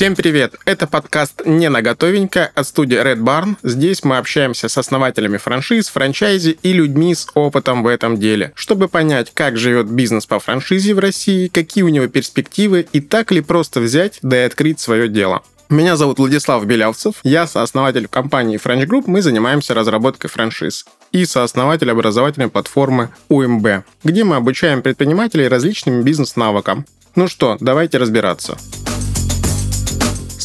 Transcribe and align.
Всем 0.00 0.16
привет! 0.16 0.54
Это 0.64 0.86
подкаст 0.86 1.42
«Не 1.44 1.68
на 1.68 1.82
готовенько» 1.82 2.50
от 2.54 2.66
студии 2.66 2.96
Red 2.96 3.18
Barn. 3.18 3.56
Здесь 3.62 4.02
мы 4.02 4.16
общаемся 4.16 4.70
с 4.70 4.78
основателями 4.78 5.36
франшиз, 5.36 5.90
франчайзи 5.90 6.58
и 6.62 6.72
людьми 6.72 7.14
с 7.14 7.26
опытом 7.34 7.82
в 7.82 7.86
этом 7.86 8.16
деле, 8.16 8.52
чтобы 8.54 8.88
понять, 8.88 9.30
как 9.34 9.58
живет 9.58 9.90
бизнес 9.90 10.24
по 10.24 10.40
франшизе 10.40 10.94
в 10.94 11.00
России, 11.00 11.48
какие 11.48 11.84
у 11.84 11.90
него 11.90 12.06
перспективы 12.06 12.86
и 12.94 13.02
так 13.02 13.30
ли 13.30 13.42
просто 13.42 13.80
взять 13.80 14.20
да 14.22 14.38
и 14.38 14.46
открыть 14.46 14.80
свое 14.80 15.06
дело. 15.06 15.42
Меня 15.68 15.96
зовут 15.96 16.18
Владислав 16.18 16.64
Белявцев, 16.64 17.16
я 17.22 17.46
сооснователь 17.46 18.08
компании 18.08 18.58
French 18.58 18.86
Group, 18.86 19.04
мы 19.06 19.20
занимаемся 19.20 19.74
разработкой 19.74 20.30
франшиз 20.30 20.86
и 21.12 21.26
сооснователь 21.26 21.90
образовательной 21.90 22.48
платформы 22.48 23.10
УМБ, 23.28 23.84
где 24.04 24.24
мы 24.24 24.36
обучаем 24.36 24.80
предпринимателей 24.80 25.46
различным 25.46 26.00
бизнес-навыкам. 26.04 26.86
Ну 27.16 27.28
что, 27.28 27.58
давайте 27.60 27.98
разбираться. 27.98 28.56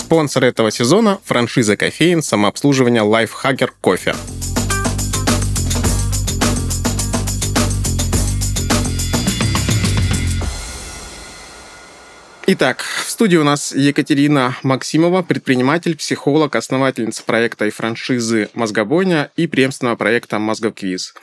Спонсор 0.06 0.44
этого 0.44 0.70
сезона– 0.70 1.18
франшиза 1.26 1.76
кофеин 1.76 2.22
самообслуживания 2.22 3.02
Lifehacker 3.02 3.72
Кофе. 3.82 4.14
Итак, 12.48 12.84
в 12.84 13.10
студии 13.10 13.38
у 13.38 13.44
нас 13.44 13.74
Екатерина 13.74 14.56
Максимова, 14.62 15.24
предприниматель, 15.24 15.98
психолог, 15.98 16.56
основательница 16.56 17.24
проекта 17.24 17.66
и 17.66 17.72
франшизы 17.72 18.50
«Мозгобойня» 18.54 19.32
и 19.36 19.48
преемственного 19.48 19.96
проекта 19.96 20.38
«Мозгоквиз». 20.38 21.16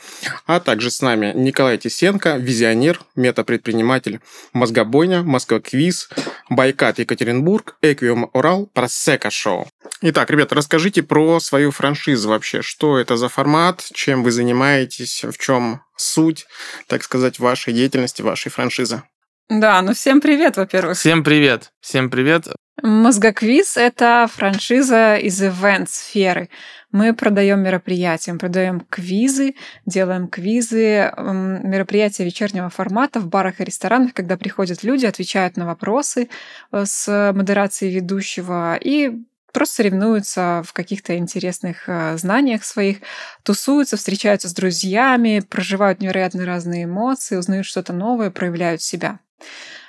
А 0.47 0.59
также 0.59 0.91
с 0.91 1.01
нами 1.01 1.31
Николай 1.33 1.77
Тисенко, 1.77 2.35
визионер, 2.35 2.99
метапредприниматель 3.15 4.19
«Мозгобойня», 4.51 5.23
«Мозгоквиз», 5.23 6.09
«Байкат 6.49 6.99
Екатеринбург», 6.99 7.77
«Эквиум 7.81 8.29
Урал», 8.33 8.65
«Просека 8.73 9.31
Шоу». 9.31 9.69
Итак, 10.01 10.29
ребята, 10.29 10.55
расскажите 10.55 11.03
про 11.03 11.39
свою 11.39 11.71
франшизу 11.71 12.27
вообще. 12.27 12.61
Что 12.61 12.97
это 12.97 13.15
за 13.15 13.29
формат, 13.29 13.81
чем 13.93 14.23
вы 14.23 14.31
занимаетесь, 14.31 15.23
в 15.23 15.37
чем 15.37 15.83
суть, 15.95 16.47
так 16.87 17.01
сказать, 17.01 17.39
вашей 17.39 17.71
деятельности, 17.71 18.21
вашей 18.21 18.51
франшизы? 18.51 19.03
Да, 19.49 19.81
ну 19.81 19.93
всем 19.93 20.21
привет, 20.21 20.57
во-первых. 20.57 20.97
Всем 20.97 21.23
привет. 21.23 21.71
Всем 21.79 22.09
привет. 22.09 22.47
Мозгоквиз— 22.81 23.77
это 23.77 24.27
франшиза 24.33 25.15
из 25.15 25.41
ивент-сферы. 25.41 26.49
Мы 26.91 27.13
продаем 27.13 27.61
мероприятия, 27.61 28.33
мы 28.33 28.39
продаем 28.39 28.81
квизы, 28.89 29.55
делаем 29.85 30.27
квизы, 30.27 31.11
мероприятия 31.17 32.25
вечернего 32.25 32.69
формата 32.69 33.19
в 33.19 33.27
барах 33.27 33.61
и 33.61 33.63
ресторанах, 33.63 34.13
когда 34.13 34.37
приходят 34.37 34.83
люди, 34.83 35.05
отвечают 35.05 35.55
на 35.55 35.65
вопросы 35.65 36.29
э, 36.71 36.83
с 36.85 37.31
модерацией 37.33 37.95
ведущего 37.95 38.75
и 38.75 39.11
просто 39.53 39.75
соревнуются 39.75 40.63
в 40.65 40.73
каких-то 40.73 41.15
интересных 41.17 41.87
э, 41.87 42.17
знаниях 42.17 42.65
своих, 42.65 42.97
тусуются, 43.43 43.97
встречаются 43.97 44.49
с 44.49 44.53
друзьями, 44.53 45.43
проживают 45.47 46.01
невероятно 46.01 46.45
разные 46.45 46.83
эмоции, 46.83 47.37
узнают 47.37 47.65
что-то 47.65 47.93
новое, 47.93 48.29
проявляют 48.29 48.81
себя. 48.81 49.19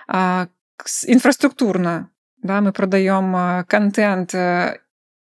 А, 0.08 0.48
инфраструктурно, 1.06 2.10
да, 2.42 2.60
мы 2.60 2.72
продаем 2.72 3.34
а, 3.34 3.64
контент 3.64 4.34
э, 4.34 4.78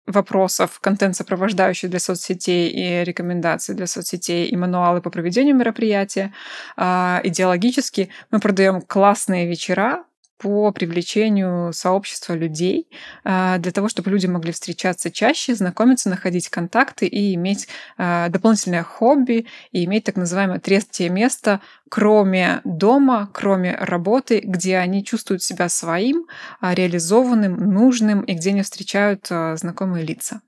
вопросов, 0.06 0.78
контент, 0.80 1.16
сопровождающий 1.16 1.88
для 1.88 1.98
соцсетей 1.98 2.68
и 2.68 3.04
рекомендации 3.04 3.74
для 3.74 3.86
соцсетей 3.86 4.46
и 4.46 4.56
мануалы 4.56 5.00
по 5.00 5.10
проведению 5.10 5.56
мероприятия. 5.56 6.32
А, 6.76 7.20
идеологически 7.24 8.10
мы 8.30 8.38
продаем 8.40 8.80
классные 8.82 9.48
вечера, 9.48 10.04
по 10.38 10.70
привлечению 10.72 11.72
сообщества 11.72 12.34
людей, 12.34 12.88
а, 13.24 13.58
для 13.58 13.72
того, 13.72 13.88
чтобы 13.88 14.10
люди 14.10 14.26
могли 14.26 14.52
встречаться 14.52 15.10
чаще, 15.10 15.54
знакомиться, 15.54 16.10
находить 16.10 16.48
контакты 16.48 17.06
и 17.06 17.34
иметь 17.34 17.68
а, 17.96 18.28
дополнительное 18.28 18.82
хобби, 18.82 19.46
и 19.72 19.84
иметь 19.84 20.04
так 20.04 20.16
называемое 20.16 20.60
третье 20.60 21.08
место, 21.08 21.60
кроме 21.88 22.60
дома, 22.64 23.30
кроме 23.32 23.74
работы, 23.76 24.40
где 24.40 24.76
они 24.78 25.04
чувствуют 25.04 25.42
себя 25.42 25.68
своим, 25.68 26.26
а, 26.60 26.74
реализованным, 26.74 27.72
нужным, 27.72 28.20
и 28.22 28.34
где 28.34 28.50
они 28.50 28.62
встречают 28.62 29.26
знакомые 29.26 30.04
лица. 30.04 30.40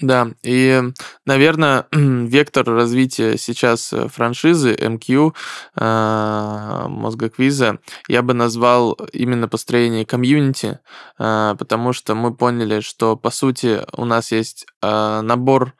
Да, 0.00 0.32
и, 0.42 0.82
наверное, 1.26 1.86
вектор 1.92 2.66
развития 2.66 3.38
сейчас 3.38 3.92
э, 3.92 4.08
франшизы 4.08 4.74
MQ, 4.74 5.32
э, 5.76 6.86
мозгоквиза, 6.88 7.78
я 8.08 8.22
бы 8.22 8.34
назвал 8.34 8.94
именно 9.12 9.46
построение 9.48 10.04
комьюнити, 10.04 10.80
э, 11.18 11.54
потому 11.56 11.92
что 11.92 12.16
мы 12.16 12.34
поняли, 12.34 12.80
что, 12.80 13.16
по 13.16 13.30
сути, 13.30 13.82
у 13.92 14.04
нас 14.04 14.32
есть 14.32 14.66
набор 14.82 15.74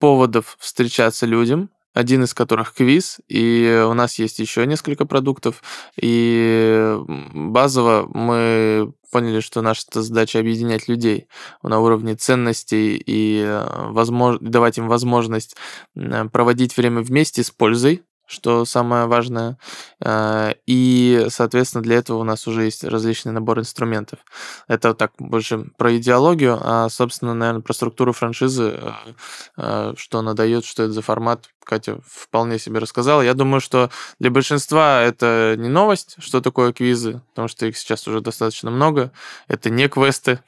поводов 0.00 0.56
встречаться 0.58 1.24
людям, 1.26 1.70
один 1.94 2.24
из 2.24 2.34
которых 2.34 2.74
квиз, 2.74 3.20
и 3.28 3.84
у 3.88 3.94
нас 3.94 4.18
есть 4.18 4.38
еще 4.38 4.66
несколько 4.66 5.04
продуктов, 5.04 5.62
и 6.00 6.96
базово 7.06 8.08
мы 8.12 8.92
поняли, 9.10 9.40
что 9.40 9.60
наша 9.60 9.84
задача 9.92 10.40
объединять 10.40 10.88
людей 10.88 11.28
на 11.62 11.80
уровне 11.80 12.16
ценностей 12.16 12.96
и 12.96 13.42
э, 13.44 13.90
возмож... 13.90 14.38
давать 14.40 14.78
им 14.78 14.88
возможность 14.88 15.54
проводить 16.32 16.76
время 16.76 17.02
вместе 17.02 17.44
с 17.44 17.50
пользой, 17.50 18.02
что 18.32 18.64
самое 18.64 19.06
важное. 19.06 19.58
Э, 20.00 20.54
и, 20.66 21.26
соответственно, 21.28 21.82
для 21.82 21.96
этого 21.96 22.18
у 22.18 22.24
нас 22.24 22.46
уже 22.48 22.64
есть 22.64 22.84
различный 22.84 23.32
набор 23.32 23.60
инструментов. 23.60 24.20
Это 24.66 24.94
так 24.94 25.12
больше 25.18 25.66
про 25.76 25.96
идеологию, 25.96 26.58
а, 26.60 26.88
собственно, 26.88 27.34
наверное, 27.34 27.62
про 27.62 27.74
структуру 27.74 28.12
франшизы, 28.12 28.80
э, 29.58 29.94
что 29.96 30.18
она 30.18 30.32
дает, 30.32 30.64
что 30.64 30.84
это 30.84 30.92
за 30.92 31.02
формат, 31.02 31.50
Катя 31.64 31.98
вполне 32.06 32.58
себе 32.58 32.78
рассказала. 32.78 33.22
Я 33.22 33.34
думаю, 33.34 33.60
что 33.60 33.90
для 34.18 34.30
большинства 34.30 35.02
это 35.02 35.54
не 35.58 35.68
новость, 35.68 36.16
что 36.18 36.40
такое 36.40 36.72
квизы, 36.72 37.22
потому 37.30 37.48
что 37.48 37.66
их 37.66 37.76
сейчас 37.76 38.06
уже 38.08 38.20
достаточно 38.20 38.70
много. 38.70 39.12
Это 39.48 39.70
не 39.70 39.88
квесты. 39.88 40.40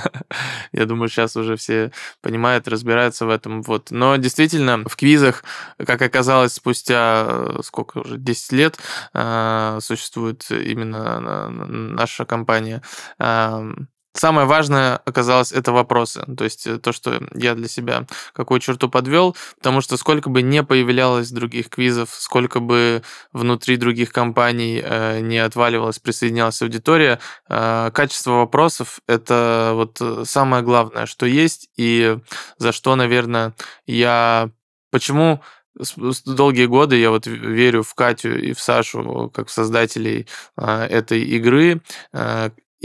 Я 0.72 0.86
думаю, 0.86 1.08
сейчас 1.08 1.36
уже 1.36 1.56
все 1.56 1.92
понимают, 2.20 2.68
разбираются 2.68 3.26
в 3.26 3.30
этом. 3.30 3.62
Вот. 3.62 3.90
Но 3.90 4.16
действительно, 4.16 4.84
в 4.86 4.96
квизах, 4.96 5.44
как 5.84 6.02
оказалось, 6.02 6.54
спустя 6.54 7.26
э, 7.28 7.60
сколько 7.62 7.98
уже, 7.98 8.18
10 8.18 8.52
лет 8.52 8.78
э, 9.14 9.78
существует 9.80 10.50
именно 10.50 11.48
наша 11.50 12.24
компания, 12.24 12.82
Самое 14.16 14.46
важное 14.46 14.96
оказалось 15.04 15.52
это 15.52 15.72
вопросы. 15.72 16.24
То 16.36 16.44
есть 16.44 16.66
э, 16.66 16.78
то, 16.78 16.92
что 16.92 17.20
я 17.34 17.54
для 17.54 17.68
себя 17.68 18.06
какую 18.32 18.60
черту 18.60 18.88
подвел, 18.88 19.36
потому 19.56 19.82
что 19.82 19.98
сколько 19.98 20.30
бы 20.30 20.40
не 20.40 20.62
появлялось 20.62 21.30
других 21.30 21.68
квизов, 21.68 22.08
сколько 22.10 22.60
бы 22.60 23.02
внутри 23.32 23.76
других 23.76 24.12
компаний 24.12 24.80
э, 24.82 25.20
не 25.20 25.38
отваливалась, 25.38 25.98
присоединялась 25.98 26.62
аудитория, 26.62 27.20
э, 27.50 27.90
качество 27.92 28.32
вопросов 28.32 29.00
это 29.06 29.72
вот 29.74 29.98
э, 30.00 30.24
самое 30.24 30.62
главное, 30.62 31.04
что 31.04 31.26
есть, 31.26 31.68
и 31.76 32.18
за 32.56 32.72
что, 32.72 32.96
наверное, 32.96 33.54
я 33.86 34.48
почему 34.90 35.42
долгие 36.24 36.64
годы 36.64 36.96
я 36.96 37.10
вот 37.10 37.26
верю 37.26 37.82
в 37.82 37.92
Катю 37.94 38.38
и 38.38 38.54
в 38.54 38.60
Сашу 38.60 39.30
как 39.34 39.48
в 39.48 39.52
создателей 39.52 40.26
э, 40.56 40.86
этой 40.86 41.22
игры, 41.22 41.82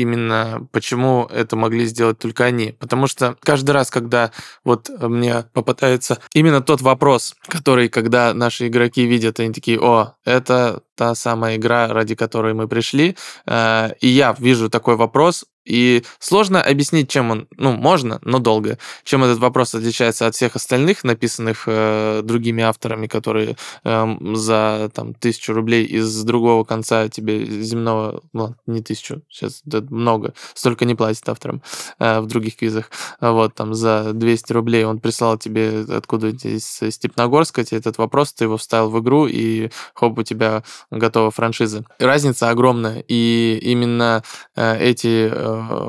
именно 0.02 0.68
почему 0.72 1.28
это 1.32 1.56
могли 1.56 1.86
сделать 1.86 2.20
только 2.20 2.46
они. 2.46 2.74
Потому 2.80 3.08
что 3.08 3.36
каждый 3.42 3.72
раз, 3.72 3.90
когда 3.90 4.32
вот 4.64 4.90
мне 5.02 5.46
попадается 5.54 6.20
именно 6.34 6.62
тот 6.62 6.82
вопрос, 6.82 7.36
который, 7.48 7.90
когда 7.90 8.34
наши 8.34 8.68
игроки 8.68 9.06
видят, 9.06 9.40
они 9.40 9.54
такие, 9.54 9.80
о, 9.80 10.16
это 10.26 10.82
та 10.96 11.16
самая 11.16 11.58
игра, 11.58 11.88
ради 11.88 12.16
которой 12.16 12.54
мы 12.54 12.68
пришли, 12.68 13.16
э, 13.48 13.90
и 14.02 14.08
я 14.08 14.36
вижу 14.38 14.70
такой 14.70 14.96
вопрос, 14.96 15.46
и 15.66 16.04
сложно 16.20 16.62
объяснить, 16.62 17.10
чем 17.10 17.32
он, 17.32 17.48
ну, 17.58 17.74
можно, 17.74 18.20
но 18.24 18.40
долго, 18.40 18.78
чем 19.04 19.24
этот 19.24 19.40
вопрос 19.40 19.76
отличается 19.76 20.28
от 20.28 20.36
всех 20.36 20.56
остальных, 20.56 21.04
написанных 21.04 21.64
э, 21.68 22.22
другими 22.24 22.64
авторами, 22.64 23.08
которые 23.08 23.58
э, 23.84 24.08
за 24.34 24.92
там 24.94 25.14
тысячу 25.14 25.54
рублей 25.54 25.86
из 25.86 26.24
другого 26.24 26.64
конца 26.64 27.10
тебе 27.10 27.46
земного, 27.46 28.22
ну, 28.34 28.56
не 28.66 28.82
тысячу, 28.82 29.22
сейчас 29.30 29.62
это 29.66 29.82
много, 29.90 30.34
столько 30.54 30.86
не 30.86 30.96
платит 30.96 31.28
авторам 31.30 31.62
э, 32.00 32.20
в 32.20 32.28
других 32.28 32.58
квизах, 32.58 32.90
вот, 33.20 33.54
там, 33.56 33.74
за 33.74 34.14
200 34.14 34.54
рублей 34.54 34.86
он 34.86 35.00
прислал 35.00 35.38
тебе 35.38 35.86
откуда-то 35.90 36.48
из 36.48 36.66
Степногорска 36.66 37.64
тебе 37.64 37.80
этот 37.80 37.98
вопрос, 37.98 38.34
ты 38.34 38.46
его 38.46 38.58
вставил 38.58 38.90
в 38.90 39.00
игру, 39.00 39.28
и 39.28 39.70
хоп, 39.94 40.18
у 40.18 40.24
тебя 40.24 40.64
готова 40.90 41.32
франшиза. 41.32 41.86
Разница 42.00 42.50
огромная, 42.50 43.04
и 43.08 43.60
именно 43.62 44.24
э, 44.56 44.78
эти 44.80 45.32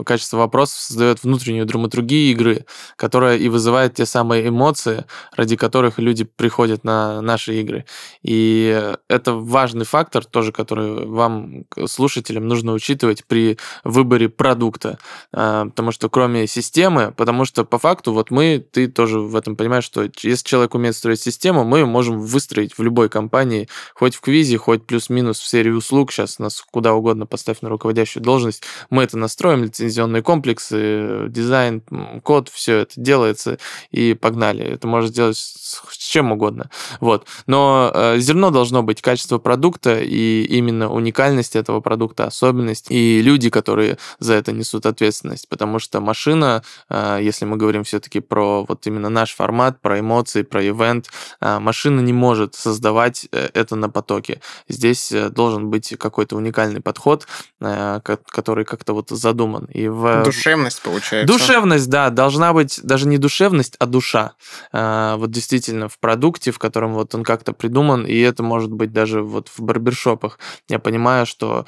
э, 0.00 0.04
качество 0.04 0.38
вопросов 0.38 0.78
создает 0.78 1.22
внутреннюю 1.22 1.66
драматургию 1.66 2.30
игры, 2.32 2.66
которая 2.96 3.36
и 3.36 3.48
вызывает 3.48 3.94
те 3.94 4.06
самые 4.06 4.48
эмоции, 4.48 5.04
ради 5.36 5.56
которых 5.56 5.98
люди 5.98 6.24
приходят 6.24 6.84
на 6.84 7.20
наши 7.20 7.60
игры. 7.60 7.84
И 8.22 8.92
это 9.08 9.34
важный 9.34 9.84
фактор 9.84 10.24
тоже, 10.24 10.52
который 10.52 11.06
вам, 11.06 11.64
слушателям, 11.86 12.48
нужно 12.48 12.72
учитывать 12.72 13.24
при 13.26 13.58
выборе 13.84 14.28
продукта. 14.28 14.98
Э, 15.32 15.64
потому 15.68 15.92
что 15.92 16.08
кроме 16.08 16.46
системы, 16.46 17.12
потому 17.16 17.44
что 17.44 17.64
по 17.64 17.78
факту 17.78 18.12
вот 18.12 18.30
мы, 18.30 18.64
ты 18.70 18.88
тоже 18.88 19.20
в 19.20 19.36
этом 19.36 19.56
понимаешь, 19.56 19.84
что 19.84 20.08
если 20.22 20.44
человек 20.44 20.74
умеет 20.74 20.96
строить 20.96 21.20
систему, 21.20 21.64
мы 21.64 21.86
можем 21.86 22.20
выстроить 22.20 22.76
в 22.76 22.82
любой 22.82 23.08
компании, 23.08 23.68
хоть 23.94 24.14
в 24.14 24.20
квизе, 24.20 24.58
хоть 24.58 24.86
плюс-минус 24.86 25.38
в 25.38 25.46
серии 25.46 25.70
услуг, 25.70 26.12
сейчас 26.12 26.38
нас 26.38 26.62
куда 26.70 26.94
угодно 26.94 27.26
поставь 27.26 27.60
на 27.62 27.68
руководящую 27.68 28.22
должность, 28.22 28.62
мы 28.90 29.02
это 29.02 29.16
настроим, 29.18 29.51
лицензионные 29.60 30.22
комплексы, 30.22 31.26
дизайн, 31.28 31.82
код, 32.22 32.48
все 32.48 32.78
это 32.78 32.94
делается, 32.96 33.58
и 33.90 34.14
погнали. 34.14 34.64
Это 34.64 34.86
можно 34.86 35.08
сделать 35.08 35.36
с 35.36 35.96
чем 35.96 36.32
угодно. 36.32 36.70
Вот. 37.00 37.26
Но 37.46 37.90
э, 37.94 38.18
зерно 38.18 38.50
должно 38.50 38.82
быть 38.82 39.02
качество 39.02 39.38
продукта 39.38 39.98
и 40.00 40.42
именно 40.44 40.90
уникальность 40.90 41.56
этого 41.56 41.80
продукта, 41.80 42.26
особенность, 42.26 42.86
и 42.90 43.20
люди, 43.22 43.50
которые 43.50 43.98
за 44.18 44.34
это 44.34 44.52
несут 44.52 44.86
ответственность, 44.86 45.48
потому 45.48 45.78
что 45.78 46.00
машина, 46.00 46.62
э, 46.88 47.18
если 47.22 47.44
мы 47.44 47.56
говорим 47.56 47.84
все-таки 47.84 48.20
про 48.20 48.64
вот 48.64 48.86
именно 48.86 49.08
наш 49.08 49.34
формат, 49.34 49.80
про 49.80 50.00
эмоции, 50.00 50.42
про 50.42 50.66
ивент, 50.66 51.08
э, 51.40 51.58
машина 51.58 52.00
не 52.00 52.12
может 52.12 52.54
создавать 52.54 53.28
э, 53.32 53.48
это 53.54 53.76
на 53.76 53.88
потоке. 53.88 54.40
Здесь 54.68 55.12
э, 55.12 55.28
должен 55.30 55.70
быть 55.70 55.94
какой-то 55.98 56.36
уникальный 56.36 56.80
подход, 56.80 57.26
э, 57.60 58.00
который 58.02 58.64
как-то 58.64 58.92
вот 58.92 59.10
задуман. 59.10 59.41
И 59.72 59.88
в... 59.88 60.22
Душевность 60.24 60.82
получается. 60.82 61.32
Душевность, 61.32 61.88
да, 61.88 62.10
должна 62.10 62.52
быть 62.52 62.80
даже 62.82 63.06
не 63.06 63.18
душевность, 63.18 63.76
а 63.78 63.86
душа. 63.86 64.32
Э, 64.72 65.14
вот 65.16 65.30
действительно 65.30 65.88
в 65.88 65.98
продукте, 65.98 66.50
в 66.50 66.58
котором 66.58 66.94
вот 66.94 67.14
он 67.14 67.24
как-то 67.24 67.52
придуман, 67.52 68.04
и 68.04 68.18
это 68.18 68.42
может 68.42 68.70
быть 68.72 68.92
даже 68.92 69.22
вот 69.22 69.48
в 69.48 69.60
барбершопах. 69.60 70.38
Я 70.68 70.78
понимаю, 70.78 71.26
что 71.26 71.66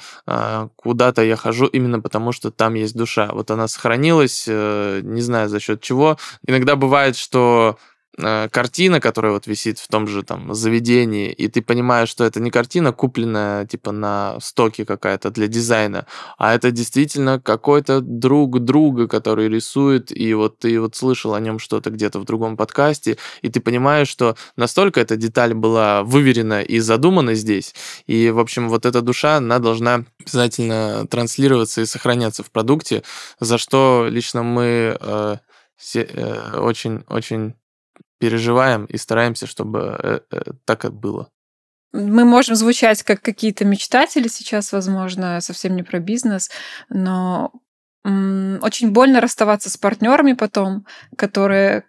куда-то 0.75 1.23
я 1.23 1.35
хожу 1.35 1.65
именно 1.67 1.99
потому, 1.99 2.31
что 2.31 2.51
там 2.51 2.73
есть 2.73 2.95
душа. 2.95 3.29
Вот 3.31 3.51
она 3.51 3.67
сохранилась, 3.67 4.47
не 4.47 5.21
знаю 5.21 5.49
за 5.49 5.59
счет 5.59 5.81
чего. 5.81 6.17
Иногда 6.45 6.75
бывает, 6.75 7.15
что 7.15 7.65
Э, 7.65 7.77
картина, 8.17 9.01
которая 9.01 9.33
вот 9.33 9.47
висит 9.47 9.79
в 9.79 9.87
том 9.87 10.07
же 10.07 10.23
там 10.23 10.53
заведении, 10.53 11.31
и 11.31 11.47
ты 11.47 11.61
понимаешь, 11.61 12.09
что 12.09 12.23
это 12.23 12.39
не 12.39 12.49
картина, 12.49 12.93
купленная 12.93 13.65
типа 13.65 13.91
на 13.91 14.39
стоке 14.39 14.85
какая-то 14.85 15.31
для 15.31 15.47
дизайна, 15.47 16.05
а 16.37 16.53
это 16.55 16.71
действительно 16.71 17.41
какой-то 17.41 18.01
друг 18.01 18.59
друга, 18.59 19.07
который 19.07 19.49
рисует, 19.49 20.15
и 20.15 20.33
вот 20.33 20.59
ты 20.59 20.79
вот 20.79 20.95
слышал 20.95 21.33
о 21.33 21.39
нем 21.39 21.59
что-то 21.59 21.89
где-то 21.89 22.19
в 22.19 22.25
другом 22.25 22.55
подкасте, 22.55 23.17
и 23.41 23.49
ты 23.49 23.59
понимаешь, 23.59 24.07
что 24.07 24.37
настолько 24.55 25.01
эта 25.01 25.17
деталь 25.17 25.53
была 25.53 26.03
выверена 26.03 26.61
и 26.61 26.79
задумана 26.79 27.33
здесь, 27.33 27.75
и, 28.07 28.29
в 28.29 28.39
общем, 28.39 28.69
вот 28.69 28.85
эта 28.85 29.01
душа, 29.01 29.37
она 29.37 29.59
должна 29.59 30.05
обязательно 30.21 31.05
транслироваться 31.07 31.81
и 31.81 31.85
сохраняться 31.85 32.43
в 32.43 32.51
продукте, 32.51 33.03
за 33.39 33.57
что 33.57 34.07
лично 34.09 34.43
мы 34.43 34.97
э, 34.99 35.37
э, 35.95 37.55
переживаем 38.19 38.85
и 38.85 38.97
стараемся, 38.97 39.47
чтобы 39.47 39.97
э, 40.01 40.19
э, 40.31 40.41
так 40.65 40.85
и 40.85 40.89
было. 40.89 41.29
Мы 41.93 42.25
можем 42.25 42.55
звучать 42.55 43.03
как 43.03 43.21
какие-то 43.21 43.63
мечтатели 43.63 44.27
сейчас, 44.27 44.73
возможно, 44.73 45.39
совсем 45.39 45.75
не 45.75 45.83
про 45.83 45.99
бизнес, 45.99 46.51
но 46.89 47.53
очень 48.03 48.91
больно 48.91 49.21
расставаться 49.21 49.69
с 49.69 49.77
партнерами 49.77 50.33
потом, 50.33 50.85
которые 51.17 51.85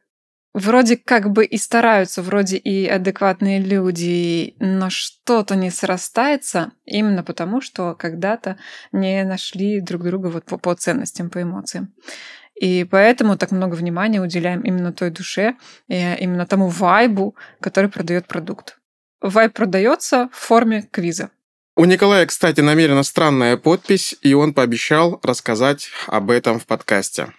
вроде 0.57 0.97
как 0.97 1.31
бы 1.31 1.45
и 1.45 1.59
стараются, 1.59 2.23
вроде 2.23 2.57
и 2.57 2.87
адекватные 2.87 3.61
люди, 3.61 4.55
но 4.59 4.89
что-то 4.89 5.55
не 5.55 5.71
срастается 5.71 6.73
именно 6.87 7.23
потому, 7.23 7.61
что 7.61 7.95
когда-то 7.95 8.57
не 8.91 9.23
нашли 9.25 9.83
друг 9.83 10.05
друга 10.05 10.29
вот 10.29 10.47
по, 10.47 10.57
по 10.57 10.75
ценностям, 10.75 11.29
по 11.29 11.43
эмоциям. 11.43 11.93
И 12.61 12.85
поэтому 12.85 13.37
так 13.37 13.53
много 13.53 13.75
внимания 13.75 14.21
уделяем 14.21 14.63
именно 14.63 14.93
той 14.93 15.11
душе, 15.11 15.57
именно 15.89 16.47
тому 16.47 16.69
вайбу, 16.69 17.37
который 17.61 17.91
продает 17.91 18.27
продукт. 18.27 18.79
Вайб 19.21 19.53
продается 19.53 20.29
в 20.33 20.37
форме 20.37 20.89
квиза. 20.91 21.31
У 21.79 21.85
Николая, 21.85 22.25
кстати, 22.25 22.63
намерена 22.63 23.03
странная 23.03 23.59
подпись, 23.59 24.17
и 24.23 24.33
он 24.33 24.55
пообещал 24.55 25.21
рассказать 25.23 25.91
об 26.07 26.31
этом 26.31 26.59
в 26.59 26.67
подкасте. 26.67 27.35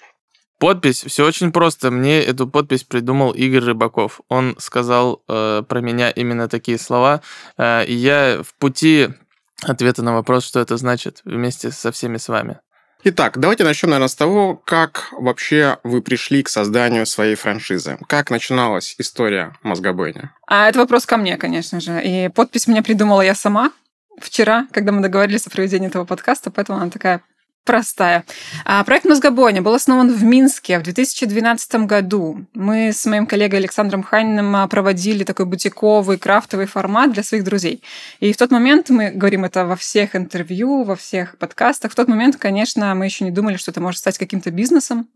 Подпись, 0.60 1.04
все 1.04 1.26
очень 1.26 1.52
просто. 1.52 1.92
Мне 1.92 2.22
эту 2.22 2.48
подпись 2.48 2.84
придумал 2.84 3.32
Игорь 3.32 3.64
Рыбаков. 3.64 4.22
Он 4.28 4.56
сказал 4.60 5.24
э, 5.28 5.64
про 5.68 5.82
меня 5.82 6.10
именно 6.10 6.48
такие 6.48 6.80
слова. 6.80 7.22
Э, 7.58 7.86
и 7.86 7.94
я 7.94 8.42
в 8.44 8.56
пути 8.56 9.10
ответа 9.62 10.02
на 10.02 10.14
вопрос, 10.14 10.46
что 10.46 10.60
это 10.60 10.78
значит, 10.78 11.22
вместе 11.26 11.72
со 11.72 11.92
всеми 11.92 12.18
с 12.18 12.28
вами. 12.28 12.60
Итак, 13.04 13.38
давайте 13.38 13.64
начнем, 13.64 13.92
наверное, 13.92 14.08
с 14.08 14.16
того, 14.16 14.56
как 14.56 15.10
вообще 15.12 15.78
вы 15.84 16.02
пришли 16.02 16.44
к 16.44 16.50
созданию 16.50 17.06
своей 17.06 17.36
франшизы. 17.36 17.98
Как 18.08 18.32
начиналась 18.32 18.96
история 18.98 19.54
мозгобойни? 19.64 20.30
А 20.48 20.68
это 20.68 20.80
вопрос 20.80 21.06
ко 21.06 21.18
мне, 21.18 21.38
конечно 21.38 21.80
же. 21.80 22.02
И 22.04 22.30
подпись 22.30 22.68
мне 22.68 22.82
придумала 22.82 23.22
я 23.22 23.36
сама 23.36 23.72
вчера, 24.20 24.68
когда 24.72 24.92
мы 24.92 25.02
договорились 25.02 25.46
о 25.48 25.52
проведении 25.52 25.88
этого 25.88 26.06
подкаста, 26.06 26.50
поэтому 26.50 26.80
она 26.80 26.90
такая 26.90 27.22
простая. 27.68 28.24
А, 28.66 28.84
проект 28.84 29.06
«Мозгобойня» 29.06 29.62
был 29.62 29.74
основан 29.74 30.12
в 30.12 30.24
Минске 30.24 30.80
в 30.80 30.84
2012 30.84 31.86
году. 31.86 32.46
Мы 32.54 32.94
с 32.94 33.06
моим 33.06 33.28
коллегой 33.28 33.60
Александром 33.60 34.02
Ханиным 34.04 34.56
а, 34.56 34.68
проводили 34.68 35.26
такой 35.26 35.46
бутиковый, 35.46 36.18
крафтовый 36.18 36.66
формат 36.66 37.12
для 37.12 37.24
своих 37.24 37.44
друзей. 37.44 37.84
И 38.22 38.32
в 38.32 38.38
тот 38.38 38.52
момент, 38.52 38.90
мы 38.90 39.12
говорим 39.12 39.44
это 39.44 39.66
во 39.66 39.76
всех 39.76 40.16
интервью, 40.16 40.84
во 40.84 40.96
всех 40.96 41.38
подкастах, 41.38 41.92
в 41.92 41.96
тот 41.96 42.08
момент, 42.08 42.38
конечно, 42.38 42.96
мы 42.96 43.06
еще 43.06 43.26
не 43.26 43.32
думали, 43.32 43.58
что 43.58 43.72
это 43.72 43.82
может 43.82 44.00
стать 44.00 44.18
каким-то 44.18 44.50
бизнесом, 44.50 45.08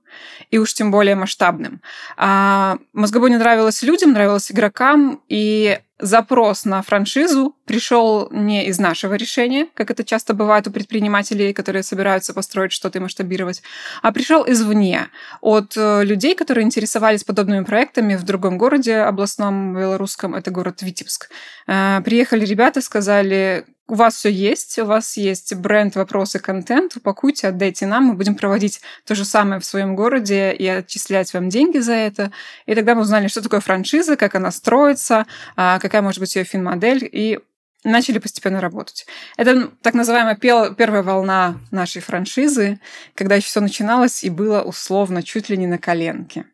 и 0.50 0.58
уж 0.58 0.74
тем 0.74 0.92
более 0.92 1.16
масштабным. 1.16 1.82
А 2.18 2.78
«Мозгобойня» 2.94 3.38
нравилось 3.38 3.84
людям, 3.84 4.12
нравилось 4.12 4.52
игрокам, 4.52 5.22
и 5.28 5.80
запрос 6.02 6.66
на 6.66 6.82
франшизу 6.82 7.56
пришел 7.66 8.28
не 8.32 8.66
из 8.66 8.80
нашего 8.80 9.14
решения, 9.14 9.68
как 9.74 9.92
это 9.92 10.04
часто 10.04 10.34
бывает 10.34 10.68
у 10.68 10.72
предпринимателей, 10.72 11.54
которые 11.54 11.84
собираются 11.84 12.34
построить 12.34 12.72
что-то 12.72 12.98
и 12.98 13.02
масштабировать, 13.02 13.62
а 14.02 14.12
пришел 14.12 14.44
извне, 14.48 15.08
от 15.42 15.74
э, 15.78 16.04
людей, 16.04 16.36
которые 16.36 16.66
интересовались 16.66 17.24
подобными 17.24 17.64
проектами 17.64 18.16
в 18.16 18.24
другом 18.24 18.58
городе 18.58 18.98
областном 18.98 19.76
белорусском, 19.76 20.36
это 20.36 20.52
город 20.52 20.82
Витебск. 20.82 21.30
Э, 21.68 22.02
приехали 22.04 22.46
ребята, 22.46 22.82
сказали, 22.82 23.66
у 23.88 23.96
вас 23.96 24.16
все 24.16 24.30
есть, 24.30 24.80
у 24.80 24.86
вас 24.86 25.18
есть 25.18 25.54
бренд, 25.56 25.96
вопросы, 25.96 26.40
контент, 26.40 26.96
упакуйте, 26.96 27.48
отдайте 27.48 27.86
нам, 27.86 28.06
мы 28.06 28.14
будем 28.14 28.36
проводить 28.36 28.82
то 29.06 29.16
же 29.16 29.26
самое 29.26 29.60
в 29.60 29.66
своем 29.66 29.96
городе 29.96 30.54
и 30.54 30.66
отчислять 30.66 31.34
вам 31.34 31.50
деньги 31.50 31.80
за 31.80 31.94
это. 31.94 32.32
И 32.66 32.76
тогда 32.76 32.96
мы 32.96 33.02
узнали, 33.02 33.28
что 33.28 33.42
такое 33.42 33.60
франшиза, 33.60 34.16
как 34.16 34.36
она 34.36 34.52
строится, 34.52 35.26
а, 35.56 35.80
какая 35.80 36.02
может 36.02 36.20
быть 36.20 36.36
ее 36.36 36.46
фин-модель, 36.46 37.08
и 37.12 37.40
начали 37.84 38.20
постепенно 38.20 38.62
работать. 38.62 39.06
Это 39.38 39.70
так 39.82 39.94
называемая 39.94 40.36
первая 40.36 41.04
волна 41.04 41.58
нашей 41.72 42.02
франшизы, 42.02 42.80
когда 43.16 43.36
еще 43.36 43.48
все 43.48 43.60
начиналось 43.60 44.24
и 44.24 44.30
было 44.30 44.62
условно 44.62 45.24
чуть 45.24 45.50
ли 45.50 45.58
не 45.58 45.68
на 45.68 45.78
коленке. 45.78 46.46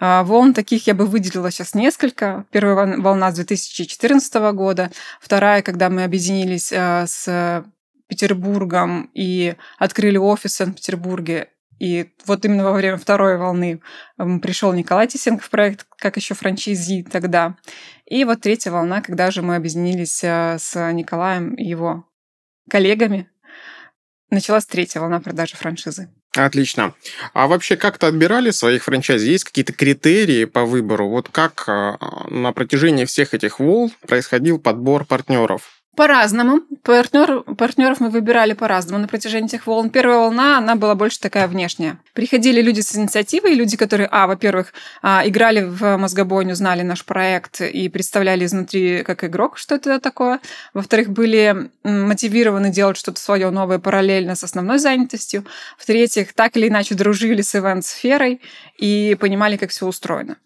А, 0.00 0.22
волн 0.24 0.54
таких 0.54 0.86
я 0.86 0.94
бы 0.94 1.06
выделила 1.06 1.50
сейчас 1.50 1.74
несколько. 1.74 2.46
Первая 2.50 2.98
волна 2.98 3.30
с 3.30 3.34
2014 3.34 4.34
года, 4.52 4.90
вторая, 5.20 5.62
когда 5.62 5.90
мы 5.90 6.04
объединились 6.04 6.72
а, 6.72 7.06
с 7.06 7.64
Петербургом 8.08 9.10
и 9.14 9.54
открыли 9.78 10.16
офис 10.16 10.52
в 10.52 10.56
Санкт-Петербурге. 10.56 11.48
И 11.78 12.10
вот 12.26 12.44
именно 12.44 12.64
во 12.64 12.72
время 12.72 12.96
второй 12.96 13.38
волны 13.38 13.80
пришел 14.42 14.72
Николай 14.72 15.06
Тисенко 15.06 15.44
в 15.44 15.50
проект, 15.50 15.86
как 15.96 16.16
еще 16.16 16.34
франчайзи 16.34 17.04
тогда. 17.04 17.56
И 18.04 18.24
вот 18.24 18.40
третья 18.40 18.72
волна, 18.72 19.00
когда 19.00 19.30
же 19.30 19.42
мы 19.42 19.56
объединились 19.56 20.22
а, 20.24 20.56
с 20.58 20.92
Николаем 20.92 21.54
и 21.54 21.64
его 21.64 22.04
коллегами, 22.68 23.30
началась 24.30 24.66
третья 24.66 25.00
волна 25.00 25.20
продажи 25.20 25.56
франшизы. 25.56 26.10
Отлично. 26.36 26.94
А 27.32 27.46
вообще 27.46 27.76
как-то 27.76 28.06
отбирали 28.06 28.50
своих 28.50 28.84
франчайзи? 28.84 29.30
Есть 29.30 29.44
какие-то 29.44 29.72
критерии 29.72 30.44
по 30.44 30.64
выбору? 30.64 31.08
Вот 31.08 31.28
как 31.30 31.64
а, 31.68 32.26
на 32.28 32.52
протяжении 32.52 33.06
всех 33.06 33.34
этих 33.34 33.58
волн 33.60 33.90
происходил 34.06 34.58
подбор 34.58 35.04
партнеров? 35.04 35.77
По-разному. 35.98 36.60
Партнер, 36.84 37.42
партнеров 37.56 37.98
мы 37.98 38.10
выбирали 38.10 38.52
по-разному 38.52 39.02
на 39.02 39.08
протяжении 39.08 39.48
этих 39.48 39.66
волн. 39.66 39.90
Первая 39.90 40.18
волна, 40.18 40.58
она 40.58 40.76
была 40.76 40.94
больше 40.94 41.18
такая 41.18 41.48
внешняя. 41.48 41.98
Приходили 42.12 42.62
люди 42.62 42.82
с 42.82 42.94
инициативой, 42.94 43.54
люди, 43.54 43.76
которые, 43.76 44.08
а, 44.12 44.28
во-первых, 44.28 44.72
а, 45.02 45.22
играли 45.26 45.64
в 45.64 45.96
мозгобойню, 45.96 46.54
знали 46.54 46.82
наш 46.82 47.04
проект 47.04 47.60
и 47.62 47.88
представляли 47.88 48.44
изнутри 48.44 49.02
как 49.02 49.24
игрок, 49.24 49.58
что 49.58 49.74
это 49.74 49.98
такое. 49.98 50.38
Во-вторых, 50.72 51.08
были 51.08 51.68
мотивированы 51.82 52.70
делать 52.70 52.96
что-то 52.96 53.20
свое 53.20 53.50
новое 53.50 53.80
параллельно 53.80 54.36
с 54.36 54.44
основной 54.44 54.78
занятостью. 54.78 55.46
В-третьих, 55.78 56.32
так 56.32 56.56
или 56.56 56.68
иначе 56.68 56.94
дружили 56.94 57.42
с 57.42 57.56
ивент-сферой 57.56 58.40
и 58.76 59.16
понимали, 59.18 59.56
как 59.56 59.70
все 59.70 59.84
устроено. 59.84 60.36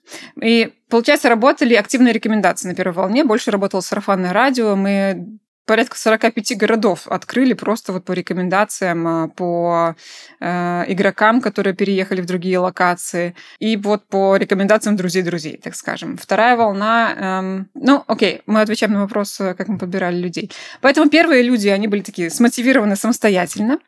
И 0.40 0.72
Получается, 0.92 1.30
работали 1.30 1.72
активные 1.72 2.12
рекомендации 2.12 2.68
на 2.68 2.74
первой 2.74 2.92
волне, 2.92 3.24
больше 3.24 3.50
работало 3.50 3.80
сарафанное 3.80 4.34
радио. 4.34 4.76
Мы 4.76 5.38
порядка 5.66 5.96
45 5.96 6.56
городов 6.56 7.06
открыли 7.06 7.52
просто 7.52 7.92
вот 7.92 8.04
по 8.04 8.12
рекомендациям, 8.12 9.06
а, 9.06 9.28
по 9.28 9.94
э, 10.40 10.84
игрокам, 10.88 11.40
которые 11.40 11.74
переехали 11.74 12.20
в 12.20 12.26
другие 12.26 12.58
локации, 12.58 13.34
и 13.58 13.76
вот 13.76 14.06
по 14.08 14.36
рекомендациям 14.36 14.96
друзей-друзей, 14.96 15.60
так 15.62 15.74
скажем. 15.74 16.16
Вторая 16.16 16.56
волна... 16.56 17.14
Эм, 17.16 17.70
ну, 17.74 18.04
окей, 18.06 18.42
мы 18.46 18.60
отвечаем 18.60 18.92
на 18.92 19.00
вопрос, 19.00 19.40
э, 19.40 19.54
как 19.54 19.68
мы 19.68 19.78
подбирали 19.78 20.16
людей. 20.16 20.50
Поэтому 20.80 21.08
первые 21.08 21.42
люди, 21.42 21.68
они 21.68 21.88
были 21.88 22.02
такие 22.02 22.30
смотивированы 22.30 22.96
самостоятельно, 22.96 23.78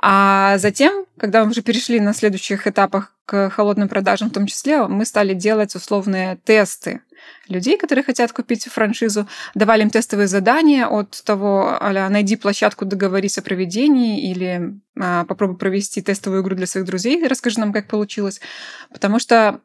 а 0.00 0.58
затем, 0.58 1.04
когда 1.18 1.44
мы 1.44 1.50
уже 1.50 1.62
перешли 1.62 2.00
на 2.00 2.14
следующих 2.14 2.66
этапах 2.66 3.14
к 3.26 3.50
холодным 3.50 3.88
продажам 3.88 4.30
в 4.30 4.32
том 4.32 4.46
числе, 4.46 4.86
мы 4.86 5.04
стали 5.04 5.34
делать 5.34 5.74
условные 5.74 6.38
тесты 6.44 7.02
людей, 7.48 7.76
которые 7.76 8.04
хотят 8.04 8.32
купить 8.32 8.64
франшизу, 8.64 9.28
давали 9.54 9.82
им 9.82 9.90
тестовые 9.90 10.26
задания 10.26 10.86
от 10.86 11.22
того, 11.24 11.76
а 11.80 12.08
найди 12.08 12.36
площадку, 12.36 12.84
договорись 12.84 13.38
о 13.38 13.42
проведении 13.42 14.30
или 14.30 14.74
а, 14.98 15.24
попробуй 15.24 15.56
провести 15.56 16.00
тестовую 16.02 16.42
игру 16.42 16.54
для 16.54 16.66
своих 16.66 16.86
друзей, 16.86 17.26
расскажи 17.26 17.60
нам, 17.60 17.72
как 17.72 17.88
получилось. 17.88 18.40
Потому 18.90 19.18
что 19.18 19.60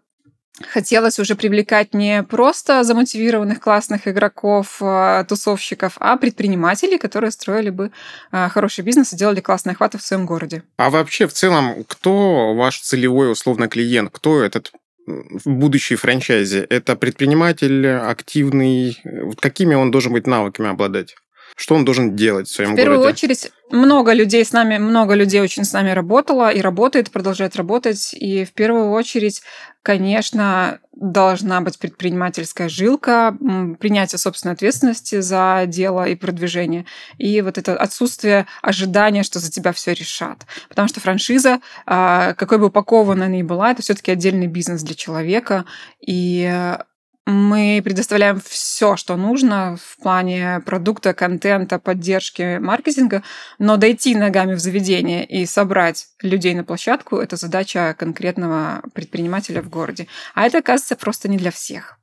хотелось 0.62 1.20
уже 1.20 1.36
привлекать 1.36 1.94
не 1.94 2.24
просто 2.24 2.84
замотивированных 2.84 3.60
классных 3.60 4.08
игроков, 4.08 4.78
а, 4.82 5.24
тусовщиков, 5.26 5.98
а 6.00 6.18
предпринимателей, 6.18 6.98
которые 6.98 7.32
строили 7.32 7.70
бы 7.70 7.92
а, 8.32 8.50
хороший 8.50 8.84
бизнес 8.84 9.14
и 9.14 9.18
делали 9.18 9.42
классные 9.42 9.74
охваты 9.74 9.98
в 9.98 10.02
своем 10.02 10.26
городе. 10.26 10.64
А 10.78 10.90
вообще 10.90 11.28
в 11.28 11.34
целом, 11.34 11.84
кто 11.88 12.54
ваш 12.56 12.80
целевой 12.80 13.32
условно 13.32 13.68
клиент? 13.68 14.10
Кто 14.12 14.42
этот 14.42 14.72
в 15.08 15.50
будущей 15.50 15.96
франчайзе? 15.96 16.66
Это 16.70 16.96
предприниматель 16.96 17.88
активный? 17.88 18.98
Какими 19.40 19.76
он 19.76 19.92
должен 19.92 20.14
быть 20.14 20.26
навыками 20.26 20.70
обладать? 20.70 21.16
Что 21.56 21.76
он 21.76 21.86
должен 21.86 22.16
делать 22.18 22.50
в 22.50 22.54
своем 22.54 22.72
городе? 22.72 22.82
В 22.82 22.84
первую 22.84 23.00
городе? 23.00 23.14
очередь, 23.14 23.52
много 23.72 24.12
людей 24.12 24.44
с 24.44 24.52
нами, 24.52 24.78
много 24.78 25.14
людей 25.14 25.40
очень 25.40 25.64
с 25.64 25.72
нами 25.72 25.92
работало 25.92 26.52
и 26.52 26.60
работает, 26.60 27.12
продолжает 27.12 27.56
работать. 27.56 28.14
И 28.14 28.44
в 28.44 28.52
первую 28.52 28.92
очередь, 28.92 29.42
конечно, 29.82 30.80
должна 30.92 31.62
быть 31.62 31.80
предпринимательская 31.80 32.68
жилка, 32.68 33.38
принятие 33.80 34.20
собственной 34.20 34.54
ответственности 34.54 35.22
за 35.22 35.64
дело 35.66 36.06
и 36.06 36.16
продвижение. 36.16 36.86
И 37.18 37.42
вот 37.42 37.58
это 37.58 37.78
отсутствие 37.78 38.48
ожидания, 38.62 39.24
что 39.24 39.40
за 39.40 39.50
тебя 39.50 39.72
все 39.72 39.94
решат. 39.94 40.46
Потому 40.68 40.90
что 40.90 41.00
франшиза, 41.00 41.62
а, 41.86 42.34
какой 42.34 42.58
бы 42.58 42.66
упакованной 42.66 43.28
она 43.28 43.36
ни 43.38 43.44
была, 43.44 43.72
это 43.72 43.82
все-таки 43.82 44.12
отдельный 44.12 44.48
бизнес 44.48 44.84
для 44.84 44.96
человека. 44.96 45.64
И 46.06 46.76
мы 47.26 47.82
предоставляем 47.84 48.40
все, 48.40 48.96
что 48.96 49.16
нужно 49.16 49.78
в 49.82 49.98
плане 50.02 50.62
продукта, 50.66 51.14
контента, 51.14 51.80
поддержки, 51.80 52.60
маркетинга, 52.60 53.24
но 53.58 53.78
дойти 53.78 54.16
ногами 54.16 54.54
в 54.54 54.60
заведение 54.60 55.26
и 55.26 55.46
собрать 55.46 56.08
людей 56.22 56.54
на 56.54 56.64
площадку– 56.64 57.18
это 57.18 57.36
задача 57.36 57.96
конкретного 57.98 58.84
предпринимателя 58.94 59.62
в 59.62 59.70
городе. 59.70 60.08
А 60.36 60.46
это, 60.46 60.60
оказывается, 60.60 60.96
просто 60.96 61.28
не 61.28 61.38
для 61.38 61.50
всех. 61.50 61.98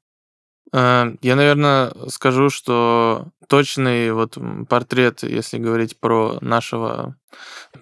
Э, 0.72 1.14
я, 1.20 1.36
наверное, 1.36 1.92
скажу, 2.08 2.50
что 2.50 3.28
точный 3.48 4.10
вот 4.12 4.38
портрет, 4.68 5.22
если 5.22 5.58
говорить 5.58 6.00
про 6.00 6.38
нашего 6.40 7.16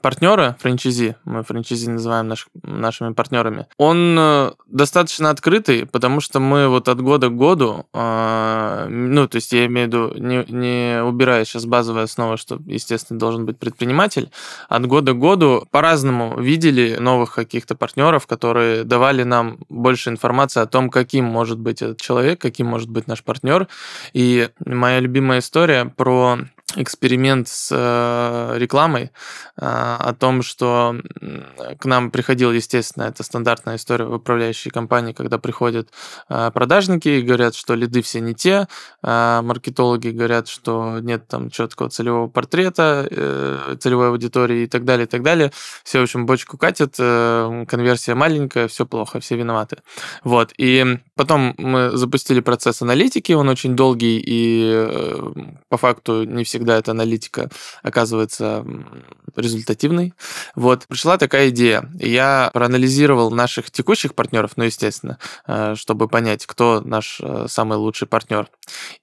партнера 0.02 0.56
франчайзи, 0.60 1.16
мы 1.24 1.42
франчайзи 1.42 1.90
называем 1.90 2.28
наш, 2.28 2.46
нашими 2.62 3.12
партнерами, 3.12 3.66
он 3.76 4.16
э, 4.18 4.52
достаточно 4.66 5.30
открытый, 5.30 5.86
потому 5.86 6.20
что 6.20 6.40
мы 6.40 6.68
вот 6.68 6.88
от 6.88 7.00
года 7.00 7.28
к 7.28 7.36
году, 7.36 7.86
э, 7.92 8.86
ну, 8.88 9.28
то 9.28 9.36
есть 9.36 9.52
я 9.52 9.66
имею 9.66 9.88
в 9.88 9.90
виду, 9.90 10.14
не, 10.18 10.44
не 10.48 11.02
убирая 11.02 11.44
сейчас 11.44 11.66
базовая 11.66 12.04
основа, 12.04 12.36
что, 12.36 12.58
естественно, 12.66 13.18
должен 13.18 13.46
быть 13.46 13.58
предприниматель, 13.58 14.30
от 14.68 14.86
года 14.86 15.12
к 15.12 15.18
году 15.18 15.66
по-разному 15.70 16.40
видели 16.40 16.96
новых 16.98 17.34
каких-то 17.34 17.74
партнеров, 17.74 18.26
которые 18.26 18.84
давали 18.84 19.22
нам 19.22 19.58
больше 19.68 20.10
информации 20.10 20.60
о 20.60 20.66
том, 20.66 20.90
каким 20.90 21.24
может 21.24 21.58
быть 21.58 21.82
этот 21.82 22.00
человек, 22.00 22.40
каким 22.40 22.66
может 22.66 22.88
быть 22.88 23.06
наш 23.06 23.22
партнер. 23.22 23.68
И 24.12 24.48
моя 24.64 25.00
любимая 25.00 25.40
история 25.40 25.84
про 25.84 26.38
эксперимент 26.76 27.48
с 27.48 27.70
э, 27.72 28.58
рекламой 28.58 29.04
э, 29.04 29.08
о 29.56 30.14
том, 30.14 30.42
что 30.42 30.96
к 31.78 31.84
нам 31.84 32.10
приходил, 32.10 32.52
естественно, 32.52 33.04
это 33.04 33.22
стандартная 33.22 33.76
история 33.76 34.04
в 34.04 34.14
управляющей 34.14 34.70
компании, 34.70 35.12
когда 35.12 35.38
приходят 35.38 35.88
э, 36.28 36.50
продажники 36.52 37.08
и 37.08 37.22
говорят, 37.22 37.54
что 37.54 37.74
лиды 37.74 38.02
все 38.02 38.20
не 38.20 38.34
те, 38.34 38.68
маркетологи 39.02 40.08
говорят, 40.08 40.48
что 40.48 40.98
нет 41.00 41.26
там 41.28 41.50
четкого 41.50 41.90
целевого 41.90 42.28
портрета, 42.28 43.06
целевой 43.80 44.08
аудитории 44.08 44.62
и 44.62 44.66
так 44.66 44.84
далее, 44.84 45.06
и 45.06 45.08
так 45.08 45.22
далее. 45.22 45.52
Все, 45.84 46.00
в 46.00 46.02
общем, 46.02 46.26
бочку 46.26 46.56
катят, 46.56 46.96
конверсия 46.96 48.14
маленькая, 48.14 48.68
все 48.68 48.86
плохо, 48.86 49.20
все 49.20 49.36
виноваты. 49.36 49.78
Вот. 50.24 50.52
И 50.56 50.98
потом 51.16 51.54
мы 51.58 51.90
запустили 51.96 52.40
процесс 52.40 52.82
аналитики, 52.82 53.32
он 53.32 53.48
очень 53.48 53.74
долгий 53.76 54.22
и 54.24 55.16
по 55.68 55.76
факту 55.76 56.24
не 56.24 56.44
всегда 56.44 56.59
всегда 56.60 56.76
эта 56.76 56.90
аналитика 56.90 57.48
оказывается 57.82 58.64
результативной. 59.34 60.12
Вот, 60.54 60.86
пришла 60.86 61.16
такая 61.16 61.48
идея. 61.48 61.90
Я 61.94 62.50
проанализировал 62.52 63.30
наших 63.30 63.70
текущих 63.70 64.14
партнеров, 64.14 64.52
ну, 64.56 64.64
естественно, 64.64 65.18
э, 65.46 65.74
чтобы 65.76 66.06
понять, 66.06 66.44
кто 66.44 66.82
наш 66.84 67.18
э, 67.22 67.46
самый 67.48 67.78
лучший 67.78 68.06
партнер. 68.06 68.48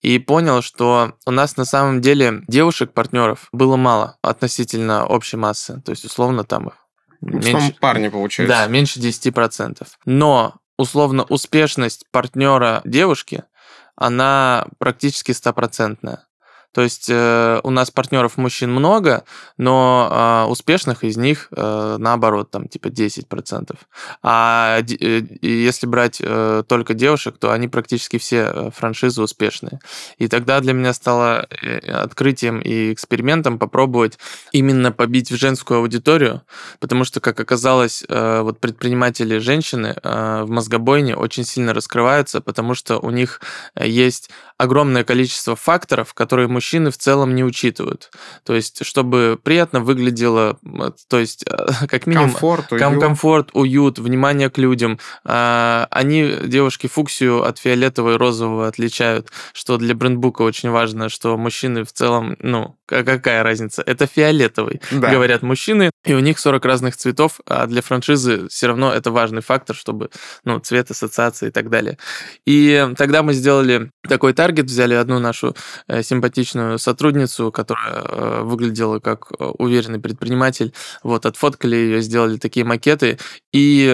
И 0.04 0.20
понял, 0.20 0.62
что 0.62 1.14
у 1.26 1.32
нас 1.32 1.58
на 1.58 1.66
самом 1.66 2.00
деле 2.00 2.44
девушек-партнеров 2.48 3.48
было 3.52 3.76
мало 3.76 4.18
относительно 4.22 5.08
общей 5.08 5.38
массы. 5.38 5.82
То 5.84 5.90
есть, 5.90 6.06
условно, 6.06 6.44
там 6.44 6.68
их 6.68 6.74
меньше... 7.22 7.76
парни, 7.82 8.10
получается. 8.10 8.56
Да, 8.56 8.68
меньше 8.68 9.00
10%. 9.00 9.84
Но 10.06 10.54
условно 10.78 11.24
успешность 11.24 12.06
партнера 12.12 12.82
девушки, 12.86 13.46
она 13.96 14.68
практически 14.78 15.32
стопроцентная. 15.32 16.27
То 16.78 16.84
есть 16.84 17.08
э, 17.10 17.60
у 17.64 17.72
нас 17.72 17.90
партнеров 17.90 18.38
мужчин 18.38 18.72
много, 18.72 19.24
но 19.58 20.46
э, 20.46 20.52
успешных 20.52 21.04
из 21.04 21.18
них 21.18 21.48
э, 21.50 21.96
наоборот, 21.98 22.52
там 22.52 22.68
типа 22.68 22.90
10%. 22.90 23.76
А 24.22 24.78
э, 24.82 25.22
если 25.42 25.88
брать 25.88 26.22
э, 26.24 26.62
только 26.68 26.94
девушек, 26.94 27.40
то 27.40 27.52
они 27.52 27.68
практически 27.68 28.20
все 28.20 28.52
э, 28.54 28.70
франшизы 28.70 29.24
успешные. 29.24 29.80
И 30.20 30.28
тогда 30.28 30.60
для 30.60 30.74
меня 30.74 30.94
стало 30.94 31.48
э, 31.50 31.80
открытием 31.80 32.60
и 32.60 32.94
экспериментом 32.94 33.58
попробовать 33.58 34.20
именно 34.52 34.92
побить 34.92 35.32
в 35.32 35.36
женскую 35.36 35.80
аудиторию, 35.80 36.44
потому 36.80 37.06
что, 37.06 37.20
как 37.22 37.40
оказалось, 37.40 38.06
э, 38.08 38.42
вот 38.42 38.60
предприниматели 38.60 39.40
женщины 39.40 39.96
э, 39.96 40.44
в 40.44 40.52
мозгобойне 40.52 41.16
очень 41.16 41.44
сильно 41.44 41.74
раскрываются, 41.74 42.40
потому 42.40 42.76
что 42.76 43.00
у 43.00 43.10
них 43.10 43.42
есть 43.76 44.30
огромное 44.60 45.04
количество 45.04 45.56
факторов, 45.56 46.14
которые 46.14 46.48
мужчины 46.48 46.67
в 46.92 46.98
целом 46.98 47.36
не 47.36 47.44
учитывают. 47.44 48.12
То 48.44 48.56
есть, 48.56 48.86
чтобы 48.86 49.40
приятно 49.42 49.80
выглядело, 49.80 50.58
то 51.08 51.20
есть, 51.20 51.44
э, 51.48 51.68
как 51.88 52.08
минимум... 52.08 52.32
Комфорт, 52.32 52.72
уют. 52.72 53.02
Комфорт, 53.02 53.50
уют, 53.54 54.00
внимание 54.00 54.50
к 54.50 54.58
людям. 54.58 55.00
А, 55.24 55.88
они, 55.92 56.34
девушки, 56.46 56.88
фуксию 56.88 57.44
от 57.44 57.58
фиолетового 57.58 58.14
и 58.14 58.18
розового 58.18 58.68
отличают, 58.68 59.32
что 59.54 59.78
для 59.78 59.96
брендбука 59.96 60.44
очень 60.44 60.70
важно, 60.70 61.10
что 61.10 61.38
мужчины 61.38 61.84
в 61.84 61.92
целом, 61.92 62.38
ну, 62.40 62.77
какая 62.88 63.44
разница? 63.44 63.84
Это 63.86 64.08
фиолетовый, 64.08 64.82
да. 64.92 65.12
говорят 65.12 65.42
мужчины, 65.42 65.92
и 66.06 66.14
у 66.14 66.20
них 66.20 66.40
40 66.40 66.66
разных 66.66 66.98
цветов, 66.98 67.40
а 67.46 67.68
для 67.68 67.82
франшизы 67.82 68.48
все 68.48 68.68
равно 68.68 68.94
это 68.94 69.12
важный 69.12 69.42
фактор, 69.42 69.76
чтобы, 69.76 70.10
ну, 70.44 70.60
цвет, 70.60 70.90
ассоциации 70.90 71.50
и 71.50 71.52
так 71.52 71.70
далее. 71.70 71.98
И 72.46 72.88
тогда 72.98 73.24
мы 73.24 73.34
сделали 73.34 73.92
такой 74.08 74.34
таргет, 74.34 74.66
взяли 74.66 74.94
одну 74.94 75.20
нашу 75.20 75.56
э, 75.88 76.02
симпатичную 76.02 76.80
сотрудницу, 76.80 77.52
которая 77.52 77.94
э, 77.94 78.42
выглядела 78.44 79.00
как 79.00 79.32
э, 79.38 79.44
уверенный 79.58 80.00
предприниматель, 80.00 80.74
вот, 81.04 81.26
отфоткали 81.26 81.76
ее, 81.76 82.02
сделали 82.02 82.38
такие 82.38 82.66
макеты, 82.66 83.20
и 83.52 83.88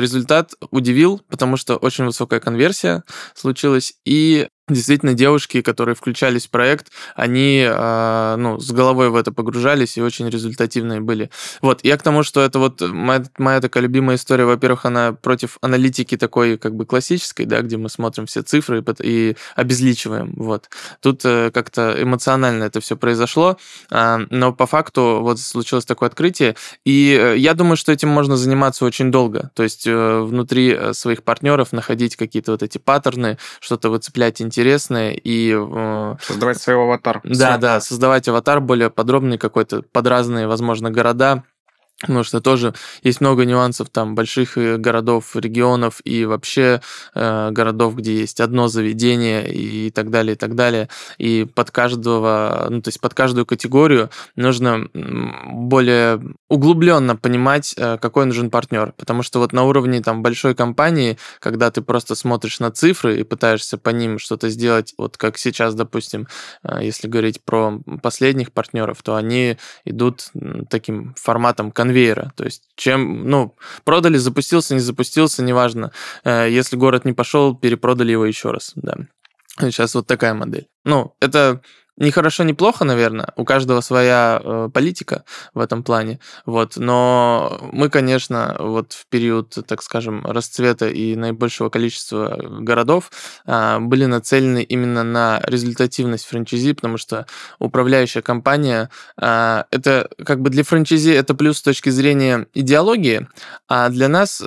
результат 0.00 0.52
удивил, 0.70 1.20
потому 1.28 1.56
что 1.56 1.76
очень 1.76 2.04
высокая 2.04 2.40
конверсия 2.40 3.04
случилась, 3.34 3.94
и 4.04 4.48
действительно 4.68 5.12
девушки, 5.12 5.60
которые 5.60 5.94
включались 5.94 6.46
в 6.46 6.50
проект, 6.50 6.90
они 7.14 7.66
э, 7.68 8.36
ну, 8.38 8.58
с 8.58 8.70
головой 8.70 9.10
в 9.10 9.16
это 9.16 9.30
погружались 9.30 9.98
и 9.98 10.02
очень 10.02 10.28
результативные 10.30 11.00
были. 11.00 11.30
Вот, 11.60 11.80
я 11.82 11.98
к 11.98 12.02
тому, 12.02 12.22
что 12.22 12.40
это 12.40 12.58
вот 12.58 12.80
моя, 12.80 13.24
моя 13.36 13.60
такая 13.60 13.82
любимая 13.82 14.16
история, 14.16 14.46
во-первых, 14.46 14.86
она 14.86 15.12
против 15.12 15.58
аналитики 15.60 16.16
такой 16.16 16.56
как 16.56 16.74
бы 16.76 16.86
классической, 16.86 17.44
да, 17.44 17.60
где 17.60 17.76
мы 17.76 17.90
смотрим 17.90 18.24
все 18.24 18.42
цифры 18.42 18.82
и, 18.82 19.02
и 19.02 19.36
обезличиваем, 19.54 20.32
вот. 20.36 20.70
Тут 21.00 21.22
э, 21.24 21.50
как-то 21.52 21.96
эмоционально 22.00 22.64
это 22.64 22.80
все 22.80 22.96
произошло, 22.96 23.58
э, 23.90 24.18
но 24.30 24.52
по 24.54 24.66
факту 24.66 25.18
вот 25.20 25.40
случилось 25.40 25.84
такое 25.84 26.08
открытие, 26.08 26.56
и 26.86 27.18
э, 27.20 27.36
я 27.36 27.52
думаю, 27.52 27.76
что 27.76 27.92
этим 27.92 28.08
можно 28.08 28.38
заниматься 28.38 28.86
очень 28.86 29.10
долго, 29.10 29.50
то 29.54 29.62
есть 29.62 29.86
э, 29.86 30.20
внутри 30.20 30.72
э, 30.72 30.94
своих 30.94 31.22
партнеров 31.22 31.72
находить 31.72 32.16
какие-то 32.16 32.52
вот 32.52 32.62
эти 32.62 32.78
паттерны, 32.78 33.36
что-то 33.60 33.90
выцеплять 33.90 34.40
интересное 34.54 35.12
и... 35.12 35.52
Э, 35.54 36.16
создавать 36.20 36.58
свой 36.60 36.76
аватар. 36.76 37.20
Да, 37.24 37.58
да, 37.58 37.80
создавать 37.80 38.28
аватар 38.28 38.60
более 38.60 38.90
подробный 38.90 39.38
какой-то 39.38 39.82
под 39.82 40.06
разные, 40.06 40.46
возможно, 40.46 40.90
города, 40.90 41.42
Потому 42.00 42.24
что 42.24 42.40
тоже 42.40 42.74
есть 43.02 43.20
много 43.20 43.44
нюансов 43.44 43.88
там 43.88 44.14
больших 44.14 44.58
э, 44.58 44.76
городов, 44.78 45.36
регионов 45.36 46.00
и 46.04 46.24
вообще 46.24 46.80
э, 47.14 47.50
городов, 47.50 47.94
где 47.94 48.16
есть 48.16 48.40
одно 48.40 48.66
заведение 48.66 49.52
и 49.52 49.90
так 49.90 50.10
далее, 50.10 50.34
и 50.34 50.36
так 50.36 50.56
далее. 50.56 50.88
И 51.18 51.46
под 51.54 51.70
каждого, 51.70 52.66
ну 52.68 52.82
то 52.82 52.88
есть 52.88 53.00
под 53.00 53.14
каждую 53.14 53.46
категорию 53.46 54.10
нужно 54.34 54.88
более 54.92 56.20
углубленно 56.48 57.16
понимать, 57.16 57.74
э, 57.76 57.96
какой 57.98 58.26
нужен 58.26 58.50
партнер. 58.50 58.92
Потому 58.96 59.22
что 59.22 59.38
вот 59.38 59.52
на 59.52 59.62
уровне 59.62 60.02
там 60.02 60.22
большой 60.22 60.54
компании, 60.56 61.16
когда 61.38 61.70
ты 61.70 61.80
просто 61.80 62.16
смотришь 62.16 62.58
на 62.58 62.72
цифры 62.72 63.20
и 63.20 63.22
пытаешься 63.22 63.78
по 63.78 63.90
ним 63.90 64.18
что-то 64.18 64.48
сделать, 64.48 64.94
вот 64.98 65.16
как 65.16 65.38
сейчас, 65.38 65.74
допустим, 65.74 66.26
э, 66.64 66.80
если 66.82 67.06
говорить 67.06 67.42
про 67.44 67.80
последних 68.02 68.52
партнеров, 68.52 69.00
то 69.02 69.14
они 69.14 69.58
идут 69.84 70.30
таким 70.68 71.14
форматом 71.16 71.70
конвейера. 71.84 72.32
То 72.36 72.44
есть 72.44 72.62
чем, 72.76 73.28
ну, 73.28 73.54
продали, 73.84 74.16
запустился, 74.16 74.74
не 74.74 74.80
запустился, 74.80 75.42
неважно. 75.42 75.92
Э, 76.24 76.48
если 76.50 76.76
город 76.76 77.04
не 77.04 77.12
пошел, 77.12 77.54
перепродали 77.54 78.12
его 78.12 78.24
еще 78.24 78.50
раз, 78.50 78.72
да. 78.76 78.94
Сейчас 79.60 79.94
вот 79.94 80.06
такая 80.06 80.34
модель. 80.34 80.66
Ну, 80.84 81.14
это 81.20 81.60
не 81.96 82.10
хорошо, 82.10 82.42
не 82.42 82.54
плохо, 82.54 82.84
наверное. 82.84 83.32
У 83.36 83.44
каждого 83.44 83.80
своя 83.80 84.40
э, 84.42 84.68
политика 84.72 85.24
в 85.54 85.60
этом 85.60 85.84
плане. 85.84 86.18
Вот. 86.44 86.76
Но 86.76 87.60
мы, 87.72 87.88
конечно, 87.88 88.56
вот 88.58 88.92
в 88.92 89.06
период, 89.06 89.56
так 89.66 89.80
скажем, 89.80 90.24
расцвета 90.26 90.88
и 90.88 91.14
наибольшего 91.14 91.68
количества 91.68 92.36
городов 92.60 93.12
э, 93.46 93.78
были 93.78 94.06
нацелены 94.06 94.64
именно 94.64 95.04
на 95.04 95.40
результативность 95.44 96.26
франчайзи, 96.26 96.72
потому 96.72 96.98
что 96.98 97.26
управляющая 97.60 98.22
компания 98.22 98.90
э, 99.20 99.62
это 99.70 100.10
как 100.24 100.40
бы 100.40 100.50
для 100.50 100.64
франчайзи 100.64 101.12
это 101.12 101.34
плюс 101.34 101.58
с 101.58 101.62
точки 101.62 101.90
зрения 101.90 102.48
идеологии, 102.54 103.28
а 103.68 103.88
для 103.88 104.08
нас 104.08 104.42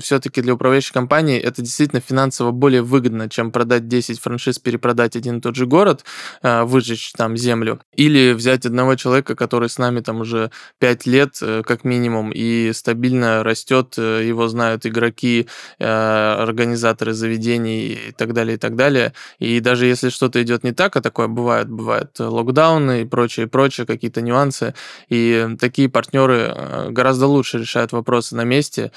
все-таки 0.00 0.42
для 0.42 0.54
управляющей 0.54 0.92
компании 0.92 1.38
это 1.38 1.62
действительно 1.62 2.02
финансово 2.02 2.50
более 2.50 2.82
выгодно, 2.82 3.30
чем 3.30 3.50
продать 3.50 3.88
10 3.88 4.20
франшиз, 4.20 4.58
перепродать 4.58 5.16
один 5.16 5.38
и 5.38 5.40
тот 5.40 5.56
же 5.56 5.64
город, 5.64 6.04
э, 6.42 6.64
выжечь 6.82 7.12
там 7.16 7.36
землю, 7.36 7.80
или 7.94 8.32
взять 8.32 8.66
одного 8.66 8.96
человека, 8.96 9.36
который 9.36 9.68
с 9.68 9.78
нами 9.78 10.00
там 10.00 10.20
уже 10.20 10.50
5 10.80 11.06
лет 11.06 11.38
э, 11.40 11.62
как 11.64 11.84
минимум 11.84 12.32
и 12.32 12.72
стабильно 12.72 13.44
растет, 13.44 13.94
э, 13.98 14.24
его 14.26 14.48
знают 14.48 14.84
игроки, 14.84 15.46
э, 15.78 15.84
организаторы 15.86 17.12
заведений 17.12 18.08
и 18.08 18.12
так 18.12 18.32
далее, 18.32 18.56
и 18.56 18.58
так 18.58 18.74
далее. 18.74 19.12
И 19.38 19.60
даже 19.60 19.86
если 19.86 20.08
что-то 20.08 20.42
идет 20.42 20.64
не 20.64 20.72
так, 20.72 20.96
а 20.96 21.00
такое 21.00 21.28
бывает, 21.28 21.68
бывает 21.70 22.18
локдауны 22.18 23.02
и 23.02 23.04
прочее, 23.04 23.46
прочее, 23.46 23.86
какие-то 23.86 24.20
нюансы, 24.20 24.74
и 25.08 25.56
такие 25.60 25.88
партнеры 25.88 26.88
гораздо 26.90 27.26
лучше 27.26 27.58
решают 27.58 27.92
вопросы 27.92 28.34
на 28.34 28.44
месте, 28.44 28.90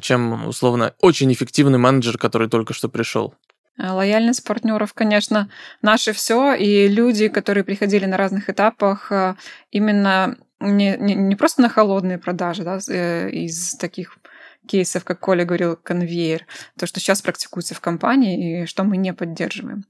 чем 0.00 0.48
условно 0.48 0.94
очень 1.00 1.32
эффективный 1.32 1.78
менеджер, 1.78 2.18
который 2.18 2.48
только 2.48 2.74
что 2.74 2.88
пришел. 2.88 3.34
Э, 3.78 3.90
лояльность 3.90 4.44
партнеров, 4.44 4.94
конечно, 4.94 5.48
наше 5.82 6.12
все. 6.12 6.54
И 6.54 6.88
люди, 6.88 7.28
которые 7.28 7.64
приходили 7.64 8.06
на 8.06 8.16
разных 8.16 8.50
этапах, 8.50 9.10
э, 9.12 9.34
именно 9.70 10.36
не, 10.60 10.96
не, 10.96 11.14
не 11.14 11.36
просто 11.36 11.62
на 11.62 11.68
холодные 11.68 12.18
продажи, 12.18 12.62
да, 12.62 12.78
э, 12.88 13.30
из 13.30 13.74
таких 13.76 14.18
кейсов, 14.66 15.04
как 15.04 15.20
Коля 15.20 15.44
говорил, 15.44 15.76
конвейер, 15.76 16.46
то, 16.78 16.86
что 16.86 17.00
сейчас 17.00 17.22
практикуется 17.22 17.74
в 17.74 17.80
компании 17.80 18.62
и 18.62 18.66
что 18.66 18.84
мы 18.84 18.98
не 18.98 19.12
поддерживаем. 19.12 19.84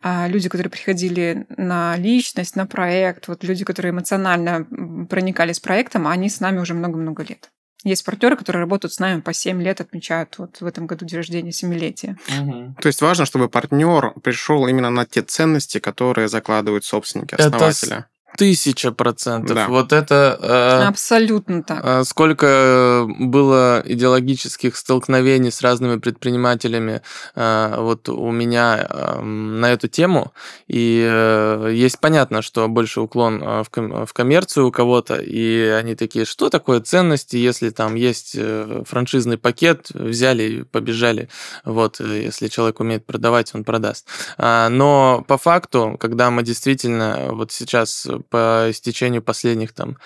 А 0.00 0.28
люди, 0.28 0.48
которые 0.48 0.70
приходили 0.70 1.46
на 1.56 1.96
личность, 1.96 2.56
на 2.56 2.66
проект, 2.66 3.28
вот 3.28 3.44
люди, 3.44 3.64
которые 3.64 3.90
эмоционально 3.90 4.64
проникали 5.10 5.52
с 5.52 5.60
проектом, 5.60 6.06
они 6.06 6.30
с 6.30 6.40
нами 6.40 6.60
уже 6.60 6.74
много-много 6.74 7.24
лет. 7.24 7.50
Есть 7.84 8.04
партнеры, 8.04 8.36
которые 8.36 8.60
работают 8.60 8.92
с 8.92 8.98
нами 9.00 9.20
по 9.20 9.32
7 9.32 9.60
лет, 9.62 9.80
отмечают 9.80 10.38
вот 10.38 10.60
в 10.60 10.66
этом 10.66 10.86
году 10.86 11.04
день 11.04 11.18
рождения, 11.18 11.52
семилетия. 11.52 12.16
Угу. 12.40 12.76
То 12.80 12.86
есть 12.86 13.00
важно, 13.02 13.26
чтобы 13.26 13.48
партнер 13.48 14.12
пришел 14.22 14.66
именно 14.66 14.90
на 14.90 15.04
те 15.04 15.22
ценности, 15.22 15.78
которые 15.78 16.28
закладывают 16.28 16.84
собственники, 16.84 17.34
основатели. 17.34 17.92
Это 17.92 18.06
Тысяча 18.36 18.92
процентов. 18.92 19.54
Да. 19.54 19.68
Вот 19.68 19.92
это... 19.92 20.38
Э, 20.40 20.88
Абсолютно 20.88 21.62
так. 21.62 21.80
Э, 21.84 22.04
сколько 22.04 23.06
было 23.18 23.82
идеологических 23.84 24.76
столкновений 24.76 25.50
с 25.50 25.60
разными 25.60 25.98
предпринимателями 25.98 27.02
э, 27.34 27.74
вот 27.78 28.08
у 28.08 28.30
меня 28.30 28.86
э, 28.88 29.20
на 29.20 29.72
эту 29.72 29.88
тему. 29.88 30.32
И 30.66 31.06
э, 31.06 31.70
есть 31.74 31.98
понятно, 32.00 32.42
что 32.42 32.68
больше 32.68 33.00
уклон 33.00 33.42
э, 33.42 33.64
в, 33.64 33.70
ком- 33.70 34.06
в 34.06 34.12
коммерцию 34.12 34.68
у 34.68 34.72
кого-то. 34.72 35.16
И 35.16 35.66
они 35.66 35.94
такие, 35.94 36.24
что 36.24 36.48
такое 36.48 36.80
ценности, 36.80 37.36
если 37.36 37.70
там 37.70 37.94
есть 37.94 38.34
э, 38.36 38.82
франшизный 38.86 39.36
пакет, 39.36 39.88
взяли 39.92 40.42
и 40.42 40.62
побежали. 40.62 41.28
Вот, 41.64 42.00
э, 42.00 42.22
если 42.24 42.48
человек 42.48 42.80
умеет 42.80 43.04
продавать, 43.04 43.54
он 43.54 43.64
продаст. 43.64 44.06
А, 44.38 44.68
но 44.68 45.24
по 45.28 45.36
факту, 45.38 45.96
когда 46.00 46.30
мы 46.30 46.42
действительно 46.42 47.28
вот 47.32 47.52
сейчас 47.52 48.06
по 48.22 48.66
истечению 48.70 49.22
последних 49.22 49.72
там 49.72 49.98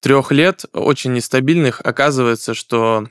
трех 0.00 0.32
лет, 0.32 0.64
очень 0.72 1.12
нестабильных, 1.12 1.80
оказывается, 1.82 2.54
что 2.54 3.08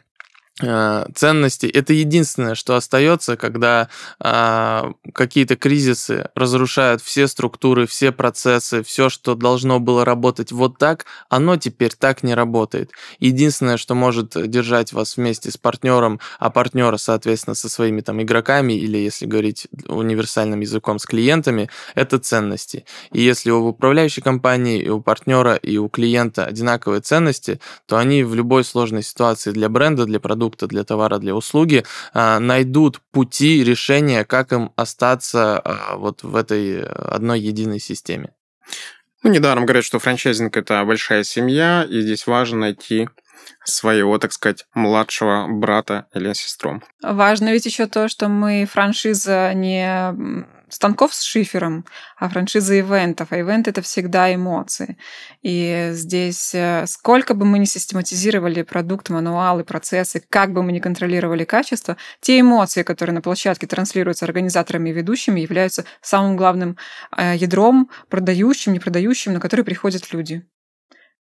Э, 0.62 1.08
ценностей. 1.16 1.68
Это 1.68 1.94
единственное, 1.94 2.54
что 2.54 2.76
остается, 2.76 3.38
когда 3.38 3.90
а, 4.20 4.92
какие-то 5.12 5.56
кризисы 5.56 6.30
разрушают 6.36 7.02
все 7.02 7.28
структуры, 7.28 7.88
все 7.88 8.12
процессы, 8.12 8.84
все, 8.84 9.10
что 9.10 9.34
должно 9.34 9.80
было 9.80 10.06
работать 10.06 10.52
вот 10.52 10.78
так, 10.78 11.06
оно 11.28 11.58
теперь 11.58 11.94
так 11.98 12.22
не 12.22 12.36
работает. 12.36 12.92
Единственное, 13.20 13.78
что 13.78 13.96
может 13.96 14.34
держать 14.48 14.94
вас 14.94 15.18
вместе 15.18 15.50
с 15.50 15.58
партнером, 15.58 16.20
а 16.38 16.52
партнера, 16.52 16.98
соответственно, 16.98 17.56
со 17.56 17.68
своими 17.68 18.02
там 18.02 18.22
игроками 18.22 18.74
или, 18.74 19.00
если 19.00 19.26
говорить 19.26 19.68
универсальным 19.88 20.60
языком, 20.60 21.00
с 21.00 21.08
клиентами, 21.08 21.72
это 21.96 22.20
ценности. 22.20 22.86
И 23.12 23.22
если 23.22 23.50
у 23.50 23.70
управляющей 23.70 24.22
компании, 24.22 24.84
и 24.84 24.90
у 24.90 25.02
партнера, 25.02 25.56
и 25.56 25.78
у 25.78 25.90
клиента 25.90 26.46
одинаковые 26.46 27.02
ценности, 27.02 27.60
то 27.88 27.98
они 27.98 28.24
в 28.24 28.36
любой 28.36 28.64
сложной 28.64 29.02
ситуации 29.02 29.50
для 29.50 29.68
бренда, 29.68 30.06
для 30.06 30.20
продукта 30.20 30.43
продукта, 30.44 30.68
для 30.68 30.84
товара, 30.84 31.20
для 31.20 31.34
услуги, 31.34 31.84
а, 32.14 32.40
найдут 32.40 33.00
пути 33.12 33.64
решения, 33.64 34.26
как 34.26 34.52
им 34.52 34.72
остаться 34.76 35.60
а, 35.60 35.96
вот 35.96 36.24
в 36.24 36.36
этой 36.36 36.84
одной 36.84 37.40
единой 37.40 37.80
системе. 37.80 38.30
Ну, 39.24 39.32
недаром 39.32 39.66
говорят, 39.66 39.86
что 39.86 40.00
франчайзинг– 40.00 40.58
это 40.58 40.84
большая 40.84 41.24
семья, 41.24 41.88
и 41.90 42.02
здесь 42.02 42.28
важно 42.28 42.60
найти 42.60 43.08
своего, 43.64 44.18
так 44.18 44.34
сказать, 44.34 44.66
младшего 44.74 45.48
брата 45.48 46.08
или 46.14 46.34
сестру. 46.34 46.82
Важно 47.02 47.54
ведь 47.54 47.66
еще 47.66 47.88
то, 47.88 48.10
что 48.10 48.28
мы 48.28 48.66
франшиза 48.66 49.54
не 49.54 50.46
станков 50.74 51.14
с 51.14 51.22
шифером, 51.22 51.86
а 52.18 52.30
франшиза 52.30 52.80
ивентов. 52.80 53.28
А 53.32 53.40
ивент— 53.40 53.68
это 53.70 53.82
всегда 53.82 54.34
эмоции. 54.34 54.98
И 55.42 55.90
здесь 55.92 56.54
э, 56.56 56.86
сколько 56.88 57.34
бы 57.34 57.46
мы 57.46 57.60
ни 57.60 57.66
систематизировали 57.66 58.64
продукт, 58.64 59.10
мануалы, 59.10 59.64
процессы, 59.64 60.24
как 60.30 60.52
бы 60.54 60.64
мы 60.64 60.72
ни 60.72 60.80
контролировали 60.80 61.44
качество, 61.44 61.98
те 62.22 62.40
эмоции, 62.40 62.84
которые 62.84 63.14
на 63.14 63.22
площадке 63.22 63.68
транслируются 63.68 64.26
организаторами 64.26 64.90
и 64.90 64.94
ведущими, 64.94 65.42
являются 65.42 65.86
самым 66.02 66.36
главным 66.38 66.78
э, 67.16 67.36
ядром, 67.36 67.90
продающим, 68.10 68.74
не 68.74 68.80
продающим, 68.80 69.34
на 69.34 69.40
который 69.40 69.64
приходят 69.64 70.14
люди. 70.14 70.44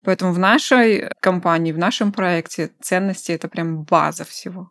Поэтому 0.04 0.32
в 0.32 0.38
нашей 0.38 1.10
компании, 1.20 1.72
в 1.72 1.78
нашем 1.78 2.12
проекте 2.12 2.70
ценности— 2.80 3.32
это 3.32 3.48
прям 3.48 3.82
база 3.84 4.24
всего. 4.24 4.70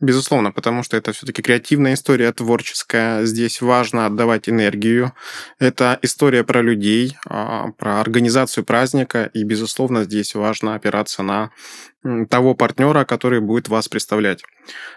Безусловно, 0.00 0.52
потому 0.52 0.82
что 0.82 0.96
это 0.96 1.12
все-таки 1.12 1.42
креативная 1.42 1.94
история, 1.94 2.32
творческая. 2.32 3.24
Здесь 3.24 3.60
важно 3.60 4.06
отдавать 4.06 4.48
энергию. 4.48 5.12
Это 5.58 5.98
история 6.02 6.44
про 6.44 6.62
людей, 6.62 7.16
а, 7.26 7.68
про 7.78 8.00
организацию 8.00 8.64
праздника. 8.64 9.30
И, 9.34 9.44
безусловно, 9.44 10.04
здесь 10.04 10.34
важно 10.34 10.74
опираться 10.74 11.22
на 11.22 11.50
того 12.30 12.54
партнера, 12.54 13.04
который 13.04 13.40
будет 13.40 13.68
вас 13.68 13.88
представлять 13.88 14.42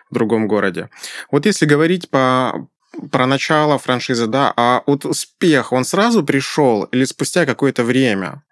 в 0.09 0.13
другом 0.13 0.47
городе. 0.47 0.89
Вот 1.31 1.45
если 1.45 1.65
говорить 1.65 2.09
по 2.09 2.67
про 3.11 3.27
начало 3.27 3.77
франшизы, 3.77 4.27
да, 4.27 4.51
а 4.57 4.83
вот 4.85 5.05
успех, 5.05 5.71
он 5.71 5.85
сразу 5.85 6.23
пришел 6.23 6.83
или 6.85 7.05
спустя 7.05 7.45
какое-то 7.45 7.83
время? 7.83 8.43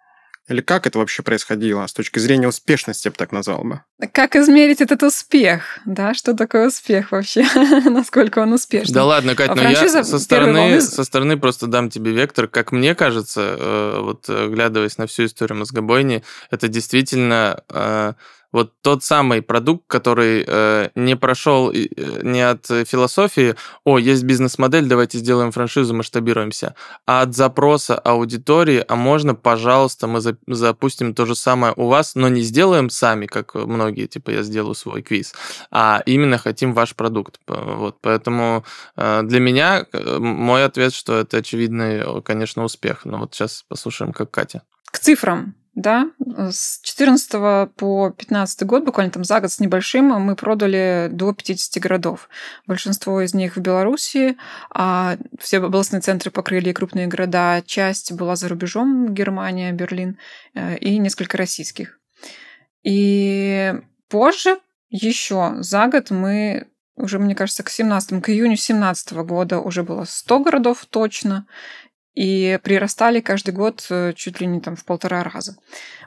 Или 0.47 0.61
как 0.61 0.87
это 0.87 0.97
вообще 0.97 1.23
происходило 1.23 1.85
с 1.85 1.93
точки 1.93 2.19
зрения 2.19 2.47
успешности, 2.47 3.07
я 3.07 3.11
бы 3.11 3.17
так 3.17 3.31
назвал 3.33 3.63
бы? 3.63 3.81
Как 4.13 4.35
измерить 4.35 4.79
этот 4.79 5.03
успех? 5.03 5.79
Да, 5.85 6.13
что 6.13 6.33
такое 6.33 6.67
успех 6.67 7.11
вообще? 7.11 7.45
Насколько 7.89 8.39
он 8.39 8.53
успешный? 8.53 8.93
Да 8.93 9.03
ладно, 9.03 9.35
Кать, 9.35 9.49
а 9.49 9.55
но 9.55 9.69
я 9.69 10.03
со 10.03 10.19
стороны, 10.19 10.59
волны... 10.59 10.81
со 10.81 11.03
стороны 11.03 11.37
просто 11.37 11.67
дам 11.67 11.89
тебе 11.89 12.11
вектор. 12.11 12.47
Как 12.47 12.71
мне 12.71 12.95
кажется, 12.95 13.57
э, 13.59 13.99
вот 14.01 14.25
э, 14.29 14.47
глядываясь 14.47 14.97
на 14.97 15.07
всю 15.07 15.25
историю 15.25 15.57
мозгобойни, 15.57 16.23
это 16.49 16.69
действительно 16.69 17.63
э, 17.69 18.13
вот 18.57 18.73
тот 18.81 19.03
самый 19.03 19.43
продукт, 19.43 19.83
который 19.87 20.43
э, 20.47 20.89
не 20.95 21.15
прошел 21.15 21.71
э, 21.71 21.85
не 22.23 22.41
от 22.41 22.65
философии, 22.65 23.55
о, 23.83 23.99
есть 23.99 24.23
бизнес-модель, 24.23 24.87
давайте 24.87 25.19
сделаем 25.19 25.51
франшизу, 25.51 25.93
масштабируемся, 25.93 26.73
а 27.05 27.21
от 27.21 27.35
запроса 27.35 27.99
аудитории, 27.99 28.83
а 28.87 28.95
можно, 28.95 29.35
пожалуйста, 29.35 30.07
мы 30.07 30.21
за, 30.21 30.37
запустим 30.47 31.13
то 31.13 31.27
же 31.27 31.35
самое 31.35 31.73
у 31.75 31.87
вас, 31.87 32.15
но 32.15 32.29
не 32.29 32.41
сделаем 32.41 32.89
сами, 32.89 33.27
как 33.27 33.53
многие, 33.53 34.07
типа 34.07 34.31
я 34.31 34.41
сделаю 34.41 34.73
свой 34.73 35.03
квиз, 35.03 35.35
а 35.69 36.01
именно 36.07 36.39
хотим 36.39 36.73
ваш 36.73 36.95
продукт. 36.95 37.39
Вот, 37.45 37.97
поэтому 38.01 38.65
э, 38.95 39.21
для 39.23 39.39
меня 39.39 39.85
э, 39.93 40.17
мой 40.17 40.65
ответ, 40.65 40.93
что 40.93 41.19
это 41.19 41.37
очевидный, 41.37 42.23
конечно, 42.23 42.63
успех. 42.63 43.05
Но 43.05 43.19
вот 43.19 43.35
сейчас 43.35 43.63
послушаем, 43.67 44.13
как 44.13 44.31
Катя. 44.31 44.63
К 44.91 44.97
цифрам. 44.97 45.53
Да, 45.77 46.09
с 46.49 46.79
14 46.81 47.69
по 47.75 48.09
15 48.09 48.63
год, 48.63 48.83
буквально 48.83 49.11
там 49.11 49.23
за 49.23 49.39
год 49.39 49.51
с 49.51 49.59
небольшим, 49.59 50.05
мы 50.05 50.35
продали 50.35 51.07
до 51.11 51.31
50 51.33 51.79
городов. 51.83 52.29
Большинство 52.65 53.21
из 53.21 53.35
них 53.35 53.55
в 53.55 53.59
Беларуси, 53.59 54.37
а 54.71 55.17
все 55.37 55.59
областные 55.59 56.01
центры 56.01 56.31
покрыли 56.31 56.73
крупные 56.73 57.05
города. 57.05 57.61
Часть 57.63 58.11
была 58.11 58.35
за 58.35 58.47
рубежом, 58.47 59.13
Германия, 59.13 59.71
Берлин 59.71 60.17
э, 60.55 60.79
и 60.79 60.97
несколько 60.97 61.37
российских. 61.37 61.99
И 62.81 63.75
позже, 64.09 64.57
еще 64.89 65.57
за 65.59 65.85
год 65.85 66.09
мы 66.09 66.65
уже, 66.95 67.19
мне 67.19 67.35
кажется, 67.35 67.61
к 67.61 67.69
17 67.69 68.23
к 68.23 68.29
июню 68.29 68.57
17 68.57 69.13
года 69.13 69.59
уже 69.59 69.83
было 69.83 70.05
100 70.05 70.39
городов 70.39 70.87
точно, 70.89 71.45
и 72.17 72.59
прирастали 72.63 73.19
каждый 73.19 73.53
год 73.53 73.85
э, 73.91 74.13
чуть 74.15 74.41
ли 74.41 74.47
не 74.47 74.59
там 74.59 74.75
в 74.75 74.83
полтора 74.85 75.21
раза. 75.21 75.55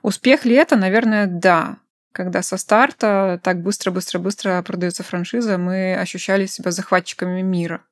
Успех 0.03 0.45
ли 0.45 0.57
это? 0.57 0.75
Наверное, 0.75 1.27
да. 1.27 1.77
Когда 2.11 2.43
со 2.43 2.57
старта 2.57 3.41
так 3.45 3.63
быстро-быстро-быстро 3.63 4.61
продается 4.63 5.05
франшиза, 5.05 5.57
мы 5.57 5.95
ощущали 5.95 6.47
себя 6.47 6.73
захватчиками 6.73 7.43
мира 7.43 7.85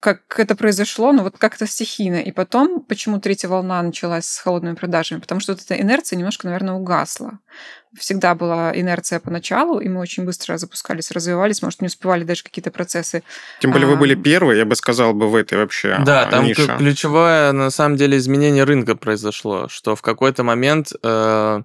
как 0.00 0.38
это 0.38 0.54
произошло, 0.54 1.12
ну 1.12 1.24
вот 1.24 1.38
как-то 1.38 1.66
стихийно. 1.66 2.16
И 2.16 2.30
потом, 2.30 2.80
почему 2.80 3.20
третья 3.20 3.48
волна 3.48 3.82
началась 3.82 4.26
с 4.26 4.38
холодными 4.38 4.76
продажами? 4.76 5.18
Потому 5.18 5.40
что 5.40 5.52
вот 5.52 5.62
эта 5.62 5.80
инерция 5.80 6.16
немножко, 6.16 6.46
наверное, 6.46 6.74
угасла. 6.74 7.40
Всегда 7.96 8.36
была 8.36 8.70
инерция 8.78 9.18
поначалу, 9.18 9.80
и 9.80 9.88
мы 9.88 10.00
очень 10.00 10.24
быстро 10.24 10.56
запускались, 10.56 11.10
развивались, 11.10 11.62
может, 11.62 11.80
не 11.80 11.86
успевали 11.86 12.22
даже 12.22 12.44
какие-то 12.44 12.70
процессы. 12.70 13.24
Тем 13.60 13.72
более 13.72 13.88
а... 13.88 13.90
вы 13.90 13.96
были 13.96 14.14
первые, 14.14 14.58
я 14.58 14.64
бы 14.64 14.76
сказал, 14.76 15.14
бы 15.14 15.28
в 15.28 15.34
этой 15.34 15.58
вообще 15.58 15.98
Да, 16.04 16.26
там 16.26 16.44
нише. 16.44 16.76
ключевое, 16.78 17.50
на 17.50 17.70
самом 17.70 17.96
деле, 17.96 18.18
изменение 18.18 18.62
рынка 18.62 18.94
произошло, 18.94 19.68
что 19.68 19.96
в 19.96 20.02
какой-то 20.02 20.44
момент 20.44 20.92
э, 21.02 21.62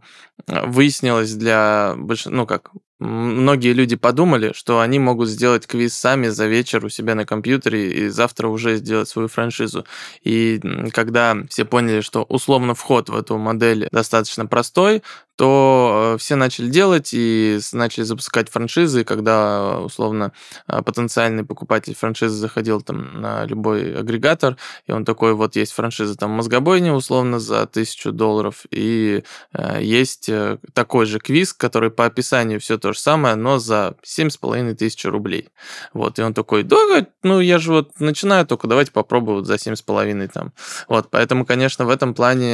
выяснилось 0.48 1.34
для 1.34 1.94
большинства, 1.98 2.32
ну 2.36 2.48
как, 2.48 2.72
многие 3.00 3.74
люди 3.74 3.96
подумали, 3.96 4.52
что 4.56 4.80
они 4.80 5.00
могут 5.00 5.30
сделать 5.30 5.68
квиз 5.68 5.94
сами 5.94 6.28
за 6.30 6.48
вечер 6.48 6.86
у 6.86 6.90
себя 6.90 7.16
на 7.16 7.26
компьютере 7.26 7.92
и 7.92 8.08
завтра 8.10 8.48
уже 8.48 8.78
сделать 8.78 9.10
свою 9.10 9.28
франшизу. 9.28 9.86
И 10.24 10.62
когда 10.94 11.36
все 11.50 11.66
поняли, 11.66 12.02
что 12.02 12.24
условно 12.24 12.76
вход 12.76 13.10
в 13.10 13.16
эту 13.16 13.38
модель 13.38 13.88
достаточно 13.92 14.46
простой, 14.46 15.04
то 15.36 16.14
э, 16.14 16.18
все 16.20 16.36
начали 16.36 16.70
делать 16.70 17.10
и 17.14 17.60
начали 17.72 18.04
запускать 18.04 18.50
франшизы, 18.50 19.04
когда 19.04 19.80
условно 19.80 20.32
э, 20.68 20.82
потенциальный 20.84 21.44
покупатель 21.44 21.96
франшизы 21.96 22.36
заходил 22.36 22.82
там 22.82 23.20
на 23.20 23.46
любой 23.46 23.98
агрегатор, 23.98 24.58
и 24.86 24.92
он 24.92 25.06
такой, 25.06 25.34
вот 25.34 25.56
есть 25.56 25.74
франшиза 25.74 26.16
там 26.16 26.32
мозгобойня 26.32 26.94
условно 26.94 27.40
за 27.40 27.66
тысячу 27.66 28.12
долларов, 28.12 28.66
и 28.70 29.24
э, 29.54 29.80
есть 29.82 30.30
такой 30.74 31.06
же 31.08 31.20
квиз, 31.20 31.54
который 31.54 31.90
по 31.90 32.06
описанию 32.06 32.60
все 32.60 32.78
то 32.78 32.94
же 32.94 33.00
самое, 33.00 33.36
но 33.36 33.58
за 33.58 33.96
семь 34.04 34.30
с 34.30 34.38
половиной 34.38 34.76
тысяч 34.76 35.04
рублей. 35.06 35.50
Вот, 35.94 36.20
и 36.20 36.22
он 36.22 36.34
такой, 36.34 36.64
да, 36.64 36.78
ну 37.24 37.40
я 37.40 37.58
же 37.58 37.72
вот 37.72 38.00
начинаю 38.00 38.46
только, 38.46 38.68
давайте 38.68 38.92
попробую 38.92 39.38
вот 39.38 39.48
за 39.48 39.58
семь 39.58 39.76
с 39.76 39.82
половиной 39.82 40.28
там. 40.28 40.54
Вот, 40.88 41.10
поэтому, 41.10 41.46
конечно, 41.46 41.86
в 41.86 41.90
этом 41.90 42.14
плане 42.14 42.54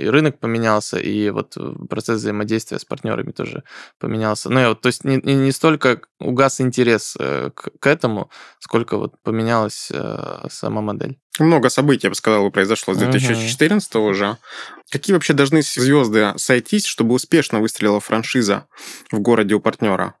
и 0.00 0.06
рынок 0.06 0.38
поменялся, 0.38 0.98
и 0.98 1.30
вот 1.30 1.56
процесс 1.88 2.11
процесс 2.12 2.20
взаимодействия 2.20 2.78
с 2.78 2.84
партнерами 2.84 3.32
тоже 3.32 3.62
поменялся. 3.98 4.50
Ну, 4.50 4.68
вот, 4.68 4.80
то 4.80 4.88
есть 4.88 5.04
не, 5.04 5.16
не, 5.16 5.34
не 5.34 5.52
столько 5.52 6.00
угас 6.20 6.60
интерес 6.60 7.16
э, 7.18 7.50
к, 7.54 7.70
к 7.78 7.86
этому, 7.86 8.30
сколько 8.58 8.98
вот 8.98 9.14
поменялась 9.22 9.88
э, 9.90 10.46
сама 10.50 10.82
модель. 10.82 11.18
Много 11.38 11.70
событий, 11.70 12.06
я 12.06 12.10
бы 12.10 12.16
сказал, 12.16 12.50
произошло 12.50 12.94
с 12.94 12.98
2014 12.98 13.92
uh-huh. 13.92 13.98
уже. 13.98 14.36
Какие 14.90 15.14
вообще 15.14 15.32
должны 15.32 15.62
звезды 15.62 16.34
сойтись, 16.36 16.86
чтобы 16.86 17.14
успешно 17.14 17.60
выстрелила 17.60 18.00
франшиза 18.00 18.66
в 19.10 19.18
городе 19.18 19.54
у 19.54 19.60
партнера? 19.60 20.14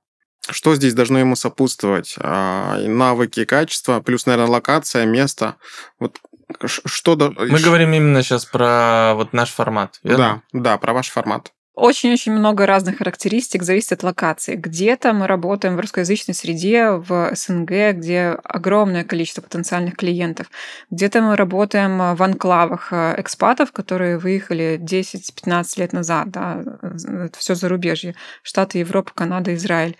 Что 0.50 0.74
здесь 0.74 0.94
должно 0.94 1.18
ему 1.18 1.36
сопутствовать? 1.36 2.16
А, 2.18 2.78
навыки, 2.78 3.44
качество, 3.44 4.00
плюс, 4.00 4.26
наверное, 4.26 4.50
локация, 4.50 5.06
место. 5.06 5.56
Вот 6.00 6.18
что... 6.64 7.16
Мы 7.16 7.60
говорим 7.60 7.92
именно 7.92 8.22
сейчас 8.22 8.44
про 8.44 9.14
вот 9.14 9.32
наш 9.32 9.50
формат, 9.50 10.00
верно? 10.02 10.42
Да, 10.52 10.60
да, 10.60 10.78
про 10.78 10.92
ваш 10.92 11.10
формат. 11.10 11.52
Очень-очень 11.74 12.32
много 12.32 12.66
разных 12.66 12.98
характеристик, 12.98 13.62
зависит 13.62 13.92
от 13.92 14.02
локации. 14.02 14.56
Где-то 14.56 15.14
мы 15.14 15.26
работаем 15.26 15.74
в 15.74 15.80
русскоязычной 15.80 16.34
среде, 16.34 16.90
в 16.90 17.34
СНГ, 17.34 17.96
где 17.96 18.36
огромное 18.44 19.04
количество 19.04 19.40
потенциальных 19.40 19.96
клиентов. 19.96 20.50
Где-то 20.90 21.22
мы 21.22 21.34
работаем 21.34 22.14
в 22.14 22.22
анклавах 22.22 22.92
э, 22.92 23.14
экспатов, 23.16 23.72
которые 23.72 24.18
выехали 24.18 24.78
10-15 24.78 25.64
лет 25.78 25.94
назад. 25.94 26.30
Да, 26.30 26.62
это 26.82 27.38
все 27.38 27.54
зарубежье. 27.54 28.16
Штаты 28.42 28.78
Европы, 28.78 29.12
Канада, 29.14 29.54
Израиль. 29.54 29.96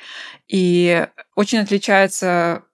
И 0.48 1.06
очень 1.36 1.60
отличаются 1.60 2.64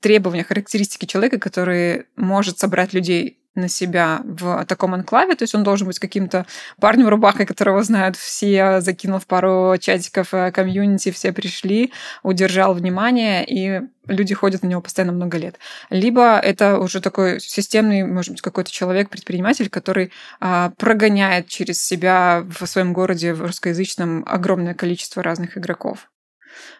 требования, 0.00 0.42
характеристики 0.42 1.04
человека, 1.06 1.38
который 1.38 2.06
может 2.16 2.58
собрать 2.58 2.92
людей 2.92 3.39
на 3.60 3.68
себя 3.68 4.20
в 4.24 4.64
таком 4.66 4.94
анклаве, 4.94 5.36
то 5.36 5.42
есть 5.44 5.54
он 5.54 5.62
должен 5.62 5.86
быть 5.86 5.98
каким-то 5.98 6.46
парнем 6.80 7.08
рубахой, 7.08 7.46
которого 7.46 7.82
знают 7.82 8.16
все, 8.16 8.80
закинул 8.80 9.18
в 9.18 9.26
пару 9.26 9.76
чатиков 9.78 10.34
э, 10.34 10.50
комьюнити, 10.50 11.10
все 11.10 11.32
пришли, 11.32 11.92
удержал 12.22 12.74
внимание, 12.74 13.44
и 13.46 13.82
люди 14.06 14.34
ходят 14.34 14.62
на 14.62 14.66
него 14.66 14.80
постоянно 14.80 15.12
много 15.12 15.38
лет. 15.38 15.58
Либо 15.90 16.38
это 16.38 16.78
уже 16.78 17.00
такой 17.00 17.40
системный, 17.40 18.04
может 18.04 18.32
быть, 18.32 18.40
какой-то 18.40 18.70
человек, 18.70 19.08
предприниматель, 19.08 19.68
который 19.68 20.12
а, 20.40 20.72
прогоняет 20.76 21.48
через 21.48 21.82
себя 21.82 22.44
в 22.48 22.66
своем 22.66 22.92
городе 22.92 23.32
в 23.32 23.42
русскоязычном 23.42 24.24
огромное 24.26 24.74
количество 24.74 25.22
разных 25.22 25.56
игроков. 25.56 26.08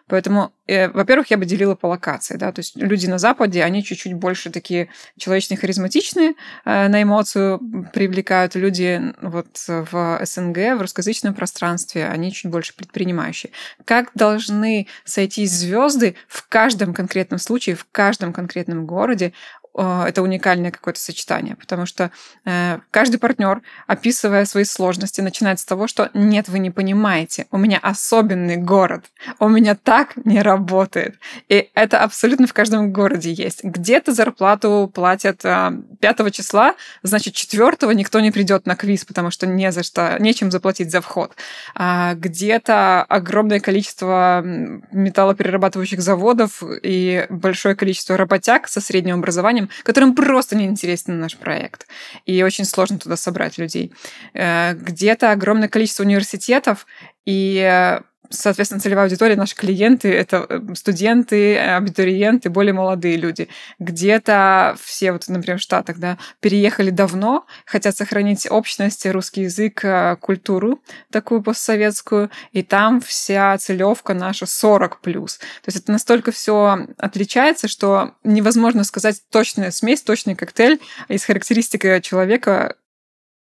Поэтому, 0.07 0.53
э, 0.67 0.89
во-первых, 0.89 1.31
я 1.31 1.37
бы 1.37 1.45
делила 1.45 1.75
по 1.75 1.87
локации, 1.87 2.37
да, 2.37 2.51
то 2.51 2.59
есть 2.59 2.75
люди 2.75 3.07
на 3.07 3.17
Западе, 3.17 3.63
они 3.63 3.83
чуть-чуть 3.83 4.13
больше 4.13 4.49
такие 4.49 4.89
человечные, 5.17 5.57
харизматичные, 5.57 6.33
э, 6.65 6.87
на 6.87 7.01
эмоцию 7.01 7.59
привлекают 7.93 8.55
люди 8.55 9.01
вот 9.21 9.47
в 9.67 10.19
СНГ, 10.25 10.77
в 10.77 10.81
русскоязычном 10.81 11.33
пространстве, 11.33 12.07
они 12.07 12.31
чуть 12.31 12.51
больше 12.51 12.75
предпринимающие. 12.75 13.51
Как 13.85 14.11
должны 14.15 14.87
сойтись 15.05 15.51
звезды 15.51 16.15
в 16.27 16.47
каждом 16.47 16.93
конкретном 16.93 17.39
случае, 17.39 17.75
в 17.75 17.85
каждом 17.91 18.33
конкретном 18.33 18.85
городе, 18.85 19.33
это 19.79 20.21
уникальное 20.21 20.71
какое-то 20.71 20.99
сочетание, 20.99 21.55
потому 21.55 21.85
что 21.85 22.11
э, 22.45 22.79
каждый 22.91 23.17
партнер, 23.17 23.61
описывая 23.87 24.45
свои 24.45 24.65
сложности, 24.65 25.21
начинает 25.21 25.59
с 25.59 25.65
того, 25.65 25.87
что 25.87 26.09
нет, 26.13 26.49
вы 26.49 26.59
не 26.59 26.71
понимаете, 26.71 27.47
у 27.51 27.57
меня 27.57 27.79
особенный 27.81 28.57
город, 28.57 29.05
у 29.39 29.47
меня 29.47 29.75
так 29.75 30.15
не 30.25 30.41
работает. 30.41 31.15
И 31.47 31.69
это 31.73 31.99
абсолютно 31.99 32.47
в 32.47 32.53
каждом 32.53 32.91
городе 32.91 33.31
есть. 33.31 33.63
Где-то 33.63 34.13
зарплату 34.13 34.91
платят 34.93 35.41
5 35.41 35.79
э, 36.01 36.31
числа, 36.31 36.75
значит, 37.03 37.33
4 37.33 37.71
никто 37.95 38.19
не 38.19 38.31
придет 38.31 38.65
на 38.65 38.75
квиз, 38.75 39.05
потому 39.05 39.31
что 39.31 39.47
не 39.47 39.71
за 39.71 39.83
что, 39.83 40.17
нечем 40.19 40.51
заплатить 40.51 40.91
за 40.91 41.01
вход. 41.01 41.33
А 41.75 42.15
где-то 42.15 43.03
огромное 43.03 43.59
количество 43.59 44.41
металлоперерабатывающих 44.43 46.01
заводов 46.01 46.61
и 46.83 47.25
большое 47.29 47.75
количество 47.75 48.17
работяг 48.17 48.67
со 48.67 48.81
средним 48.81 49.19
образованием 49.19 49.60
компаниям, 49.61 49.69
которым 49.83 50.15
просто 50.15 50.55
не 50.55 50.65
интересен 50.65 51.19
наш 51.19 51.37
проект. 51.37 51.87
И 52.25 52.43
очень 52.43 52.65
сложно 52.65 52.99
туда 52.99 53.15
собрать 53.15 53.57
людей. 53.57 53.93
Э, 54.33 54.73
где-то 54.73 55.31
огромное 55.31 55.67
количество 55.69 56.03
университетов, 56.03 56.85
и 57.25 57.99
соответственно, 58.31 58.81
целевая 58.81 59.05
аудитория, 59.05 59.35
наши 59.35 59.55
клиенты— 59.55 60.11
это 60.13 60.45
э, 60.49 60.59
студенты, 60.75 61.57
абитуриенты, 61.57 62.49
более 62.49 62.73
молодые 62.73 63.17
люди. 63.17 63.47
Где-то 63.79 64.75
все, 64.81 65.11
вот, 65.11 65.27
например, 65.27 65.59
в 65.59 65.61
Штатах, 65.61 65.97
да, 65.97 66.17
переехали 66.39 66.89
давно, 66.89 67.45
хотят 67.65 67.95
сохранить 67.95 68.47
общность, 68.49 69.05
русский 69.05 69.43
язык, 69.43 69.83
э, 69.83 70.17
культуру 70.19 70.81
такую 71.11 71.41
постсоветскую, 71.43 72.29
и 72.51 72.63
там 72.63 73.01
вся 73.01 73.57
целевка 73.57 74.13
наша 74.13 74.45
40+. 74.45 74.97
плюс. 75.01 75.37
То 75.37 75.67
есть 75.67 75.77
это 75.77 75.91
настолько 75.91 76.31
все 76.31 76.87
отличается, 76.97 77.67
что 77.67 78.15
невозможно 78.23 78.83
сказать 78.83 79.21
точная 79.29 79.71
смесь, 79.71 80.01
точный 80.01 80.35
коктейль 80.35 80.79
из 81.07 81.23
характеристик 81.23 82.01
человека, 82.03 82.75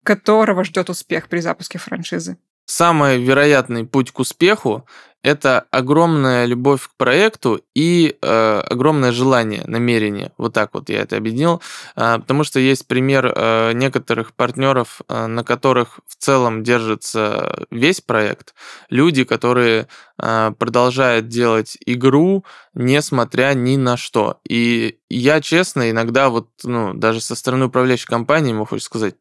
которого 0.03 0.63
ждет 0.63 0.89
успех 0.89 1.27
при 1.27 1.39
запуске 1.39 1.77
франшизы. 1.77 2.37
Самый 2.69 3.19
вероятный 3.19 3.83
путь 3.83 4.11
к 4.11 4.19
успеху– 4.19 4.85
это 5.23 5.65
огромная 5.71 6.45
любовь 6.45 6.83
к 6.87 6.91
проекту 6.97 7.59
и 7.73 8.15
э, 8.21 8.59
огромное 8.59 9.11
желание, 9.11 9.63
намерение. 9.65 10.33
Вот 10.37 10.53
так 10.53 10.69
вот 10.73 10.87
я 10.89 11.01
это 11.01 11.17
объединил. 11.17 11.63
Э, 11.95 12.19
потому 12.19 12.43
что 12.43 12.59
есть 12.59 12.85
пример 12.85 13.33
э, 13.35 13.71
некоторых 13.73 14.33
партнеров, 14.33 15.01
э, 15.09 15.25
на 15.25 15.43
которых 15.43 15.99
в 16.05 16.15
целом 16.15 16.61
держится 16.61 17.65
весь 17.71 18.01
проект. 18.01 18.53
Люди, 18.91 19.23
которые 19.23 19.87
э, 20.21 20.51
продолжают 20.59 21.27
делать 21.27 21.75
игру, 21.87 22.45
несмотря 22.75 23.55
ни 23.55 23.77
на 23.77 23.97
что. 23.97 24.41
И 24.47 24.99
я, 25.09 25.41
честно, 25.41 25.89
иногда 25.89 26.29
вот, 26.29 26.49
ну, 26.63 26.93
даже 26.93 27.19
со 27.19 27.33
стороны 27.33 27.65
управляющей 27.65 28.05
компании 28.05 28.51
ему 28.51 28.65
хочется 28.65 28.85
сказать, 28.85 29.15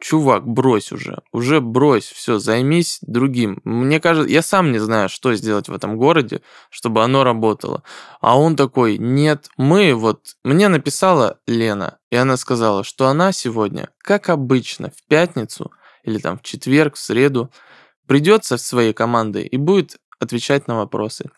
чувак, 0.00 0.46
брось 0.46 0.92
уже, 0.92 1.22
уже 1.32 1.60
брось, 1.60 2.04
все, 2.04 2.38
займись 2.38 2.98
другим. 3.02 3.60
Мне 3.64 4.00
кажется, 4.00 4.30
я 4.30 4.42
сам 4.42 4.70
не 4.72 4.78
знаю, 4.78 5.08
что 5.08 5.34
сделать 5.34 5.68
в 5.68 5.74
этом 5.74 5.96
городе, 5.96 6.42
чтобы 6.70 7.02
оно 7.02 7.24
работало. 7.24 7.82
А 8.20 8.38
он 8.38 8.54
такой, 8.56 8.98
нет, 8.98 9.48
мы 9.56 9.94
вот, 9.94 10.36
мне 10.44 10.68
написала 10.68 11.38
Лена, 11.46 11.98
и 12.10 12.16
она 12.16 12.36
сказала, 12.36 12.84
что 12.84 13.08
она 13.08 13.32
сегодня, 13.32 13.88
как 13.98 14.28
обычно, 14.28 14.90
в 14.90 15.08
пятницу 15.08 15.72
или 16.02 16.18
там 16.18 16.38
в 16.38 16.42
четверг, 16.42 16.96
в 16.96 16.98
среду, 16.98 17.50
придет 18.06 18.44
со 18.44 18.58
своей 18.58 18.92
командой 18.92 19.46
и 19.46 19.56
будет 19.56 19.96
отвечать 20.20 20.68
на 20.68 20.76
вопросы. 20.76 21.30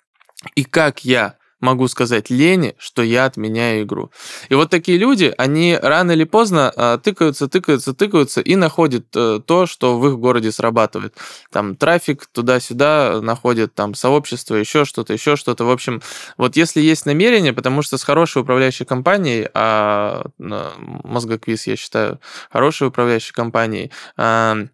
И 0.54 0.64
как 0.64 1.04
я 1.04 1.36
могу 1.60 1.88
сказать 1.88 2.30
Лене, 2.30 2.74
что 2.78 3.02
я 3.02 3.24
отменяю 3.24 3.84
игру. 3.84 4.10
И 4.48 4.54
вот 4.54 4.70
такие 4.70 4.98
люди, 4.98 5.32
они 5.38 5.78
рано 5.80 6.12
или 6.12 6.24
поздно 6.24 6.72
э, 6.74 6.98
тыкаются, 7.02 7.48
тыкаются, 7.48 7.94
тыкаются 7.94 8.40
и 8.40 8.56
находят 8.56 9.06
э, 9.14 9.40
то, 9.44 9.66
что 9.66 9.98
в 9.98 10.06
их 10.08 10.18
городе 10.18 10.52
срабатывает. 10.52 11.16
Там 11.50 11.76
трафик 11.76 12.26
туда-сюда 12.26 13.20
находят, 13.22 13.74
там 13.74 13.94
сообщество, 13.94 14.54
еще 14.54 14.84
что-то, 14.84 15.12
еще 15.12 15.36
что-то. 15.36 15.64
В 15.64 15.70
общем, 15.70 16.02
вот 16.36 16.56
если 16.56 16.80
есть 16.80 17.06
намерение, 17.06 17.52
потому 17.52 17.82
что 17.82 17.96
с 17.96 18.04
хорошей 18.04 18.42
управляющей 18.42 18.84
компанией, 18.84 19.48
а 19.54 20.26
Мозгоквиз, 20.38 21.66
я 21.66 21.76
считаю, 21.76 22.20
хорошей 22.50 22.88
управляющей 22.88 23.32
компанией, 23.32 23.90
э, 24.18 24.66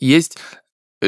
есть 0.00 0.38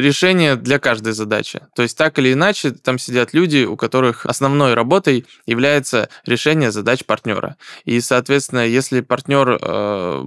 решение 0.01 0.57
для 0.57 0.79
каждой 0.79 1.13
задачи. 1.13 1.61
То 1.75 1.83
есть 1.83 1.97
так 1.97 2.19
или 2.19 2.33
иначе 2.33 2.71
там 2.71 2.99
сидят 2.99 3.33
люди, 3.33 3.65
у 3.65 3.77
которых 3.77 4.27
основной 4.27 4.75
работой 4.75 5.27
является 5.47 6.09
решение 6.25 6.71
задач 6.71 7.05
партнера. 7.05 7.57
И, 7.85 8.01
соответственно, 8.01 8.67
если 8.67 9.01
партнер, 9.01 9.59
э, 9.61 10.25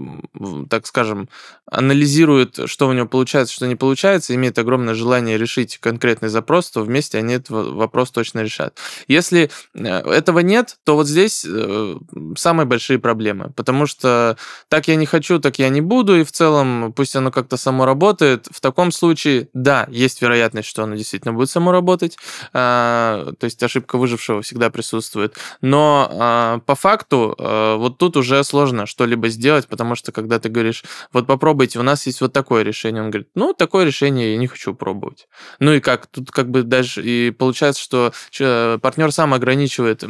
так 0.70 0.88
скажем, 0.88 1.30
анализирует, 1.72 2.60
что 2.66 2.88
у 2.88 2.94
него 2.94 3.08
получается, 3.08 3.54
что 3.54 3.68
не 3.68 3.76
получается, 3.76 4.34
имеет 4.36 4.58
огромное 4.58 4.96
желание 4.96 5.38
решить 5.38 5.78
конкретный 5.78 6.30
запрос, 6.30 6.72
то 6.72 6.82
вместе 6.82 7.18
они 7.20 7.36
этот 7.36 7.50
вопрос 7.50 8.12
точно 8.12 8.42
решат. 8.42 8.78
Если 9.08 9.52
э, 9.76 9.82
этого 9.84 10.40
нет, 10.40 10.78
то 10.84 10.96
вот 10.96 11.08
здесь 11.08 11.46
э, 11.48 11.96
самые 12.36 12.66
большие 12.66 13.00
проблемы, 13.00 13.52
потому 13.56 13.86
что 13.86 14.38
так 14.68 14.88
я 14.88 14.96
не 14.96 15.06
хочу, 15.06 15.40
так 15.40 15.60
я 15.60 15.70
не 15.70 15.82
буду, 15.82 16.20
и 16.20 16.24
в 16.24 16.32
целом 16.32 16.94
пусть 16.96 17.16
оно 17.16 17.32
как-то 17.32 17.58
само 17.58 17.86
работает. 17.86 18.48
В 18.52 18.62
таком 18.62 18.92
случае 18.92 19.50
да, 19.64 19.88
есть 19.90 20.22
вероятность, 20.22 20.68
что 20.68 20.84
оно 20.84 20.96
действительно 20.96 21.34
будет 21.34 21.50
само 21.50 21.72
работать, 21.72 22.18
а, 22.54 23.34
то 23.40 23.46
есть 23.46 23.62
ошибка 23.62 23.98
выжившего 23.98 24.42
всегда 24.42 24.70
присутствует, 24.70 25.36
но 25.62 26.10
а, 26.12 26.60
по 26.66 26.76
факту 26.76 27.36
а, 27.38 27.76
вот 27.76 27.98
тут 27.98 28.18
уже 28.18 28.44
сложно 28.44 28.86
что-либо 28.86 29.30
сделать, 29.30 29.68
потому 29.68 29.96
что 29.96 30.12
когда 30.12 30.40
ты 30.40 30.50
говоришь, 30.50 30.84
вот 31.12 31.28
попробуйте, 31.28 31.80
у 31.80 31.84
нас 31.84 32.06
есть 32.08 32.22
вот 32.22 32.32
такое 32.32 32.64
решение, 32.64 33.04
он 33.04 33.10
говорит, 33.10 33.30
ну, 33.36 33.54
такое 33.54 33.86
решение 33.86 34.32
я 34.32 34.38
не 34.38 34.48
хочу 34.48 34.74
пробовать. 34.74 35.28
Ну 35.60 35.74
и 35.74 35.80
как, 35.80 36.08
тут 36.08 36.32
как 36.32 36.50
бы 36.50 36.64
даже 36.64 37.04
и 37.04 37.32
получается, 37.32 37.82
что 37.82 38.80
партнер 38.82 39.12
сам 39.12 39.34
ограничивает 39.34 40.04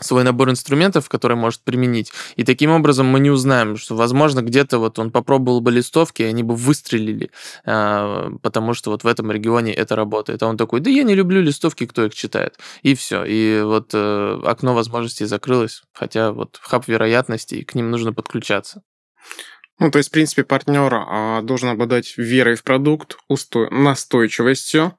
свой 0.00 0.24
набор 0.24 0.50
инструментов, 0.50 1.08
который 1.08 1.36
может 1.36 1.62
применить. 1.62 2.12
И 2.36 2.44
таким 2.44 2.70
образом 2.70 3.06
мы 3.06 3.20
не 3.20 3.30
узнаем, 3.30 3.76
что, 3.76 3.96
возможно, 3.96 4.42
где-то 4.42 4.78
вот 4.78 4.98
он 4.98 5.10
попробовал 5.10 5.60
бы 5.60 5.70
листовки, 5.70 6.22
и 6.22 6.26
они 6.26 6.42
бы 6.42 6.54
выстрелили, 6.54 7.30
а, 7.64 8.30
потому 8.42 8.74
что 8.74 8.90
вот 8.90 9.04
в 9.04 9.06
этом 9.06 9.30
регионе 9.30 9.72
это 9.72 9.96
работает. 9.96 10.42
А 10.42 10.46
он 10.46 10.56
такой, 10.56 10.80
да 10.80 10.90
я 10.90 11.02
не 11.02 11.14
люблю 11.14 11.40
листовки, 11.40 11.86
кто 11.86 12.04
их 12.04 12.14
читает. 12.14 12.58
И 12.82 12.94
все. 12.94 13.24
И 13.24 13.62
вот 13.62 13.90
э, 13.92 14.40
окно 14.44 14.74
возможностей 14.74 15.24
закрылось, 15.24 15.82
хотя 15.92 16.32
вот 16.32 16.58
хаб 16.60 16.86
вероятностей, 16.88 17.64
к 17.64 17.74
ним 17.74 17.90
нужно 17.90 18.12
подключаться. 18.12 18.82
Ну, 19.78 19.90
то 19.90 19.98
есть, 19.98 20.08
в 20.08 20.12
принципе, 20.12 20.42
партнер 20.42 20.92
а, 20.92 21.40
должен 21.42 21.68
обладать 21.68 22.14
верой 22.16 22.56
в 22.56 22.64
продукт, 22.64 23.16
устой, 23.28 23.70
настойчивостью, 23.70 24.98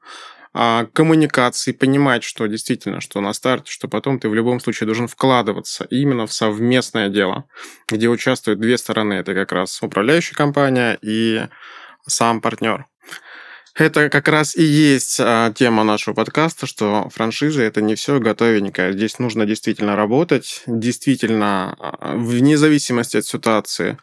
коммуникации, 0.54 1.72
понимать, 1.72 2.24
что 2.24 2.48
действительно, 2.48 3.02
что 3.02 3.22
на 3.22 3.34
старте, 3.34 3.72
что 3.72 3.88
потом 3.88 4.20
ты 4.20 4.30
в 4.30 4.34
любом 4.34 4.60
случае 4.60 4.86
должен 4.86 5.08
вкладываться 5.08 5.86
именно 5.86 6.26
в 6.26 6.34
совместное 6.34 7.10
дело, 7.10 7.46
где 7.88 8.10
участвуют 8.10 8.60
две 8.60 8.78
стороны. 8.78 9.14
Это 9.14 9.34
как 9.34 9.52
раз 9.52 9.82
управляющая 9.82 10.36
компания 10.36 10.98
и 11.02 11.46
сам 12.08 12.42
партнер. 12.42 12.88
Это 13.76 14.10
как 14.10 14.28
раз 14.28 14.58
и 14.58 14.64
есть 14.64 15.20
а, 15.22 15.54
тема 15.54 15.86
нашего 15.86 16.14
подкаста, 16.14 16.66
что 16.66 17.08
франшиза 17.14 17.62
это 17.62 17.82
не 17.82 17.96
все 17.96 18.20
готовенькое. 18.20 18.92
Здесь 18.92 19.20
нужно 19.20 19.46
действительно 19.46 19.96
работать, 19.96 20.64
действительно, 20.68 21.76
а, 21.80 22.16
вне 22.18 22.58
зависимости 22.58 23.16
от 23.18 23.26
ситуации, 23.26 23.98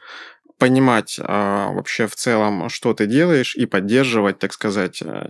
понимать 0.58 1.20
а, 1.22 1.70
вообще 1.72 2.06
в 2.06 2.14
целом, 2.14 2.68
что 2.70 2.94
ты 2.94 3.06
делаешь, 3.06 3.54
и 3.56 3.66
поддерживать, 3.66 4.38
так 4.38 4.52
сказать, 4.52 5.02
э, 5.02 5.28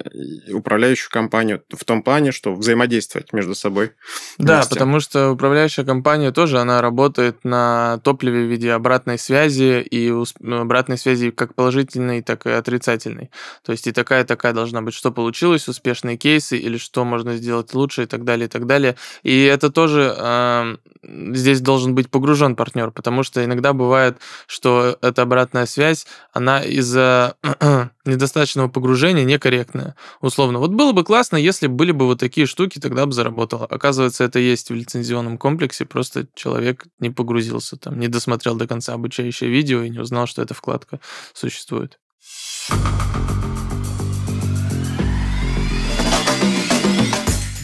управляющую 0.53 1.11
компанию 1.11 1.63
в 1.71 1.85
том 1.85 2.03
плане, 2.03 2.31
что 2.31 2.55
взаимодействовать 2.55 3.33
между 3.33 3.55
собой. 3.55 3.93
Да, 4.39 4.57
вместе. 4.57 4.75
потому 4.75 5.01
что 5.01 5.31
управляющая 5.33 5.85
компания 5.85 6.31
тоже, 6.31 6.61
она 6.61 6.81
работает 6.81 7.45
на 7.45 7.99
топливе 8.05 8.47
в 8.47 8.51
виде 8.51 8.73
обратной 8.73 9.19
связи, 9.19 9.81
и 9.83 10.13
ну, 10.41 10.61
обратной 10.61 10.99
связи 10.99 11.31
как 11.31 11.55
положительной, 11.55 12.23
так 12.23 12.47
и 12.47 12.51
отрицательной. 12.51 13.31
То 13.65 13.73
есть 13.73 13.87
и 13.87 13.93
такая, 13.93 14.25
такая 14.25 14.53
должна 14.53 14.81
быть, 14.81 14.95
что 14.95 15.11
получилось, 15.11 15.69
успешные 15.69 16.17
кейсы, 16.17 16.57
или 16.57 16.79
что 16.79 17.05
можно 17.05 17.37
сделать 17.37 17.75
лучше, 17.75 18.05
и 18.05 18.07
так 18.07 18.25
далее, 18.25 18.47
и 18.47 18.51
так 18.51 18.67
далее. 18.67 18.97
И 19.25 19.43
это 19.45 19.71
тоже 19.71 20.15
э, 20.17 20.77
здесь 21.03 21.61
должен 21.61 21.95
быть 21.95 22.11
погружен 22.11 22.57
партнер, 22.57 22.91
потому 22.91 23.23
что 23.23 23.45
иногда 23.45 23.73
бывает, 23.73 24.19
что 24.47 24.99
эта 25.17 25.23
обратная 25.23 25.65
связь, 25.65 26.07
она 26.35 26.63
из-за 26.63 27.37
недостаточного 28.05 28.69
погружения 28.69 29.25
некорректная. 29.25 29.97
Условно. 30.21 30.59
Вот 30.59 30.73
было 30.73 30.93
бы 30.93 31.05
классно, 31.05 31.37
если 31.37 31.67
были 31.67 31.93
бы 31.93 32.07
вот 32.07 32.21
такие 32.21 32.47
штуки, 32.47 32.79
тогда 32.79 33.07
бы 33.07 33.13
заработало. 33.13 33.65
Оказывается, 33.65 34.25
это 34.25 34.39
есть 34.39 34.71
в 34.71 34.75
лицензионном 34.75 35.39
комплексе, 35.39 35.87
просто 35.87 36.27
человек 36.35 36.85
не 37.01 37.09
погрузился, 37.09 37.77
там, 37.77 37.99
не 37.99 38.09
досмотрел 38.09 38.57
до 38.57 38.67
конца 38.67 38.93
обучающее 38.93 39.49
видео 39.49 39.83
и 39.83 39.89
не 39.89 39.99
узнал, 39.99 40.27
что 40.27 40.43
эта 40.43 40.53
вкладка 40.53 41.01
существует. 41.33 41.99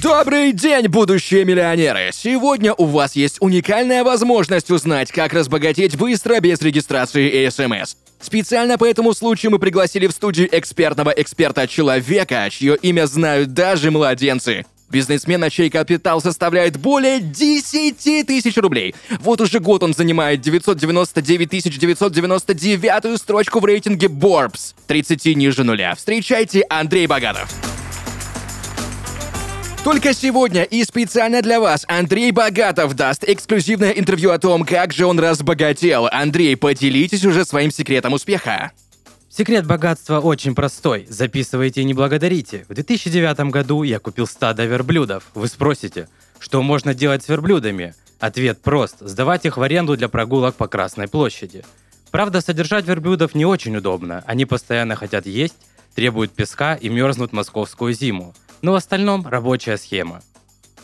Добрый 0.03 0.53
день, 0.53 0.89
будущие 0.89 1.45
миллионеры! 1.45 2.11
Сегодня 2.13 2.75
у 2.75 2.87
вас 2.87 3.15
есть 3.15 3.37
уникальная 3.39 4.03
возможность 4.03 4.69
узнать, 4.73 5.13
как 5.13 5.33
разбогатеть 5.33 5.97
быстро 5.97 6.41
без 6.41 6.61
регистрации 6.61 7.29
и 7.31 7.49
СМС. 7.49 7.95
Специально 8.21 8.77
по 8.79 8.85
этому 8.85 9.15
случаю 9.15 9.53
мы 9.53 9.61
пригласили 9.61 10.09
в 10.09 10.11
студию 10.11 10.49
экспертного 10.51 11.11
эксперта-человека, 11.11 12.49
чье 12.51 12.77
имя 12.83 13.07
знают 13.07 13.53
даже 13.53 13.93
младенцы. 13.93 14.67
Бизнесмена, 14.91 15.51
чей 15.51 15.71
капитал 15.71 16.21
составляет 16.21 16.79
более 16.79 17.21
10 17.21 18.27
тысяч 18.27 18.57
рублей. 18.57 18.97
Вот 19.21 19.41
уже 19.41 19.61
год 19.61 19.85
он 19.85 19.95
занимает 19.95 20.41
999 20.41 21.79
999 21.79 23.21
строчку 23.21 23.61
в 23.61 23.65
рейтинге 23.65 24.09
Forbes. 24.09 24.75
30 24.89 25.37
ниже 25.37 25.63
нуля. 25.63 25.95
Встречайте 25.95 26.65
Андрей 26.69 27.07
Богатов. 27.07 27.72
Только 29.85 30.15
сегодня 30.15 30.63
и 30.63 30.85
специально 30.85 31.43
для 31.43 31.59
вас 31.59 31.85
Андрей 31.89 32.31
Богатов 32.31 32.95
даст 32.95 33.25
эксклюзивное 33.25 33.91
интервью 33.91 34.31
о 34.31 34.39
том, 34.39 34.65
как 34.65 34.93
же 34.93 35.07
он 35.07 35.19
разбогател. 35.19 36.07
Андрей, 36.07 36.57
поделитесь 36.57 37.25
уже 37.25 37.45
своим 37.45 37.73
секретом 37.73 38.13
успеха. 38.13 38.71
Секрет 39.29 39.67
богатства 39.67 40.21
очень 40.21 40.55
простой. 40.55 41.07
Записывайте 41.09 41.81
и 41.81 41.85
не 41.85 41.95
благодарите. 41.95 42.65
В 42.69 42.75
2009 42.75 43.51
году 43.51 43.83
я 43.83 43.99
купил 43.99 44.29
стадо 44.29 44.67
верблюдов. 44.67 45.25
Вы 45.35 45.49
спросите, 45.49 46.09
что 46.39 46.63
можно 46.63 46.95
делать 46.95 47.25
с 47.25 47.29
верблюдами? 47.29 47.97
Ответ 48.21 48.63
прост. 48.63 48.99
Сдавать 49.01 49.47
их 49.47 49.57
в 49.57 49.63
аренду 49.63 49.97
для 49.97 50.09
прогулок 50.09 50.55
по 50.55 50.69
Красной 50.69 51.09
площади. 51.09 51.65
Правда, 52.13 52.41
содержать 52.41 52.87
верблюдов 52.87 53.35
не 53.35 53.45
очень 53.45 53.77
удобно. 53.77 54.23
Они 54.29 54.45
постоянно 54.47 54.95
хотят 54.95 55.27
есть, 55.27 55.57
требуют 55.97 56.31
песка 56.31 56.77
и 56.77 56.89
мерзнут 56.89 57.33
московскую 57.33 57.93
зиму. 57.95 58.33
Но 58.63 58.73
в 58.73 58.77
остальном 58.77 59.27
рабочая 59.27 59.77
схема. 59.77 60.23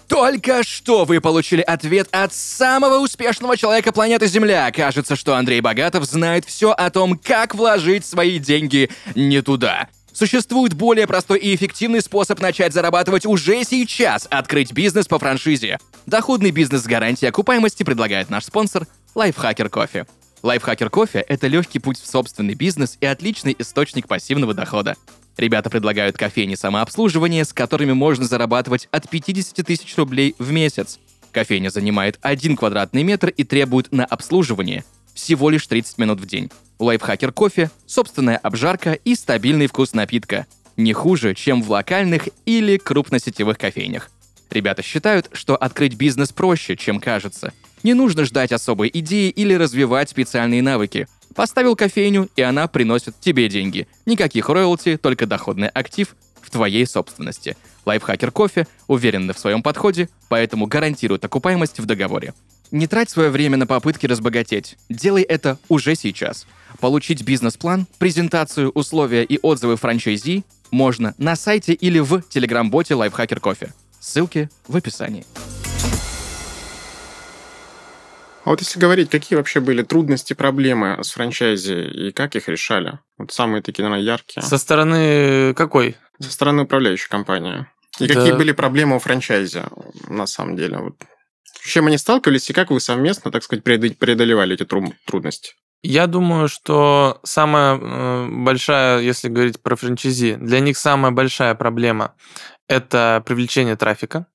Только 0.08 0.64
что 0.64 1.04
вы 1.04 1.20
получили 1.20 1.60
ответ 1.60 2.08
от 2.12 2.32
самого 2.32 2.98
успешного 2.98 3.56
человека 3.56 3.92
планеты 3.92 4.26
Земля. 4.26 4.70
Кажется, 4.72 5.16
что 5.16 5.36
Андрей 5.36 5.60
Богатов 5.60 6.04
знает 6.04 6.44
все 6.44 6.72
о 6.72 6.90
том, 6.90 7.18
как 7.18 7.54
вложить 7.54 8.04
свои 8.04 8.38
деньги 8.38 8.90
не 9.14 9.42
туда. 9.42 9.88
Существует 10.12 10.74
более 10.74 11.06
простой 11.06 11.38
и 11.38 11.54
эффективный 11.54 12.00
способ 12.00 12.40
начать 12.40 12.72
зарабатывать 12.72 13.26
уже 13.26 13.62
сейчас– 13.64 14.26
открыть 14.30 14.72
бизнес 14.72 15.06
по 15.06 15.18
франшизе. 15.18 15.78
Доходный 16.06 16.50
бизнес 16.50 16.82
с 16.82 16.86
гарантией 16.86 17.28
окупаемости 17.28 17.84
предлагает 17.84 18.30
наш 18.30 18.46
спонсор 18.46 18.86
Lifehacker 19.14 19.68
Кофе. 19.68 20.06
Лайфхакер 20.42 20.88
кофе— 20.88 21.24
это 21.28 21.48
легкий 21.48 21.78
путь 21.78 22.00
в 22.00 22.06
собственный 22.06 22.54
бизнес 22.54 22.96
и 23.00 23.06
отличный 23.06 23.56
источник 23.58 24.06
пассивного 24.06 24.54
дохода. 24.54 24.96
Ребята 25.38 25.70
предлагают 25.70 26.18
кофейни 26.18 26.57
самообслуживания, 26.57 27.44
с 27.44 27.53
которыми 27.53 27.92
можно 27.92 28.24
зарабатывать 28.24 28.88
от 28.90 29.09
50 29.09 29.64
тысяч 29.64 29.96
рублей 29.96 30.35
в 30.38 30.51
месяц. 30.51 30.98
Кофейня 31.31 31.70
занимает 31.70 32.18
1 32.22 32.57
квадратный 32.57 33.05
метр 33.05 33.29
и 33.29 33.44
требует 33.44 33.92
на 33.92 34.05
обслуживание 34.05 34.85
всего 35.14 35.48
лишь 35.48 35.66
30 35.66 35.96
минут 35.98 36.20
в 36.20 36.27
день. 36.27 36.51
Лайфхакер 36.81 37.33
кофе 37.33 37.70
собственная 37.87 38.37
обжарка 38.37 38.92
и 38.92 39.14
стабильный 39.14 39.68
вкус 39.68 39.92
напитка. 39.92 40.46
Не 40.77 40.92
хуже, 40.92 41.35
чем 41.35 41.62
в 41.62 41.70
локальных 41.70 42.29
или 42.44 42.77
крупносетевых 42.77 43.59
кофейнях. 43.59 44.11
Ребята 44.51 44.83
считают, 44.83 45.31
что 45.33 45.57
открыть 45.57 45.94
бизнес 45.94 46.33
проще, 46.33 46.77
чем 46.77 46.98
кажется— 46.98 47.53
не 47.83 47.94
нужно 47.94 48.24
ждать 48.24 48.53
особой 48.53 48.90
идеи 48.92 49.31
или 49.31 49.55
развивать 49.55 50.11
специальные 50.11 50.62
навыки. 50.62 51.07
Поставил 51.38 51.77
кофейню, 51.77 52.29
и 52.35 52.42
она 52.42 52.66
приносит 52.66 53.14
тебе 53.20 53.48
деньги. 53.48 53.87
Никаких 54.07 54.48
роялти, 54.48 54.96
только 54.96 55.24
доходный 55.24 55.68
актив 55.68 56.16
в 56.40 56.51
твоей 56.51 56.85
собственности. 56.85 57.57
Лайфхакер 57.87 58.33
кофе 58.33 58.66
уверенны 58.88 59.33
в 59.33 59.38
своем 59.38 59.62
подходе, 59.62 60.09
поэтому 60.29 60.66
гарантирует 60.66 61.24
окупаемость 61.24 61.79
в 61.79 61.87
договоре. 61.87 62.35
Не 62.72 62.88
трать 62.88 63.09
свое 63.09 63.31
время 63.31 63.57
на 63.57 63.68
попытки 63.68 64.05
разбогатеть. 64.07 64.77
Делай 64.88 65.22
это 65.22 65.59
уже 65.68 65.94
сейчас. 65.94 66.44
Получить 66.81 67.22
бизнес-план, 67.22 67.87
презентацию, 67.98 68.70
условия 68.70 69.22
и 69.22 69.38
отзывы 69.40 69.77
франчайзи 69.77 70.42
можно 70.72 71.14
на 71.18 71.37
сайте 71.37 71.72
или 71.72 72.01
в 72.01 72.20
телеграм-боте 72.22 72.96
Лайфхакер 72.96 73.38
Кофе. 73.38 73.72
Ссылки 74.01 74.51
в 74.66 74.77
описании. 74.77 75.24
А 78.48 78.52
вот 78.52 78.61
если 78.62 78.80
говорить, 78.80 79.11
какие 79.11 79.37
вообще 79.37 79.61
были 79.61 79.82
трудности, 79.82 80.32
проблемы 80.32 80.96
с 81.02 81.11
франчайзи 81.11 82.08
и 82.08 82.12
как 82.12 82.34
их 82.34 82.48
решали? 82.48 82.98
Вот 83.18 83.30
самые 83.30 83.61
такие, 83.61 83.82
наверное, 83.87 84.02
яркие. 84.02 84.42
Со 84.42 84.56
стороны 84.56 85.52
какой? 85.52 85.98
Со 86.18 86.32
стороны 86.32 86.62
управляющей 86.62 87.11
компании. 87.11 87.66
И 87.98 88.06
да. 88.06 88.14
какие 88.14 88.32
были 88.32 88.52
проблемы 88.52 88.96
у 88.96 89.00
франчайзи, 89.00 89.64
на 90.08 90.26
самом 90.26 90.56
деле? 90.56 90.78
Вот. 90.78 90.94
С 91.61 91.68
чем 91.68 91.88
они 91.88 91.98
сталкивались 91.98 92.48
и 92.48 92.54
как 92.54 92.70
вы 92.70 92.80
совместно, 92.80 93.30
так 93.30 93.42
сказать, 93.42 93.62
преодолевали 93.64 94.54
эти 94.54 94.64
трудности? 94.64 95.52
Я 95.82 96.06
думаю, 96.06 96.48
что 96.48 97.20
самая 97.24 97.78
э, 97.78 98.28
большая, 98.30 99.02
если 99.02 99.28
говорить 99.28 99.61
про 99.61 99.76
франчайзи, 99.76 100.37
для 100.37 100.61
них 100.61 100.78
самая 100.78 101.12
большая 101.12 101.54
проблема– 101.54 102.14
это 102.66 103.22
привлечение 103.26 103.76
трафика. 103.76 104.26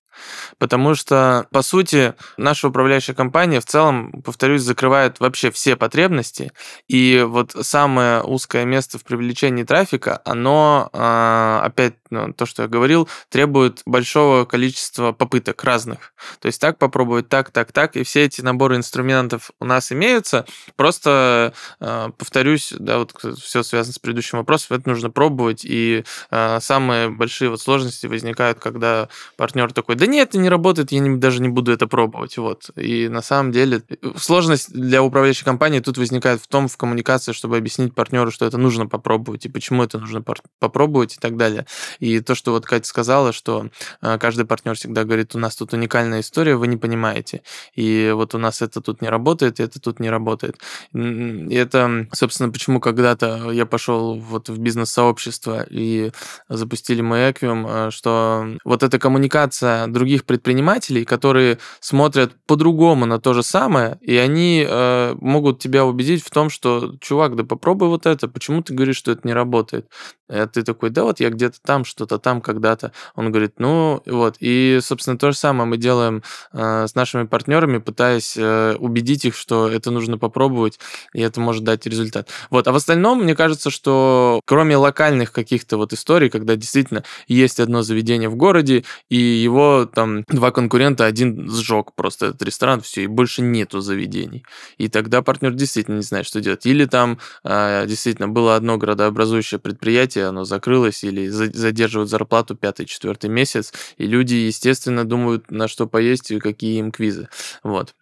Потому 0.58 0.95
что, 0.95 1.47
по 1.52 1.62
сути, 1.62 2.13
наша 2.38 2.67
управляющая 2.67 3.15
компания 3.15 3.60
в 3.60 3.65
целом, 3.65 4.21
повторюсь, 4.23 4.62
закрывает 4.62 5.19
вообще 5.19 5.52
все 5.52 5.76
потребности. 5.76 6.52
И 6.88 7.23
вот 7.28 7.56
самое 7.62 8.21
узкое 8.21 8.65
место 8.65 8.97
в 8.97 9.04
привлечении 9.04 9.63
трафика, 9.63 10.21
оно, 10.26 10.89
а, 10.93 11.62
опять 11.63 11.95
ну, 12.10 12.32
то, 12.34 12.45
что 12.45 12.63
я 12.63 12.67
говорил, 12.67 13.10
требует 13.30 13.82
большого 13.86 14.45
количества 14.45 15.12
попыток 15.12 15.63
разных. 15.63 16.13
То 16.39 16.47
есть 16.47 16.62
так 16.62 16.78
попробовать, 16.78 17.28
так, 17.28 17.52
так, 17.52 17.71
так. 17.71 17.95
И 17.95 18.04
все 18.04 18.23
эти 18.26 18.41
наборы 18.41 18.76
инструментов 18.76 19.52
у 19.60 19.65
нас 19.65 19.91
имеются. 19.91 20.45
Просто, 20.76 21.54
а, 21.80 22.12
повторюсь, 22.12 22.73
да, 22.78 22.99
вот 22.99 23.13
все 23.41 23.63
связано 23.63 23.93
с 23.93 23.99
предыдущим 23.99 24.38
вопросом, 24.38 24.78
это 24.78 24.89
нужно 24.89 25.10
пробовать. 25.10 25.65
И 25.65 26.06
а, 26.30 26.60
самые 26.60 27.10
большие 27.10 27.49
вот 27.49 27.62
сложности 27.62 28.06
возникают, 28.08 28.60
когда 28.60 29.10
партнер 29.36 29.73
такой, 29.73 29.95
да 30.04 30.08
нет, 30.08 30.30
это 30.30 30.38
не 30.38 30.50
работает, 30.50 30.92
я 30.92 31.00
не, 31.00 31.18
даже 31.18 31.42
не 31.42 31.48
буду 31.48 31.72
это 31.72 31.88
пробовать. 31.88 32.36
Вот. 32.36 32.72
И 32.76 33.08
на 33.08 33.22
самом 33.22 33.54
деле 33.54 33.84
э, 33.88 33.96
сложность 34.18 34.74
для 34.74 35.02
управляющей 35.02 35.46
компании 35.46 35.80
тут 35.80 35.98
возникает 35.98 36.42
в 36.42 36.48
том, 36.48 36.68
в 36.68 36.76
коммуникации, 36.76 37.32
чтобы 37.32 37.56
объяснить 37.56 37.96
партнеру, 37.96 38.30
что 38.30 38.46
это 38.46 38.58
нужно 38.58 38.86
попробовать, 38.86 39.46
и 39.46 39.50
почему 39.50 39.82
это 39.82 40.00
нужно 40.00 40.22
попробовать 40.60 41.16
и 41.16 41.20
так 41.22 41.38
далее. 41.38 41.66
И 42.00 42.20
то, 42.20 42.36
что 42.36 42.52
вот 42.52 42.66
Катя 42.66 42.86
сказала, 42.86 43.32
что 43.32 43.70
э, 44.02 44.18
каждый 44.18 44.44
партнер 44.46 44.76
всегда 44.76 45.06
говорит, 45.06 45.36
у 45.36 45.39
нас 45.39 45.56
тут 45.56 45.72
уникальная 45.72 46.20
история, 46.20 46.58
вы 46.58 46.68
не 46.68 46.76
понимаете. 46.76 47.42
И 47.74 48.12
вот 48.13 48.36
у 48.36 48.38
нас 48.38 48.62
это 48.62 48.82
тут 48.82 49.02
не 49.02 49.08
работает, 49.08 49.62
и 49.62 49.63
это 49.63 49.80
тут 49.80 50.02
не 50.02 50.10
работает. 50.10 50.58
И 50.94 51.56
это, 51.56 52.08
собственно, 52.12 52.52
почему 52.52 52.82
когда-то 52.82 53.52
я 53.52 53.66
пошел 53.66 54.20
вот 54.20 54.50
в 54.50 54.60
бизнес-сообщество 54.60 55.66
и 55.70 56.12
запустили 56.50 57.00
мы 57.00 57.32
Эквиум, 57.32 57.66
э, 57.66 57.92
что 57.92 58.58
вот 58.66 58.84
эта 58.84 59.00
коммуникация 59.00 59.92
других 59.93 60.25
предпринимателей, 60.25 61.06
которые 61.06 61.60
смотрят 61.79 62.34
по-другому 62.45 63.06
на 63.06 63.19
то 63.19 63.34
же 63.34 63.43
самое, 63.43 63.97
и 64.01 64.17
они 64.17 64.65
э, 64.67 65.15
могут 65.21 65.60
тебя 65.60 65.86
убедить 65.86 66.23
в 66.23 66.29
том, 66.29 66.49
что, 66.49 66.95
чувак, 66.99 67.36
да 67.36 67.43
попробуй 67.43 67.88
вот 67.88 68.06
это, 68.06 68.27
почему 68.27 68.62
ты 68.62 68.73
говоришь, 68.73 68.97
что 68.97 69.12
это 69.12 69.27
не 69.27 69.34
работает? 69.34 69.88
А 70.29 70.47
ты 70.47 70.63
такой, 70.63 70.89
да 70.89 71.03
вот 71.03 71.19
я 71.19 71.29
где-то 71.29 71.58
там, 71.63 71.86
что-то 71.86 72.17
там 72.17 72.41
когда-то. 72.41 72.91
Он 73.15 73.29
говорит, 73.29 73.53
ну 73.60 74.01
вот. 74.06 74.36
И, 74.39 74.79
собственно, 74.82 75.17
то 75.17 75.32
же 75.32 75.38
самое 75.38 75.69
мы 75.69 75.77
делаем 75.77 76.23
э, 76.53 76.88
с 76.88 76.95
нашими 76.95 77.23
партнерами, 77.25 77.77
пытаясь 77.77 78.36
э, 78.36 78.75
убедить 78.79 79.25
их, 79.25 79.36
что 79.36 79.67
это 79.67 79.91
нужно 79.91 80.17
попробовать, 80.17 80.79
и 81.13 81.21
это 81.21 81.39
может 81.39 81.63
дать 81.63 81.86
результат. 81.86 82.29
Вот. 82.49 82.67
А 82.67 82.71
в 82.71 82.75
остальном, 82.75 83.23
мне 83.23 83.36
кажется, 83.36 83.69
что 83.69 84.41
кроме 84.45 84.75
локальных 84.77 85.32
каких-то 85.32 85.77
вот 85.77 85.93
историй, 85.93 86.29
когда 86.29 86.56
действительно 86.56 87.03
есть 87.27 87.60
одно 87.60 87.84
заведение 87.84 88.29
в 88.29 88.36
городе, 88.36 88.86
и 89.10 89.17
его 89.17 89.83
там 89.86 90.24
два 90.28 90.52
конкурента, 90.52 91.06
один 91.06 91.50
сжег 91.50 91.93
просто 91.96 92.28
этот 92.28 92.41
ресторан, 92.43 92.82
все, 92.82 93.04
и 93.04 93.08
больше 93.08 93.41
нету 93.41 93.80
заведений. 93.82 94.46
И 94.78 94.88
тогда 94.88 95.22
партнер 95.22 95.54
действительно 95.54 95.98
не 95.98 96.04
знает, 96.04 96.26
что 96.26 96.41
делать. 96.41 96.65
Или 96.65 96.86
там 96.86 97.19
э, 97.43 97.86
действительно 97.88 98.28
было 98.28 98.56
одно 98.56 98.78
градообразующее 98.78 99.60
предприятие, 99.60 100.26
оно 100.26 100.43
закрылось, 100.43 101.04
или 101.04 101.28
задерживают 101.28 102.10
зарплату 102.10 102.56
пятый, 102.56 102.86
четвертый 102.86 103.30
месяц, 103.30 103.74
и 103.98 104.06
люди, 104.06 104.36
естественно, 104.36 105.06
думают, 105.06 105.52
на 105.52 105.67
что 105.67 105.88
поесть 105.88 106.32
и 106.32 106.39
какие 106.39 106.80
им 106.80 106.91
квизы. 106.91 107.30
Вот. 107.63 107.96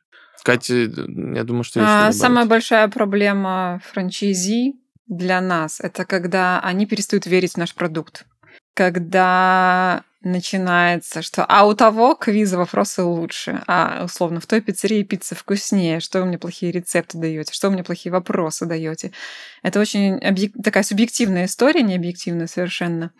Катя, 0.43 0.73
я 0.75 1.43
думаю, 1.43 1.63
что 1.63 1.81
а, 1.83 2.11
Самая 2.11 2.45
большая 2.45 2.87
проблема 2.87 3.81
франчайзи 3.91 4.73
для 5.07 5.41
нас 5.41 5.79
это 5.79 6.05
когда 6.05 6.59
они 6.61 6.85
перестают 6.85 7.25
верить 7.25 7.53
в 7.53 7.57
наш 7.57 7.75
продукт. 7.75 8.25
Когда 8.73 10.03
начинается, 10.21 11.21
что 11.21 11.45
а 11.45 11.65
у 11.65 11.73
того 11.73 12.15
квиза 12.15 12.57
вопросы 12.57 13.03
лучше, 13.03 13.63
а 13.67 14.03
условно 14.05 14.39
в 14.39 14.45
той 14.45 14.61
пиццерии 14.61 15.03
пицца 15.03 15.35
вкуснее, 15.35 15.99
что 15.99 16.19
вы 16.19 16.25
мне 16.25 16.37
плохие 16.37 16.71
рецепты 16.71 17.17
даете, 17.17 17.53
что 17.53 17.67
вы 17.67 17.73
мне 17.73 17.83
плохие 17.83 18.13
вопросы 18.13 18.65
даете. 18.65 19.11
Это 19.63 19.79
очень 19.79 20.17
объек... 20.19 20.53
такая 20.63 20.83
субъективная 20.83 21.45
история, 21.45 21.81
не 21.81 21.95
объективная 21.95 22.47
совершенно. 22.47 23.11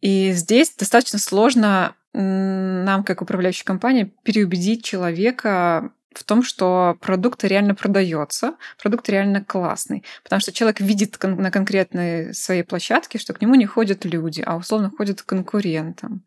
И 0.00 0.32
здесь 0.32 0.74
достаточно 0.76 1.20
сложно 1.20 1.94
нам, 2.12 3.04
как 3.04 3.22
управляющей 3.22 3.64
компании, 3.64 4.12
переубедить 4.24 4.84
человека 4.84 5.92
в 6.18 6.24
том, 6.24 6.42
что 6.42 6.96
продукт 7.00 7.44
реально 7.44 7.74
продается, 7.74 8.54
продукт 8.80 9.08
реально 9.08 9.44
классный. 9.44 10.04
Потому 10.22 10.40
что 10.40 10.52
человек 10.52 10.80
видит 10.80 11.22
на 11.22 11.50
конкретной 11.50 12.34
своей 12.34 12.62
площадке, 12.62 13.18
что 13.18 13.34
к 13.34 13.40
нему 13.40 13.54
не 13.54 13.66
ходят 13.66 14.04
люди, 14.04 14.42
а 14.44 14.56
условно 14.56 14.90
ходят 14.90 15.22
к 15.22 15.26
конкурентам. 15.26 16.22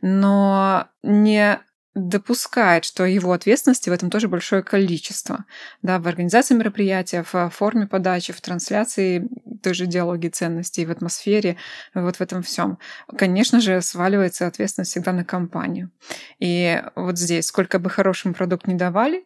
Но 0.00 0.86
не 1.02 1.60
допускает, 1.98 2.84
что 2.84 3.04
его 3.04 3.32
ответственности 3.32 3.90
в 3.90 3.92
этом 3.92 4.10
тоже 4.10 4.28
большое 4.28 4.62
количество. 4.62 5.44
Да, 5.82 5.98
в 5.98 6.06
организации 6.06 6.54
мероприятия, 6.54 7.24
в 7.30 7.50
форме 7.50 7.86
подачи, 7.86 8.32
в 8.32 8.40
трансляции 8.40 9.28
той 9.62 9.74
же 9.74 9.86
диалоги 9.86 10.28
ценностей, 10.28 10.86
в 10.86 10.90
атмосфере, 10.90 11.56
вот 11.94 12.16
в 12.16 12.20
этом 12.20 12.42
всем. 12.42 12.78
Конечно 13.16 13.60
же, 13.60 13.82
сваливается 13.82 14.46
ответственность 14.46 14.92
всегда 14.92 15.12
на 15.12 15.24
компанию. 15.24 15.90
И 16.38 16.82
вот 16.94 17.18
здесь, 17.18 17.46
сколько 17.46 17.78
бы 17.78 17.90
хорошим 17.90 18.34
продукт 18.34 18.66
не 18.66 18.74
давали, 18.74 19.24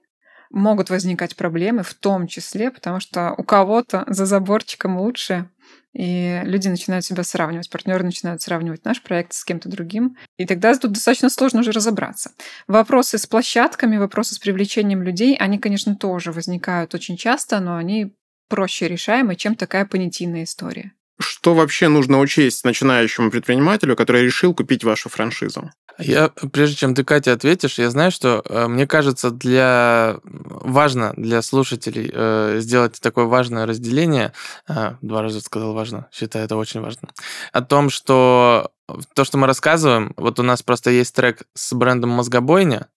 могут 0.51 0.91
возникать 0.91 1.37
проблемы, 1.37 1.83
в 1.83 1.95
том 1.95 2.27
числе, 2.27 2.71
потому 2.71 3.01
что 3.01 3.35
у 3.37 3.43
кого-то 3.43 4.05
за 4.07 4.27
заборчиком 4.27 4.99
лучше, 4.99 5.49
И 5.95 6.41
люди 6.45 6.69
начинают 6.69 7.05
себя 7.05 7.23
сравнивать, 7.23 7.69
партнеры 7.69 8.03
начинают 8.03 8.41
сравнивать 8.41 8.85
наш 8.85 9.03
проект 9.03 9.35
с 9.35 9.45
кем-то 9.45 9.69
другим. 9.69 10.17
И 10.39 10.47
тогда 10.47 10.75
тут 10.77 10.93
достаточно 10.93 11.29
сложно 11.29 11.61
уже 11.61 11.73
разобраться. 11.73 12.33
Вопросы 12.67 13.19
с 13.19 13.27
площадками, 13.27 13.99
вопросы 13.99 14.35
с 14.35 14.39
привлечением 14.39 15.03
людей, 15.03 15.37
они, 15.37 15.59
конечно, 15.59 15.95
тоже 15.95 16.33
возникают 16.33 16.95
очень 16.95 17.17
часто, 17.17 17.61
но 17.61 17.77
они 17.77 18.15
проще 18.49 18.89
решаемы, 18.89 19.37
чем 19.37 19.55
такая 19.55 19.85
понятийная 19.85 20.45
история. 20.45 20.93
Что 21.21 21.55
вообще 21.55 21.89
нужно 21.89 22.21
учесть 22.21 22.65
начинающему 22.65 23.31
предпринимателю, 23.31 23.95
который 23.95 24.25
решил 24.25 24.55
купить 24.55 24.83
вашу 24.83 25.09
франшизу? 25.09 25.71
Я, 26.03 26.29
прежде 26.29 26.77
чем 26.77 26.95
ты, 26.95 27.05
Катя, 27.05 27.33
ответишь, 27.33 27.79
я 27.79 27.91
знаю, 27.91 28.11
что 28.11 28.43
э, 28.45 28.67
мне 28.67 28.87
кажется, 28.87 29.31
для 29.31 30.17
важно 30.25 31.13
для 31.17 31.43
слушателей 31.43 32.11
э, 32.13 32.57
сделать 32.61 33.01
такое 33.01 33.27
важное 33.27 33.67
разделение. 33.67 34.33
Э, 34.69 34.95
два 35.01 35.23
раза 35.23 35.41
сказал 35.41 35.75
важно, 35.75 36.09
считаю 36.13 36.45
это 36.45 36.57
очень 36.57 36.81
важно. 36.81 37.09
О 37.53 37.63
том, 37.63 37.91
что 37.91 38.71
то, 39.15 39.25
что 39.25 39.39
мы 39.39 39.47
рассказываем, 39.47 40.13
вот 40.17 40.41
у 40.41 40.43
нас 40.43 40.63
просто 40.63 40.91
есть 40.91 41.15
трек 41.15 41.43
с 41.55 41.73
брендом 41.73 42.11
Мозгобойня, 42.11 42.89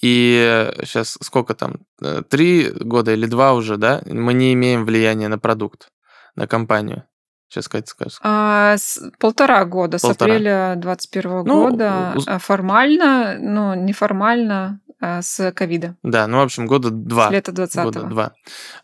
и 0.00 0.72
сейчас 0.82 1.18
сколько 1.20 1.54
там, 1.54 1.80
э, 2.00 2.22
три 2.28 2.70
года 2.70 3.12
или 3.12 3.26
два 3.26 3.52
уже, 3.54 3.76
да, 3.76 4.00
мы 4.06 4.32
не 4.32 4.52
имеем 4.54 4.84
влияния 4.84 5.28
на 5.28 5.38
продукт, 5.38 5.90
на 6.36 6.46
компанию. 6.46 7.04
Сейчас 7.48 7.68
Катя 7.68 7.86
скажет. 7.86 8.18
А, 8.22 8.76
с, 8.76 9.00
полтора 9.18 9.64
года, 9.64 9.98
полтора. 9.98 10.14
с 10.14 10.16
апреля 10.16 10.74
2021 10.76 11.44
ну, 11.44 11.70
года. 11.70 12.14
У... 12.16 12.38
Формально, 12.38 13.36
ну, 13.40 13.74
неформально 13.74 14.80
а, 14.86 14.87
с 15.00 15.52
ковида. 15.52 15.96
Да, 16.02 16.26
ну, 16.26 16.38
в 16.38 16.42
общем, 16.42 16.66
года 16.66 16.90
два. 16.90 17.28
С 17.28 17.32
лета 17.32 17.52
20 17.52 17.84
Года 17.84 18.02
два. 18.02 18.32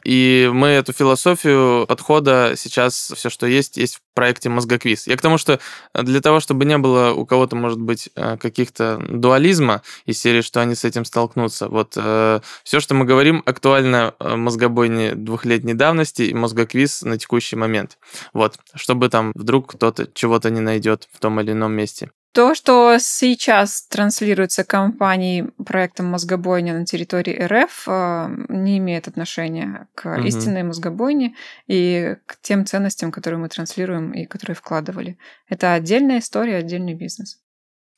И 0.04 0.50
мы 0.52 0.68
эту 0.68 0.92
философию 0.92 1.86
подхода 1.86 2.54
сейчас, 2.56 3.12
все, 3.14 3.30
что 3.30 3.46
есть, 3.46 3.76
есть 3.76 3.96
в 3.96 4.00
проекте 4.14 4.48
Мозгоквиз. 4.48 5.06
Я 5.06 5.16
к 5.16 5.20
тому, 5.20 5.38
что 5.38 5.58
для 5.94 6.20
того, 6.20 6.40
чтобы 6.40 6.64
не 6.64 6.78
было 6.78 7.12
у 7.12 7.26
кого-то, 7.26 7.56
может 7.56 7.80
быть, 7.80 8.10
э, 8.14 8.36
каких-то 8.36 9.04
дуализма 9.08 9.82
из 10.06 10.20
серии, 10.20 10.40
что 10.40 10.60
они 10.60 10.74
с 10.74 10.84
этим 10.84 11.04
столкнутся. 11.04 11.68
Вот 11.68 11.94
э, 11.96 12.40
все, 12.62 12.80
что 12.80 12.94
мы 12.94 13.04
говорим, 13.04 13.42
актуально 13.44 14.14
э, 14.18 14.36
мозгобойне 14.36 15.14
двухлетней 15.14 15.74
давности 15.74 16.22
и 16.22 16.34
мозгоквиз 16.34 17.02
на 17.02 17.18
текущий 17.18 17.56
момент. 17.56 17.98
Вот, 18.32 18.58
чтобы 18.74 19.08
там 19.08 19.32
вдруг 19.34 19.72
кто-то 19.72 20.08
чего-то 20.14 20.50
не 20.50 20.60
найдет 20.60 21.08
в 21.12 21.18
том 21.18 21.40
или 21.40 21.52
ином 21.52 21.72
месте. 21.72 22.10
То, 22.34 22.56
что 22.56 22.96
сейчас 22.98 23.86
транслируется 23.86 24.64
компанией 24.64 25.44
проектом 25.64 26.06
мозгобойня 26.06 26.76
на 26.76 26.84
территории 26.84 27.40
РФ, 27.40 27.84
э, 27.86 28.28
не 28.48 28.78
имеет 28.78 29.06
отношения 29.06 29.86
к 29.94 30.06
угу. 30.06 30.26
истинной 30.26 30.64
мозгобойне 30.64 31.36
и 31.68 32.16
к 32.26 32.36
тем 32.42 32.66
ценностям, 32.66 33.12
которые 33.12 33.38
мы 33.38 33.48
транслируем 33.48 34.10
и 34.10 34.26
которые 34.26 34.56
вкладывали. 34.56 35.16
Это 35.48 35.74
отдельная 35.74 36.18
история, 36.18 36.56
отдельный 36.56 36.94
бизнес. 36.94 37.38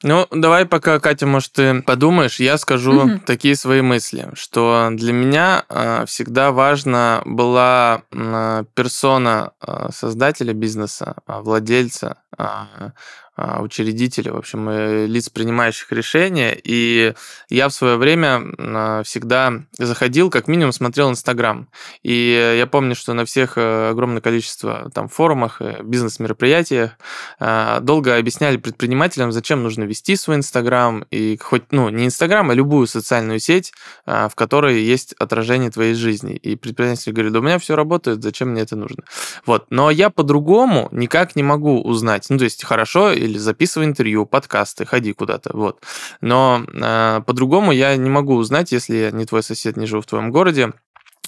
Ну, 0.02 0.26
давай 0.30 0.66
пока, 0.66 1.00
Катя, 1.00 1.26
может, 1.26 1.52
ты 1.52 1.80
подумаешь, 1.80 2.38
я 2.38 2.58
скажу 2.58 3.06
угу. 3.06 3.18
такие 3.24 3.56
свои 3.56 3.80
мысли, 3.80 4.28
что 4.34 4.90
для 4.92 5.14
меня 5.14 5.64
э, 5.70 6.04
всегда 6.06 6.52
важна 6.52 7.22
была 7.24 8.02
э, 8.12 8.64
персона 8.74 9.52
э, 9.66 9.88
создателя 9.94 10.52
бизнеса, 10.52 11.16
владельца, 11.26 12.18
а, 12.36 12.92
учредителей, 13.36 14.30
в 14.30 14.36
общем, 14.36 14.68
э, 14.68 15.06
лиц, 15.06 15.28
принимающих 15.28 15.92
решения. 15.92 16.58
И 16.62 17.12
я 17.50 17.68
в 17.68 17.72
свое 17.72 17.96
время 17.96 18.42
а, 18.58 19.02
всегда 19.02 19.52
заходил, 19.78 20.30
как 20.30 20.48
минимум 20.48 20.72
смотрел 20.72 21.10
Инстаграм. 21.10 21.68
И 22.02 22.54
я 22.56 22.66
помню, 22.66 22.94
что 22.94 23.12
на 23.12 23.24
всех 23.24 23.58
э, 23.58 23.90
огромное 23.90 24.22
количество 24.22 24.90
там 24.94 25.08
форумах, 25.08 25.60
э, 25.60 25.82
бизнес-мероприятиях 25.82 26.92
а, 27.38 27.80
долго 27.80 28.16
объясняли 28.16 28.56
предпринимателям, 28.56 29.32
зачем 29.32 29.62
нужно 29.62 29.84
вести 29.84 30.16
свой 30.16 30.36
Инстаграм, 30.36 31.04
и 31.10 31.36
хоть, 31.36 31.72
ну, 31.72 31.90
не 31.90 32.06
Инстаграм, 32.06 32.50
а 32.50 32.54
любую 32.54 32.86
социальную 32.86 33.38
сеть, 33.38 33.72
в 34.06 34.32
которой 34.34 34.82
есть 34.82 35.14
отражение 35.18 35.70
твоей 35.70 35.94
жизни. 35.94 36.34
И 36.36 36.56
предприниматель 36.56 37.12
говорит, 37.12 37.32
да 37.32 37.40
у 37.40 37.42
меня 37.42 37.58
все 37.58 37.76
работает, 37.76 38.22
зачем 38.22 38.50
мне 38.50 38.62
это 38.62 38.76
нужно? 38.76 39.02
Вот. 39.44 39.66
Но 39.70 39.90
я 39.90 40.10
по-другому 40.10 40.88
никак 40.92 41.36
не 41.36 41.42
могу 41.42 41.80
узнать. 41.82 42.26
Ну, 42.28 42.38
то 42.38 42.44
есть, 42.44 42.64
хорошо, 42.64 43.12
или 43.26 43.38
записывай 43.38 43.86
интервью, 43.86 44.26
подкасты, 44.26 44.86
ходи 44.86 45.12
куда-то, 45.12 45.56
вот. 45.56 45.82
Но 46.20 46.64
э, 46.72 47.20
по-другому 47.26 47.72
я 47.72 47.96
не 47.96 48.10
могу 48.10 48.34
узнать, 48.34 48.72
если 48.72 48.96
я 48.96 49.10
не 49.10 49.26
твой 49.26 49.42
сосед, 49.42 49.76
не 49.76 49.86
живу 49.86 50.02
в 50.02 50.06
твоем 50.06 50.30
городе, 50.30 50.72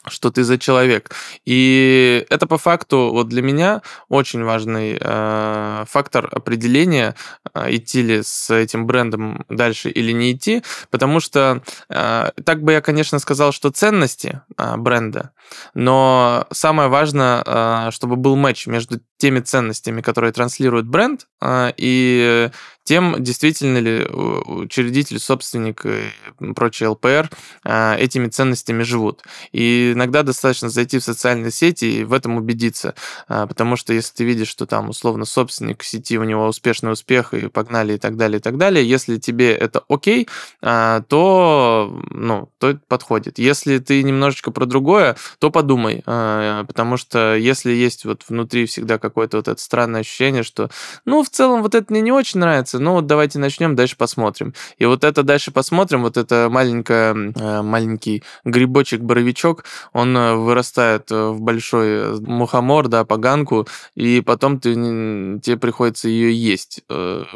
что 0.07 0.31
ты 0.31 0.45
за 0.45 0.59
человек. 0.59 1.11
И 1.45 2.27
это 2.31 2.47
по 2.47 2.59
факту 2.59 3.11
вот 3.13 3.29
для 3.29 3.43
меня 3.43 3.83
очень 4.09 4.45
важный 4.45 4.99
э, 5.01 5.85
фактор 5.89 6.29
определения, 6.31 7.15
э, 7.55 7.77
идти 7.77 8.03
ли 8.03 8.23
с 8.23 8.51
этим 8.51 8.87
брендом 8.87 9.45
дальше 9.49 9.91
или 9.91 10.13
не 10.13 10.33
идти, 10.33 10.63
потому 10.91 11.21
что 11.21 11.63
э, 11.89 12.31
так 12.45 12.63
бы 12.63 12.73
я, 12.73 12.81
конечно, 12.81 13.19
сказал, 13.19 13.53
что 13.53 13.71
ценности 13.71 14.41
э, 14.57 14.77
бренда, 14.77 15.33
но 15.75 16.47
самое 16.51 16.89
важное, 16.89 17.43
э, 17.45 17.91
чтобы 17.93 18.17
был 18.17 18.37
матч 18.37 18.67
между 18.67 19.01
теми 19.17 19.41
ценностями, 19.41 20.01
которые 20.01 20.33
транслирует 20.33 20.87
бренд, 20.87 21.27
э, 21.41 21.73
и 21.77 22.51
тем, 22.89 23.17
действительно 23.23 23.77
ли 23.77 24.03
учредитель, 24.07 25.19
собственник 25.19 25.85
и 25.85 26.53
прочие 26.55 26.89
ЛПР 26.89 27.29
э, 27.65 27.97
этими 27.99 28.29
ценностями 28.29 28.83
живут. 28.83 29.25
И 29.53 29.93
иногда 29.93 30.23
достаточно 30.23 30.71
зайти 30.71 30.99
в 30.99 31.05
социальные 31.05 31.51
сети 31.51 31.85
и 31.85 32.05
в 32.05 32.15
этом 32.15 32.39
убедиться, 32.39 32.95
э, 33.29 33.45
потому 33.47 33.77
что 33.77 33.93
если 33.93 34.15
ты 34.15 34.25
видишь, 34.25 34.49
что 34.49 34.65
там 34.65 34.89
условно 34.89 35.27
собственник 35.27 35.83
сети, 35.83 36.19
у 36.19 36.25
него 36.25 36.47
успешный 36.47 36.91
успех 36.91 37.35
и 37.35 37.49
погнали 37.49 37.97
и 37.97 37.99
так 37.99 38.17
далее, 38.17 38.39
и 38.39 38.43
так 38.43 38.57
далее, 38.57 38.89
если 38.89 39.19
тебе 39.19 39.53
это 39.53 39.85
окей, 39.91 40.27
э, 40.63 41.03
то, 41.09 41.95
ну, 42.11 42.49
то 42.57 42.71
это 42.71 42.81
подходит. 42.89 43.39
Если 43.39 43.77
ты 43.81 44.03
немножечко 44.03 44.51
про 44.51 44.65
другое, 44.65 45.17
то 45.39 45.51
подумай, 45.51 46.03
потому 46.07 46.97
что 46.97 47.37
если 47.37 47.73
есть 47.73 48.07
вот 48.07 48.25
внутри 48.29 48.65
всегда 48.65 48.99
какое-то 48.99 49.37
вот 49.37 49.49
это 49.49 49.61
странное 49.61 50.01
ощущение, 50.01 50.43
что, 50.43 50.71
ну, 51.05 51.23
в 51.23 51.29
целом 51.29 51.63
вот 51.63 51.75
это 51.75 51.93
мне 51.93 52.01
не 52.01 52.13
очень 52.13 52.41
нравится, 52.41 52.78
нравится, 52.79 52.81
ну 52.81 52.93
вот 52.93 53.07
давайте 53.07 53.39
начнем, 53.39 53.77
дальше 53.77 53.97
посмотрим. 53.97 54.55
И 54.79 54.87
вот 54.87 55.05
это 55.05 55.23
дальше 55.23 55.51
посмотрим, 55.51 56.03
вот 56.03 56.17
это 56.17 56.49
маленькая, 56.51 57.15
э, 57.15 57.63
маленький 57.63 58.23
грибочек-боровичок, 58.45 59.65
он 59.93 60.17
э, 60.17 60.35
вырастает 60.35 61.11
э, 61.11 61.29
в 61.29 61.41
большой 61.41 62.21
мухомор, 62.21 62.89
да, 62.89 63.05
поганку, 63.05 63.67
и 63.95 64.21
потом 64.21 64.61
ты, 64.61 64.75
тебе 64.75 65.57
приходится 65.57 66.09
ее 66.09 66.35
есть, 66.35 66.83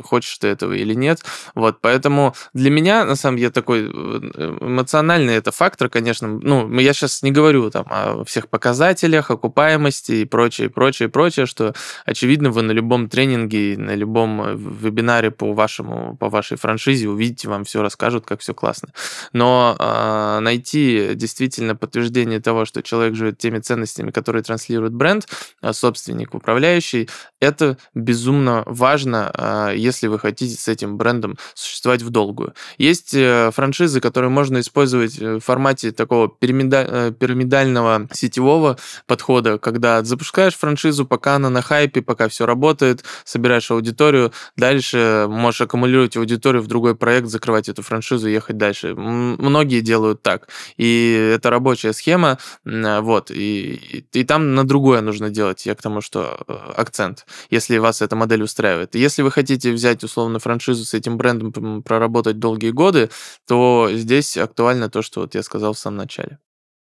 хочешь 0.04 0.38
ты 0.38 0.48
этого 0.48 0.72
или 0.72 0.94
нет. 0.94 1.20
Вот, 1.54 1.78
поэтому 1.80 2.34
для 2.54 2.70
меня, 2.70 3.04
на 3.04 3.16
самом 3.16 3.38
деле, 3.38 3.50
такой 3.50 3.86
эмоциональный 3.86 5.34
это 5.34 5.50
фактор, 5.50 5.88
конечно, 5.88 6.28
ну, 6.28 6.78
я 6.80 6.92
сейчас 6.92 7.22
не 7.22 7.32
говорю 7.32 7.70
там 7.70 7.86
о 7.88 8.24
всех 8.24 8.48
показателях, 8.48 9.30
окупаемости 9.30 10.12
и 10.12 10.24
прочее, 10.24 10.68
прочее, 10.68 11.08
прочее, 11.08 11.46
что, 11.46 11.74
очевидно, 12.04 12.50
вы 12.50 12.62
на 12.62 12.72
любом 12.72 13.08
тренинге, 13.08 13.76
на 13.78 13.94
любом 13.94 14.56
вебинаре 14.56 15.31
по 15.32 15.52
вашему, 15.52 16.16
по 16.16 16.28
вашей 16.28 16.56
франшизе, 16.56 17.08
увидите, 17.08 17.48
вам 17.48 17.64
все 17.64 17.82
расскажут, 17.82 18.24
как 18.26 18.40
все 18.40 18.54
классно. 18.54 18.90
Но 19.32 19.76
э, 19.78 20.38
найти 20.40 21.10
действительно 21.14 21.74
подтверждение 21.74 22.40
того, 22.40 22.64
что 22.64 22.82
человек 22.82 23.14
живет 23.14 23.38
теми 23.38 23.58
ценностями, 23.58 24.10
которые 24.10 24.42
транслирует 24.42 24.92
бренд, 24.92 25.26
а, 25.60 25.72
собственник, 25.72 26.34
управляющий, 26.34 27.08
это 27.40 27.76
безумно 27.94 28.62
важно, 28.66 29.32
э, 29.34 29.74
если 29.76 30.06
вы 30.06 30.18
хотите 30.18 30.60
с 30.60 30.68
этим 30.68 30.96
брендом 30.96 31.36
существовать 31.54 32.02
в 32.02 32.10
долгую. 32.10 32.54
Есть 32.78 33.14
э, 33.14 33.50
франшизы, 33.52 34.00
которые 34.00 34.30
можно 34.30 34.60
использовать 34.60 35.18
в 35.18 35.40
формате 35.40 35.92
такого 35.92 36.28
пирамида, 36.28 36.86
э, 36.88 37.12
пирамидального 37.18 38.08
сетевого 38.12 38.78
подхода, 39.06 39.58
когда 39.58 40.02
запускаешь 40.04 40.56
франшизу, 40.56 41.06
пока 41.06 41.36
она 41.36 41.50
на 41.50 41.62
хайпе, 41.62 42.02
пока 42.02 42.28
все 42.28 42.46
работает, 42.46 43.04
собираешь 43.24 43.70
аудиторию, 43.70 44.32
дальше 44.56 45.11
можешь 45.28 45.60
аккумулировать 45.60 46.16
аудиторию 46.16 46.62
в 46.62 46.66
другой 46.66 46.94
проект, 46.96 47.28
закрывать 47.28 47.68
эту 47.68 47.82
франшизу 47.82 48.28
и 48.28 48.32
ехать 48.32 48.56
дальше. 48.56 48.94
Многие 48.94 49.80
делают 49.80 50.22
так. 50.22 50.48
И 50.76 51.32
это 51.34 51.50
рабочая 51.50 51.92
схема, 51.92 52.38
вот, 52.64 53.30
и, 53.30 54.04
и, 54.12 54.24
там 54.24 54.54
на 54.54 54.64
другое 54.64 55.00
нужно 55.00 55.30
делать, 55.30 55.66
я 55.66 55.74
к 55.74 55.82
тому, 55.82 56.00
что 56.00 56.44
э, 56.46 56.52
акцент, 56.76 57.26
если 57.50 57.78
вас 57.78 58.02
эта 58.02 58.16
модель 58.16 58.42
устраивает. 58.42 58.94
Если 58.94 59.22
вы 59.22 59.30
хотите 59.30 59.72
взять, 59.72 60.04
условно, 60.04 60.38
франшизу 60.38 60.84
с 60.84 60.94
этим 60.94 61.16
брендом, 61.16 61.82
проработать 61.82 62.38
долгие 62.38 62.70
годы, 62.70 63.10
то 63.46 63.88
здесь 63.92 64.36
актуально 64.36 64.88
то, 64.88 65.02
что 65.02 65.20
вот 65.20 65.34
я 65.34 65.42
сказал 65.42 65.72
в 65.72 65.78
самом 65.78 65.98
начале. 65.98 66.38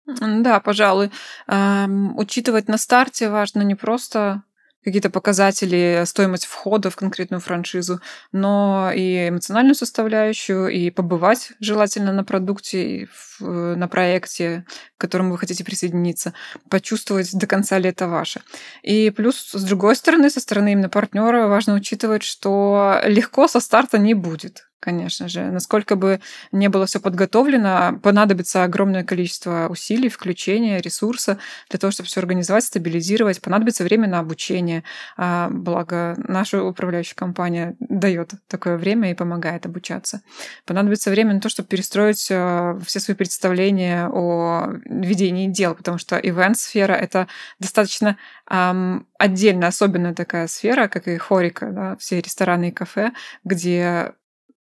Да, 0.06 0.60
пожалуй. 0.60 1.10
Учитывать 1.46 2.68
на 2.68 2.78
старте 2.78 3.28
важно 3.28 3.62
не 3.62 3.74
просто 3.74 4.42
какие-то 4.88 5.10
показатели, 5.10 6.02
стоимость 6.04 6.46
входа 6.46 6.90
в 6.90 6.96
конкретную 6.96 7.40
франшизу, 7.40 8.00
но 8.32 8.90
и 8.94 9.28
эмоциональную 9.28 9.74
составляющую, 9.74 10.68
и 10.68 10.90
побывать 10.90 11.52
желательно 11.60 12.12
на 12.12 12.24
продукте, 12.24 13.08
на 13.40 13.86
проекте, 13.88 14.64
к 14.96 15.00
которому 15.00 15.32
вы 15.32 15.38
хотите 15.38 15.64
присоединиться, 15.64 16.32
почувствовать, 16.68 17.32
до 17.32 17.46
конца 17.46 17.78
ли 17.78 17.90
это 17.90 18.08
ваше. 18.08 18.40
И 18.82 19.10
плюс, 19.10 19.50
с 19.52 19.62
другой 19.62 19.94
стороны, 19.96 20.30
со 20.30 20.40
стороны 20.40 20.72
именно 20.72 20.88
партнера 20.88 21.46
важно 21.46 21.74
учитывать, 21.74 22.22
что 22.22 23.00
легко 23.04 23.46
со 23.46 23.60
старта 23.60 23.98
не 23.98 24.14
будет 24.14 24.68
конечно 24.80 25.28
же. 25.28 25.50
Насколько 25.50 25.96
бы 25.96 26.20
не 26.52 26.68
было 26.68 26.86
все 26.86 27.00
подготовлено, 27.00 27.98
понадобится 28.02 28.64
огромное 28.64 29.04
количество 29.04 29.68
усилий, 29.68 30.08
включения, 30.08 30.80
ресурса 30.80 31.38
для 31.70 31.78
того, 31.78 31.90
чтобы 31.90 32.08
все 32.08 32.20
организовать, 32.20 32.64
стабилизировать. 32.64 33.40
Понадобится 33.40 33.84
время 33.84 34.08
на 34.08 34.18
обучение. 34.18 34.84
А, 35.16 35.48
благо, 35.50 36.14
наша 36.28 36.62
управляющая 36.62 37.16
компания 37.16 37.76
дает 37.80 38.32
такое 38.46 38.76
время 38.76 39.10
и 39.10 39.14
помогает 39.14 39.66
обучаться. 39.66 40.22
Понадобится 40.64 41.10
время 41.10 41.34
на 41.34 41.40
то, 41.40 41.48
чтобы 41.48 41.68
перестроить 41.68 42.28
а, 42.30 42.78
все 42.84 43.00
свои 43.00 43.16
представления 43.16 44.08
о 44.08 44.72
ведении 44.84 45.48
дел, 45.48 45.74
потому 45.74 45.98
что 45.98 46.16
ивент-сфера— 46.16 46.92
это 46.94 47.28
достаточно 47.58 48.16
эм, 48.50 49.06
отдельно 49.18 49.66
особенная 49.66 50.14
такая 50.14 50.46
сфера, 50.46 50.88
как 50.88 51.08
и 51.08 51.16
хорика, 51.16 51.70
да, 51.70 51.96
все 51.96 52.20
рестораны 52.20 52.68
и 52.68 52.72
кафе, 52.72 53.12
где 53.44 54.12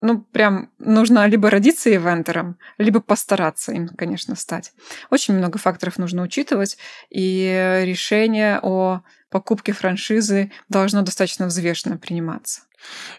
ну, 0.01 0.21
прям 0.21 0.71
нужно 0.79 1.27
либо 1.27 1.51
родиться 1.51 1.95
ивентером, 1.95 2.57
либо 2.79 3.01
постараться 3.01 3.73
им, 3.73 3.89
конечно, 3.89 4.35
стать. 4.35 4.73
Очень 5.11 5.35
много 5.35 5.59
факторов 5.59 5.99
нужно 5.99 6.23
учитывать, 6.23 6.79
и 7.11 7.83
решение 7.85 8.59
о 8.63 9.03
покупке 9.31 9.73
франшизы 9.73 10.51
должно 10.69 11.03
достаточно 11.03 11.47
взвешенно 11.47 11.97
приниматься. 11.97 12.63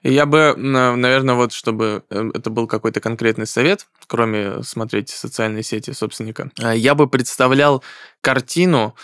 Я 0.01 0.25
бы, 0.25 0.55
наверное, 0.57 1.35
вот 1.35 1.53
чтобы 1.53 2.03
э, 2.09 2.31
это 2.33 2.49
был 2.49 2.67
какой-то 2.67 2.99
конкретный 2.99 3.45
совет, 3.45 3.87
кроме 4.07 4.63
смотреть 4.63 5.09
социальные 5.09 5.63
сети 5.63 5.91
собственника, 5.91 6.49
э, 6.59 6.75
я 6.75 6.95
бы 6.95 7.07
представлял 7.07 7.83
картину 8.21 8.95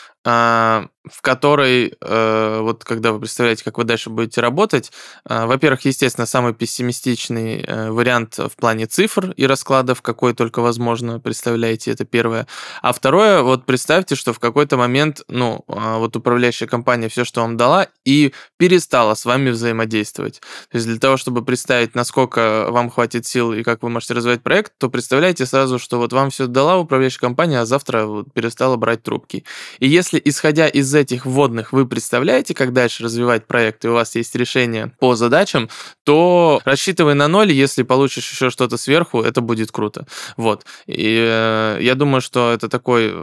в 1.09 1.21
которой, 1.21 1.93
э, 1.99 2.59
вот 2.61 2.83
когда 2.83 3.11
вы 3.11 3.19
представляете, 3.19 3.63
как 3.63 3.77
вы 3.77 3.83
дальше 3.83 4.09
будете 4.09 4.41
работать, 4.41 4.91
э, 5.27 5.45
во-первых, 5.45 5.85
естественно, 5.85 6.25
самый 6.25 6.53
пессимистичный 6.53 7.61
э, 7.61 7.91
вариант 7.91 8.37
в 8.37 8.55
плане 8.55 8.85
цифр 8.87 9.31
и 9.31 9.45
раскладов, 9.45 10.01
какой 10.01 10.33
только 10.33 10.61
возможно, 10.61 11.19
представляете, 11.19 11.91
это 11.91 12.05
первое. 12.05 12.47
А 12.81 12.93
второе, 12.93 13.41
вот 13.41 13.65
представьте, 13.65 14.15
что 14.15 14.33
в 14.33 14.39
какой-то 14.39 14.77
момент, 14.77 15.21
ну, 15.27 15.63
а, 15.67 15.97
вот 15.97 16.15
управляющая 16.15 16.67
компания 16.67 17.09
все, 17.09 17.23
что 17.23 17.41
вам 17.41 17.57
дала, 17.57 17.87
и 18.05 18.33
перестала 18.57 19.13
с 19.13 19.25
вами 19.25 19.49
взаимодействовать. 19.49 20.41
То 20.71 20.77
есть 20.77 20.87
для 20.87 20.99
того, 20.99 21.17
чтобы 21.17 21.43
представить, 21.43 21.95
насколько 21.95 22.67
вам 22.69 22.89
хватит 22.89 23.25
сил 23.25 23.53
и 23.53 23.63
как 23.63 23.83
вы 23.83 23.89
можете 23.89 24.13
развивать 24.13 24.43
проект, 24.43 24.73
то 24.77 24.89
представляете 24.89 25.45
сразу, 25.45 25.79
что 25.79 25.97
вот 25.97 26.13
вам 26.13 26.29
все 26.29 26.47
дала 26.47 26.77
управляющая 26.77 27.19
компания, 27.19 27.59
а 27.59 27.65
завтра 27.65 28.05
вот 28.05 28.33
перестала 28.33 28.75
брать 28.75 29.03
трубки. 29.03 29.43
И 29.79 29.87
если, 29.87 30.16
исходя 30.23 30.67
из 30.67 30.93
этих 30.93 31.25
вводных, 31.25 31.73
вы 31.73 31.87
представляете, 31.87 32.53
как 32.53 32.73
дальше 32.73 33.03
развивать 33.03 33.45
проект, 33.45 33.85
и 33.85 33.87
у 33.87 33.93
вас 33.93 34.15
есть 34.15 34.35
решение 34.35 34.93
по 34.99 35.15
задачам, 35.15 35.69
то 36.03 36.61
рассчитывай 36.65 37.13
на 37.13 37.27
ноль, 37.27 37.51
если 37.51 37.83
получишь 37.83 38.29
еще 38.31 38.49
что-то 38.49 38.77
сверху, 38.77 39.21
это 39.21 39.41
будет 39.41 39.71
круто. 39.71 40.07
Вот. 40.37 40.65
И 40.85 41.17
э, 41.19 41.79
я 41.81 41.95
думаю, 41.95 42.21
что 42.21 42.53
это 42.53 42.69
такой 42.69 43.13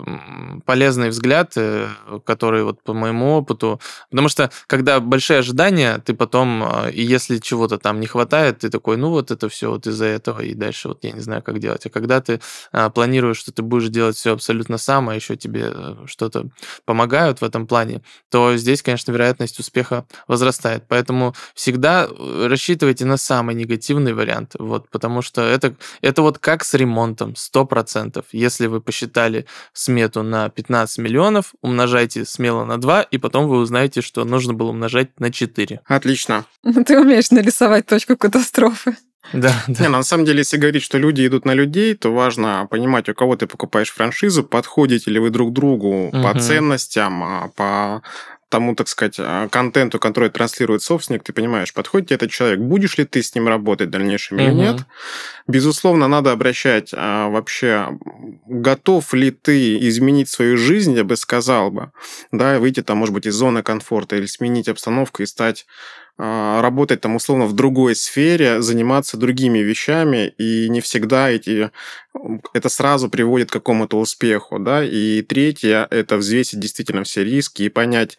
полезный 0.64 1.08
взгляд, 1.08 1.52
э, 1.56 1.88
который 2.24 2.64
вот 2.64 2.82
по 2.82 2.94
моему 2.94 3.36
опыту, 3.36 3.80
потому 4.10 4.28
что 4.28 4.50
когда 4.66 5.00
большие 5.00 5.38
ожидания, 5.38 5.98
ты 6.04 6.14
потом, 6.14 6.64
э, 6.64 6.92
если 6.92 7.38
чего-то 7.38 7.78
там 7.78 8.00
не 8.00 8.06
хватает, 8.06 8.58
ты 8.58 8.70
такой, 8.70 8.96
ну 8.96 9.10
вот 9.10 9.30
это 9.30 9.48
все 9.48 9.70
вот 9.70 9.86
из-за 9.86 10.06
этого, 10.06 10.40
и 10.40 10.54
дальше 10.54 10.88
вот 10.88 11.04
я 11.04 11.12
не 11.12 11.20
знаю, 11.20 11.42
как 11.42 11.58
делать. 11.58 11.86
А 11.86 11.90
когда 11.90 12.20
ты 12.20 12.40
э, 12.72 12.90
планируешь, 12.90 13.38
что 13.38 13.52
ты 13.52 13.62
будешь 13.62 13.88
делать 13.88 14.16
все 14.16 14.32
абсолютно 14.32 14.78
сам, 14.78 15.08
а 15.08 15.14
еще 15.14 15.36
тебе 15.36 15.72
э, 15.74 15.96
что-то 16.06 16.48
помогают 16.84 17.40
в 17.40 17.44
этом 17.44 17.66
плане, 17.66 18.02
то 18.30 18.56
здесь, 18.56 18.82
конечно, 18.82 19.12
вероятность 19.12 19.58
успеха 19.58 20.06
возрастает. 20.28 20.84
Поэтому 20.88 21.34
всегда 21.54 22.06
э, 22.08 22.46
рассчитывайте 22.48 23.04
на 23.04 23.16
самый 23.16 23.54
негативный 23.54 24.12
вариант, 24.12 24.52
вот, 24.58 24.90
потому 24.90 25.22
что 25.22 25.42
это, 25.42 25.74
это 26.00 26.22
вот 26.22 26.38
как 26.38 26.64
с 26.64 26.74
ремонтом, 26.74 27.32
100%. 27.32 28.24
Если 28.32 28.66
вы 28.66 28.80
посчитали 28.80 29.46
смету 29.72 30.22
на 30.22 30.48
15 30.48 30.98
миллионов, 30.98 31.54
умножайте 31.62 32.24
смело 32.24 32.64
на 32.64 32.80
2, 32.80 33.02
и 33.02 33.18
потом 33.18 33.48
вы 33.48 33.58
узнаете, 33.58 34.00
что 34.02 34.24
нужно 34.24 34.54
было 34.54 34.70
умножать 34.70 35.18
на 35.18 35.32
4. 35.32 35.80
Отлично. 35.84 36.44
Ты 36.86 37.00
умеешь 37.00 37.30
нарисовать 37.30 37.86
точку 37.86 38.16
катастрофы. 38.16 38.96
Да, 39.32 39.54
да. 39.66 39.84
Не, 39.84 39.88
на 39.88 40.02
самом 40.02 40.24
деле, 40.24 40.38
если 40.38 40.56
говорить, 40.56 40.82
что 40.82 40.98
люди 40.98 41.26
идут 41.26 41.44
на 41.44 41.54
людей, 41.54 41.94
то 41.94 42.12
важно 42.12 42.66
понимать, 42.70 43.08
у 43.08 43.14
кого 43.14 43.36
ты 43.36 43.46
покупаешь 43.46 43.90
франшизу, 43.90 44.44
подходите 44.44 45.10
ли 45.10 45.18
вы 45.18 45.30
друг 45.30 45.52
другу 45.52 46.08
угу. 46.08 46.22
по 46.22 46.38
ценностям, 46.38 47.22
а, 47.24 47.48
по 47.56 48.02
тому, 48.54 48.76
так 48.76 48.86
сказать, 48.86 49.16
а, 49.18 49.48
контенту, 49.48 49.98
который 49.98 50.30
транслирует 50.30 50.80
собственник, 50.80 51.24
ты 51.24 51.32
понимаешь, 51.32 51.74
подходит 51.74 52.08
тебе 52.08 52.16
этот 52.16 52.30
человек, 52.30 52.60
будешь 52.60 52.96
ли 52.98 53.04
ты 53.04 53.20
с 53.20 53.34
ним 53.34 53.48
работать 53.48 53.88
в 53.88 53.90
дальнейшем 53.90 54.36
угу. 54.36 54.44
или 54.44 54.52
нет. 54.52 54.76
Безусловно, 55.48 56.06
надо 56.06 56.30
обращать 56.30 56.90
а, 56.94 57.28
вообще, 57.30 57.98
готов 58.46 59.12
ли 59.12 59.32
ты 59.32 59.76
изменить 59.88 60.28
свою 60.28 60.56
жизнь, 60.56 60.94
я 60.94 61.02
бы 61.02 61.16
сказал 61.16 61.72
бы, 61.72 61.90
да, 62.30 62.60
выйти 62.60 62.80
там, 62.82 62.98
может 62.98 63.12
быть, 63.12 63.26
из 63.26 63.34
зоны 63.34 63.64
комфорта 63.64 64.14
или 64.14 64.26
сменить 64.26 64.68
обстановку 64.68 65.24
и 65.24 65.26
стать 65.26 65.66
работать 66.16 67.00
там 67.00 67.16
условно 67.16 67.46
в 67.46 67.54
другой 67.54 67.96
сфере, 67.96 68.62
заниматься 68.62 69.16
другими 69.16 69.58
вещами, 69.58 70.28
и 70.38 70.68
не 70.68 70.80
всегда 70.80 71.30
эти, 71.30 71.70
это 72.52 72.68
сразу 72.68 73.08
приводит 73.08 73.50
к 73.50 73.54
какому-то 73.54 73.98
успеху, 73.98 74.58
да. 74.58 74.84
И 74.84 75.22
третье– 75.22 75.86
это 75.90 76.16
взвесить 76.16 76.60
действительно 76.60 77.02
все 77.02 77.24
риски 77.24 77.62
и 77.62 77.68
понять, 77.68 78.18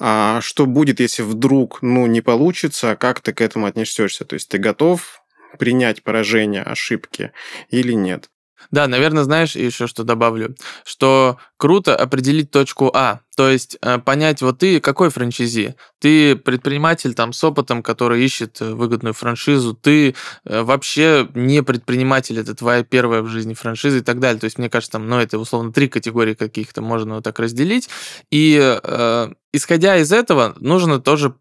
а, 0.00 0.40
что 0.40 0.66
будет, 0.66 0.98
если 0.98 1.22
вдруг, 1.22 1.82
ну, 1.82 2.06
не 2.06 2.22
получится, 2.22 2.96
как 2.96 3.20
ты 3.20 3.32
к 3.32 3.40
этому 3.42 3.66
отнесешься. 3.66 4.24
То 4.24 4.34
есть 4.34 4.48
ты 4.48 4.58
готов 4.58 5.22
принять 5.58 6.02
поражение, 6.02 6.62
ошибки 6.62 7.32
или 7.70 7.92
нет. 7.92 8.29
Да, 8.70 8.86
наверное, 8.86 9.24
знаешь, 9.24 9.56
еще 9.56 9.86
что 9.86 10.04
добавлю, 10.04 10.54
что 10.84 11.38
круто 11.56 11.96
определить 11.96 12.50
точку 12.50 12.90
А, 12.94 13.20
то 13.36 13.48
есть 13.48 13.78
э, 13.80 13.98
понять, 13.98 14.42
вот 14.42 14.58
ты 14.58 14.80
какой 14.80 15.08
франчайзи? 15.08 15.74
Ты 15.98 16.36
предприниматель 16.36 17.14
там 17.14 17.32
с 17.32 17.42
опытом, 17.42 17.82
который 17.82 18.22
ищет 18.24 18.60
э, 18.60 18.74
выгодную 18.74 19.14
франшизу, 19.14 19.74
ты 19.74 20.14
э, 20.44 20.62
вообще 20.62 21.28
не 21.34 21.62
предприниматель, 21.62 22.38
это 22.38 22.54
твоя 22.54 22.84
первая 22.84 23.22
в 23.22 23.28
жизни 23.28 23.54
франшиза 23.54 23.98
и 23.98 24.02
так 24.02 24.20
далее. 24.20 24.40
То 24.40 24.44
есть 24.44 24.58
мне 24.58 24.68
кажется, 24.68 24.92
там, 24.92 25.08
ну, 25.08 25.18
это 25.18 25.38
условно 25.38 25.72
три 25.72 25.88
категории 25.88 26.34
каких-то 26.34 26.82
можно 26.82 27.14
вот 27.16 27.24
так 27.24 27.38
разделить. 27.38 27.88
И 28.30 28.58
э, 28.60 29.28
исходя 29.52 29.96
из 29.96 30.12
этого, 30.12 30.54
нужно 30.60 31.00
тоже 31.00 31.34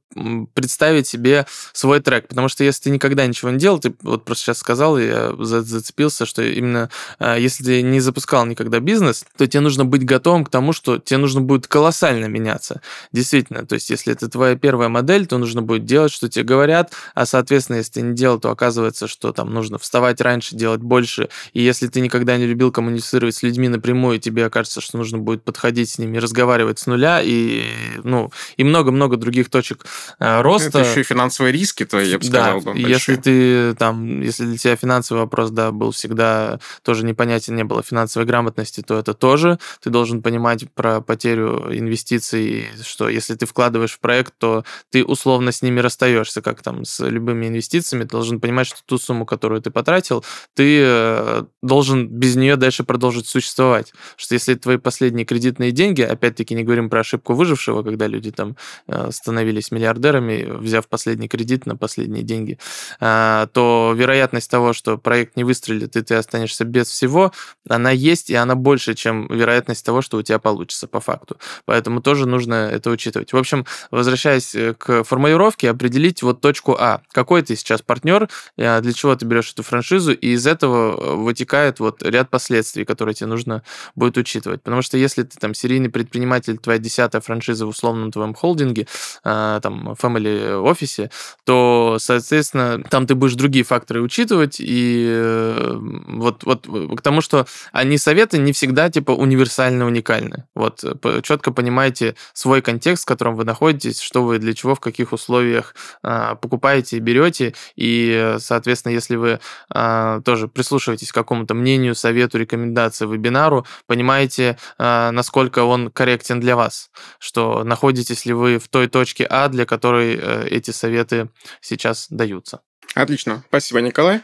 представить 0.53 1.07
себе 1.07 1.45
свой 1.73 1.99
трек, 1.99 2.27
потому 2.27 2.49
что 2.49 2.63
если 2.63 2.83
ты 2.83 2.89
никогда 2.89 3.25
ничего 3.25 3.51
не 3.51 3.57
делал, 3.57 3.79
ты 3.79 3.93
вот 4.01 4.25
просто 4.25 4.45
сейчас 4.45 4.59
сказал, 4.59 4.97
я 4.97 5.33
зацепился, 5.37 6.25
что 6.25 6.41
именно 6.41 6.89
если 7.37 7.63
ты 7.63 7.81
не 7.81 7.99
запускал 7.99 8.45
никогда 8.45 8.79
бизнес, 8.79 9.25
то 9.37 9.47
тебе 9.47 9.61
нужно 9.61 9.85
быть 9.85 10.05
готовым 10.05 10.45
к 10.45 10.49
тому, 10.49 10.73
что 10.73 10.97
тебе 10.97 11.17
нужно 11.17 11.41
будет 11.41 11.67
колоссально 11.67 12.25
меняться. 12.25 12.81
Действительно, 13.11 13.65
то 13.65 13.75
есть 13.75 13.89
если 13.89 14.13
это 14.13 14.29
твоя 14.29 14.55
первая 14.55 14.89
модель, 14.89 15.25
то 15.27 15.37
нужно 15.37 15.61
будет 15.61 15.85
делать, 15.85 16.11
что 16.11 16.29
тебе 16.29 16.45
говорят, 16.45 16.93
а, 17.15 17.25
соответственно, 17.25 17.77
если 17.77 17.93
ты 17.93 18.01
не 18.01 18.15
делал, 18.15 18.39
то 18.39 18.51
оказывается, 18.51 19.07
что 19.07 19.31
там 19.31 19.53
нужно 19.53 19.77
вставать 19.77 20.21
раньше, 20.21 20.55
делать 20.55 20.81
больше, 20.81 21.29
и 21.53 21.61
если 21.61 21.87
ты 21.87 22.01
никогда 22.01 22.37
не 22.37 22.45
любил 22.45 22.71
коммуницировать 22.71 23.35
с 23.35 23.43
людьми 23.43 23.67
напрямую, 23.67 24.19
тебе 24.19 24.45
окажется, 24.45 24.81
что 24.81 24.97
нужно 24.97 25.17
будет 25.17 25.43
подходить 25.43 25.89
с 25.89 25.97
ними, 25.97 26.17
разговаривать 26.17 26.79
с 26.79 26.87
нуля, 26.87 27.21
и, 27.21 27.63
ну, 28.03 28.31
и 28.57 28.63
много-много 28.63 29.17
других 29.17 29.49
точек 29.49 29.85
роста. 30.19 30.79
Это 30.79 30.89
еще 30.89 31.01
и 31.01 31.03
финансовые 31.03 31.51
риски, 31.51 31.85
то 31.85 31.99
я 31.99 32.17
бы 32.17 32.23
сказал. 32.23 32.61
Да, 32.61 32.71
если 32.71 33.15
ты 33.15 33.75
там, 33.75 34.21
если 34.21 34.45
для 34.45 34.57
тебя 34.57 34.75
финансовый 34.75 35.19
вопрос, 35.19 35.51
да, 35.51 35.71
был 35.71 35.91
всегда 35.91 36.59
тоже 36.83 37.05
непонятен, 37.05 37.55
не 37.55 37.63
было 37.63 37.83
финансовой 37.83 38.25
грамотности, 38.25 38.81
то 38.81 38.97
это 38.97 39.13
тоже. 39.13 39.59
Ты 39.81 39.89
должен 39.89 40.21
понимать 40.21 40.65
про 40.73 41.01
потерю 41.01 41.67
инвестиций, 41.71 42.67
что 42.83 43.09
если 43.09 43.35
ты 43.35 43.45
вкладываешь 43.45 43.93
в 43.93 43.99
проект, 43.99 44.33
то 44.37 44.63
ты 44.89 45.03
условно 45.03 45.51
с 45.51 45.61
ними 45.61 45.79
расстаешься, 45.79 46.41
как 46.41 46.61
там 46.61 46.85
с 46.85 47.05
любыми 47.05 47.47
инвестициями, 47.47 48.03
ты 48.03 48.09
должен 48.09 48.39
понимать, 48.39 48.67
что 48.67 48.77
ту 48.85 48.97
сумму, 48.97 49.25
которую 49.25 49.61
ты 49.61 49.71
потратил, 49.71 50.23
ты 50.55 50.81
э, 50.83 51.43
должен 51.61 52.07
без 52.07 52.35
нее 52.35 52.55
дальше 52.55 52.83
продолжить 52.83 53.27
существовать. 53.27 53.93
Что 54.15 54.35
если 54.35 54.55
твои 54.55 54.77
последние 54.77 55.25
кредитные 55.25 55.71
деньги, 55.71 56.01
опять-таки 56.01 56.55
не 56.55 56.63
говорим 56.63 56.89
про 56.89 57.01
ошибку 57.01 57.33
выжившего, 57.33 57.83
когда 57.83 58.07
люди 58.07 58.31
там 58.31 58.55
э, 58.87 59.09
становились 59.11 59.71
миллиардерами, 59.71 59.88
миллиардерами, 59.89 60.47
взяв 60.59 60.87
последний 60.87 61.27
кредит 61.27 61.65
на 61.65 61.75
последние 61.75 62.23
деньги, 62.23 62.57
а, 62.99 63.47
то 63.47 63.93
вероятность 63.95 64.49
того, 64.49 64.73
что 64.73 64.97
проект 64.97 65.35
не 65.35 65.43
выстрелит, 65.43 65.95
и 65.95 66.01
ты 66.01 66.15
останешься 66.15 66.65
без 66.65 66.87
всего, 66.87 67.31
она 67.67 67.91
есть, 67.91 68.29
и 68.29 68.35
она 68.35 68.55
больше, 68.55 68.93
чем 68.93 69.27
вероятность 69.27 69.85
того, 69.85 70.01
что 70.01 70.17
у 70.17 70.21
тебя 70.21 70.39
получится 70.39 70.87
по 70.87 70.99
факту. 70.99 71.37
Поэтому 71.65 72.01
тоже 72.01 72.27
нужно 72.27 72.53
это 72.53 72.89
учитывать. 72.89 73.33
В 73.33 73.37
общем, 73.37 73.65
возвращаясь 73.91 74.55
э, 74.55 74.73
к 74.73 75.03
формулировке, 75.03 75.69
определить 75.69 76.23
вот 76.23 76.41
точку 76.41 76.75
А. 76.79 77.01
Какой 77.11 77.41
ты 77.41 77.55
сейчас 77.55 77.81
партнер, 77.81 78.29
э, 78.57 78.81
для 78.81 78.93
чего 78.93 79.15
ты 79.15 79.25
берешь 79.25 79.51
эту 79.51 79.63
франшизу, 79.63 80.13
и 80.13 80.29
из 80.29 80.45
этого 80.47 80.97
э, 80.97 81.15
вытекает 81.15 81.79
вот 81.79 82.03
ряд 82.03 82.29
последствий, 82.29 82.85
которые 82.85 83.15
тебе 83.15 83.27
нужно 83.27 83.63
будет 83.95 84.17
учитывать. 84.17 84.61
Потому 84.63 84.81
что 84.81 84.97
если 84.97 85.23
ты 85.23 85.37
там 85.39 85.53
серийный 85.53 85.89
предприниматель, 85.89 86.57
твоя 86.57 86.79
десятая 86.79 87.21
франшиза 87.21 87.65
в 87.65 87.69
условном 87.69 88.11
твоем 88.11 88.33
холдинге, 88.33 88.87
там, 89.23 89.78
family 89.97 90.55
офисе, 90.55 91.11
то, 91.45 91.97
соответственно, 91.99 92.83
там 92.89 93.07
ты 93.07 93.15
будешь 93.15 93.35
другие 93.35 93.65
факторы 93.65 94.01
учитывать, 94.01 94.57
и 94.59 95.77
вот, 96.07 96.43
вот 96.43 96.67
к 96.97 97.01
тому, 97.01 97.21
что 97.21 97.45
они 97.71 97.97
советы 97.97 98.37
не 98.37 98.53
всегда 98.53 98.89
типа 98.89 99.11
универсально 99.11 99.85
уникальны. 99.85 100.45
Вот 100.55 100.83
четко 101.23 101.51
понимаете 101.51 102.15
свой 102.33 102.61
контекст, 102.61 103.03
в 103.03 103.07
котором 103.07 103.35
вы 103.35 103.43
находитесь, 103.43 103.99
что 103.99 104.23
вы 104.23 104.39
для 104.39 104.53
чего, 104.53 104.75
в 104.75 104.79
каких 104.79 105.13
условиях 105.13 105.75
а, 106.03 106.35
покупаете 106.35 106.99
берете. 106.99 107.53
И, 107.75 108.35
соответственно, 108.39 108.93
если 108.93 109.15
вы 109.15 109.39
а, 109.69 110.21
тоже 110.21 110.47
прислушиваетесь 110.47 111.11
к 111.11 111.15
какому-то 111.15 111.53
мнению, 111.53 111.95
совету, 111.95 112.37
рекомендации, 112.37 113.05
вебинару, 113.05 113.65
понимаете, 113.87 114.57
а, 114.77 115.11
насколько 115.11 115.63
он 115.63 115.89
корректен 115.91 116.39
для 116.39 116.55
вас, 116.55 116.91
что 117.19 117.63
находитесь 117.63 118.25
ли 118.25 118.33
вы 118.33 118.59
в 118.59 118.67
той 118.67 118.87
точке 118.87 119.25
А, 119.29 119.47
для 119.47 119.65
которой 119.69 120.17
э, 120.19 120.47
эти 120.49 120.71
советы 120.71 121.29
сейчас 121.61 122.07
даются. 122.09 122.61
Отлично, 122.95 123.43
спасибо, 123.47 123.81
Николай. 123.81 124.21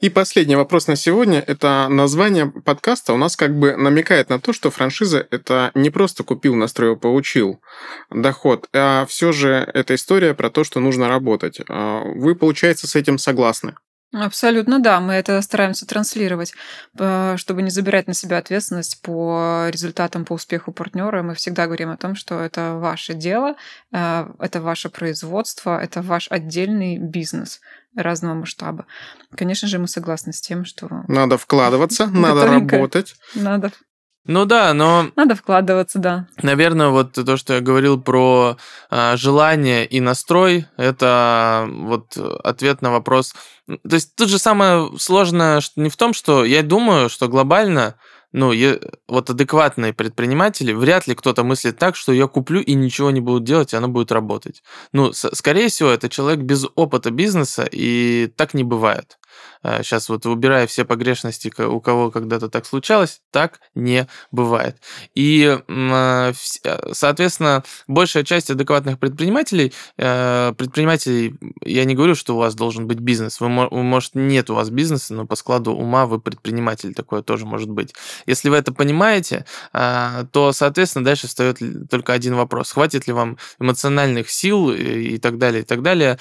И 0.00 0.10
последний 0.10 0.56
вопрос 0.56 0.88
на 0.88 0.96
сегодня. 0.96 1.38
Это 1.46 1.86
название 1.88 2.46
подкаста 2.46 3.12
у 3.12 3.16
нас 3.16 3.36
как 3.36 3.56
бы 3.56 3.76
намекает 3.76 4.28
на 4.28 4.40
то, 4.40 4.52
что 4.52 4.72
франшиза– 4.72 5.24
это 5.30 5.70
не 5.74 5.90
просто 5.90 6.24
купил, 6.24 6.56
настроил, 6.56 6.96
получил 6.96 7.60
доход, 8.10 8.66
а 8.74 9.06
все 9.06 9.30
же 9.30 9.70
это 9.72 9.94
история 9.94 10.34
про 10.34 10.50
то, 10.50 10.64
что 10.64 10.80
нужно 10.80 11.08
работать. 11.08 11.60
А 11.68 12.02
вы, 12.02 12.34
получается, 12.34 12.88
с 12.88 12.96
этим 12.96 13.18
согласны? 13.18 13.74
Абсолютно, 14.12 14.78
да. 14.78 15.00
Мы 15.00 15.14
это 15.14 15.40
стараемся 15.42 15.86
транслировать, 15.86 16.54
чтобы 16.94 17.62
не 17.62 17.70
забирать 17.70 18.06
на 18.06 18.14
себя 18.14 18.38
ответственность 18.38 19.02
по 19.02 19.68
результатам, 19.70 20.24
по 20.24 20.32
успеху 20.32 20.72
партнера. 20.72 21.22
Мы 21.22 21.34
всегда 21.34 21.66
говорим 21.66 21.90
о 21.90 21.96
том, 21.98 22.14
что 22.14 22.40
это 22.40 22.74
ваше 22.74 23.12
дело, 23.12 23.56
э, 23.92 24.26
это 24.38 24.62
ваше 24.62 24.88
производство, 24.88 25.78
это 25.78 26.00
ваш 26.00 26.28
отдельный 26.30 26.96
бизнес 26.98 27.60
разного 27.94 28.34
масштаба. 28.34 28.86
Конечно 29.36 29.68
же, 29.68 29.78
мы 29.78 29.88
согласны 29.88 30.32
с 30.32 30.40
тем, 30.40 30.64
что... 30.64 30.88
Надо 31.08 31.36
вкладываться, 31.36 32.06
надо 32.10 32.46
работать. 32.46 33.14
Надо 33.34 33.72
ну 34.28 34.44
да, 34.44 34.74
но... 34.74 35.06
Надо 35.16 35.34
вкладываться, 35.34 35.98
да. 35.98 36.26
Наверное, 36.42 36.88
вот 36.88 37.12
то, 37.12 37.36
что 37.38 37.54
я 37.54 37.60
говорил 37.60 37.98
про 37.98 38.58
э, 38.90 39.16
желание 39.16 39.86
и 39.86 40.00
настрой, 40.00 40.66
это 40.76 41.66
вот 41.66 42.14
ответ 42.44 42.82
на 42.82 42.90
вопрос. 42.90 43.34
То 43.66 43.94
есть 43.94 44.14
тут 44.16 44.28
же 44.28 44.38
самое 44.38 44.90
сложное 44.98 45.62
что 45.62 45.80
не 45.80 45.88
в 45.88 45.96
том, 45.96 46.12
что 46.12 46.44
я 46.44 46.62
думаю, 46.62 47.08
что 47.08 47.26
глобально 47.28 47.94
ну, 48.32 48.52
я, 48.52 48.78
вот 49.08 49.30
адекватные 49.30 49.94
предприниматели, 49.94 50.74
вряд 50.74 51.06
ли 51.06 51.14
кто-то 51.14 51.42
мыслит 51.42 51.78
так, 51.78 51.96
что 51.96 52.12
я 52.12 52.26
куплю 52.26 52.60
и 52.60 52.74
ничего 52.74 53.10
не 53.10 53.22
буду 53.22 53.40
делать, 53.40 53.72
и 53.72 53.76
оно 53.76 53.88
будет 53.88 54.12
работать. 54.12 54.62
Ну, 54.92 55.14
с, 55.14 55.34
скорее 55.34 55.68
всего, 55.68 55.88
это 55.88 56.10
человек 56.10 56.40
без 56.40 56.66
опыта 56.74 57.10
бизнеса, 57.10 57.66
и 57.70 58.30
так 58.36 58.52
не 58.52 58.64
бывает 58.64 59.18
сейчас 59.62 60.08
а, 60.08 60.12
вот 60.12 60.26
убирая 60.26 60.66
все 60.66 60.84
погрешности, 60.84 61.52
у 61.60 61.80
кого 61.80 62.10
когда-то 62.10 62.48
так 62.48 62.66
случалось, 62.66 63.20
так 63.30 63.60
не 63.74 64.06
бывает. 64.30 64.76
И, 65.14 65.58
а, 65.68 66.32
а, 66.64 66.90
соответственно, 66.92 67.64
большая 67.86 68.24
часть 68.24 68.50
адекватных 68.50 68.98
предпринимателей, 68.98 69.72
предпринимателей, 69.96 71.34
я 71.64 71.84
не 71.84 71.94
говорю, 71.94 72.14
что 72.14 72.34
у 72.34 72.38
вас 72.38 72.54
должен 72.54 72.86
быть 72.86 72.98
бизнес, 72.98 73.40
вы, 73.40 73.48
может, 73.48 74.14
нет 74.14 74.50
у 74.50 74.54
вас 74.54 74.70
бизнеса, 74.70 75.14
но 75.14 75.26
по 75.26 75.36
складу 75.36 75.72
ума 75.72 76.06
вы 76.06 76.20
предприниматель, 76.20 76.94
такое 76.94 77.22
тоже 77.22 77.46
может 77.46 77.68
быть. 77.68 77.94
Если 78.26 78.48
вы 78.48 78.56
это 78.56 78.72
понимаете, 78.72 79.44
то, 79.72 80.52
соответственно, 80.52 81.04
дальше 81.04 81.26
встает 81.26 81.58
только 81.90 82.12
один 82.12 82.34
вопрос. 82.34 82.72
Хватит 82.72 83.06
ли 83.06 83.12
вам 83.12 83.38
эмоциональных 83.58 84.30
сил 84.30 84.70
и 84.70 85.18
так 85.18 85.38
далее, 85.38 85.62
и 85.62 85.64
так 85.64 85.82
далее 85.82 86.18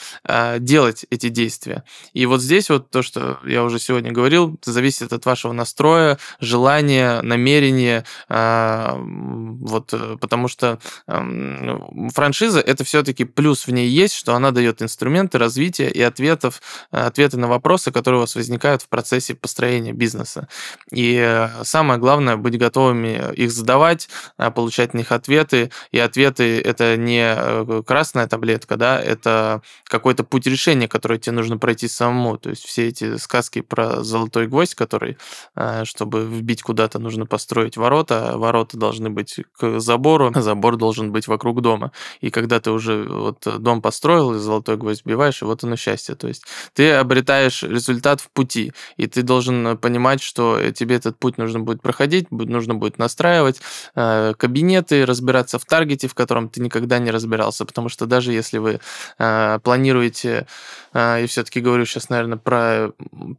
делать 0.59 1.05
эти 1.09 1.30
действия? 1.30 1.84
И 2.13 2.26
вот 2.26 2.41
здесь 2.41 2.70
вот 2.70 2.89
то, 2.89 3.01
что 3.08 3.39
я 3.45 3.64
уже 3.64 3.80
сегодня 3.80 4.12
говорил, 4.12 4.60
зависит 4.64 5.14
от 5.14 5.26
вашего 5.26 5.53
настроя, 5.53 6.20
желания, 6.39 7.22
намерения, 7.22 8.05
а, 8.30 8.95
вот, 8.99 9.93
э, 9.93 10.18
потому 10.20 10.47
что 10.47 10.80
франшиза 11.08 12.60
это 12.60 12.84
все-таки 12.84 13.24
плюс 13.24 13.66
в 13.66 13.72
ней 13.72 13.88
есть, 13.88 14.14
что 14.14 14.36
она 14.36 14.51
дает 14.51 14.82
инструменты 14.82 15.38
развития 15.38 15.89
и 15.89 16.01
ответов, 16.01 16.62
ответы 16.91 17.38
на 17.38 17.47
вопросы, 17.47 17.91
которые 17.91 18.20
у 18.20 18.22
вас 18.22 18.36
возникают 18.36 18.82
в 18.82 18.89
процессе 18.89 19.34
построения 19.34 19.93
бизнеса. 19.93 20.47
И 20.91 21.18
э, 21.20 21.64
самое 21.64 21.99
главное 21.99 22.38
быть 22.38 22.58
готовыми 22.58 23.34
их 23.36 23.51
задавать, 23.51 24.10
а, 24.38 24.51
получать 24.51 24.93
на 24.93 24.99
них 24.99 25.12
ответы. 25.12 25.72
И 25.91 25.99
ответы 25.99 26.60
это 26.62 26.97
не 26.97 27.34
э, 27.36 27.84
красная 27.86 28.28
таблетка, 28.28 28.76
да, 28.76 29.01
это 29.01 29.62
какой-то 29.86 30.24
путь 30.24 30.47
решения, 30.47 30.88
который 30.88 31.20
тебе 31.20 31.34
нужно 31.34 31.58
пройти 31.58 31.88
самому. 31.88 32.38
То 32.38 32.49
есть 32.49 32.66
все 32.66 32.86
эти 32.89 33.17
сказки 33.17 33.61
про 33.61 34.03
золотой 34.03 34.47
гвоздь, 34.47 34.75
который, 34.75 35.17
э, 35.55 35.83
чтобы 35.85 36.25
вбить 36.25 36.61
куда-то, 36.61 36.99
нужно 36.99 37.25
построить 37.25 37.77
ворота, 37.77 38.31
а 38.31 38.38
ворота 38.38 38.77
должны 38.77 39.09
быть 39.09 39.39
к 39.57 39.79
забору, 39.79 40.31
а 40.33 40.41
забор 40.41 40.77
должен 40.77 41.11
быть 41.11 41.27
вокруг 41.27 41.61
дома. 41.61 41.91
И 42.21 42.29
когда 42.29 42.59
ты 42.59 42.71
уже 42.71 43.03
вот 43.03 43.47
дом 43.59 43.81
построил, 43.81 44.33
и 44.33 44.39
золотой 44.39 44.77
гвоздь 44.77 45.05
вбиваешь, 45.05 45.41
и 45.41 45.45
вот 45.45 45.63
оно 45.63 45.75
счастье. 45.75 46.15
То 46.15 46.27
есть 46.27 46.43
ты 46.73 46.91
обретаешь 46.91 47.63
результат 47.63 48.21
в 48.21 48.29
пути, 48.29 48.73
и 48.97 49.07
ты 49.07 49.21
должен 49.21 49.77
понимать, 49.77 50.21
что 50.21 50.71
тебе 50.71 50.95
этот 50.95 51.17
путь 51.17 51.38
нужно 51.38 51.59
будет 51.59 51.81
проходить, 51.81 52.31
нужно 52.31 52.75
будет 52.75 52.97
настраивать 52.97 53.61
э, 53.95 54.33
кабинеты, 54.38 55.05
разбираться 55.05 55.59
в 55.59 55.65
таргете, 55.65 56.07
в 56.07 56.13
котором 56.13 56.49
ты 56.49 56.61
никогда 56.61 56.99
не 56.99 57.11
разбирался, 57.11 57.65
потому 57.65 57.89
что 57.89 58.05
даже 58.05 58.31
если 58.31 58.57
вы 58.57 58.79
э, 59.19 59.59
планируете, 59.63 60.47
и 60.95 61.25
все-таки 61.27 61.61
говорю 61.61 61.85
сейчас, 61.85 62.09
наверное, 62.09 62.38
про 62.38 62.76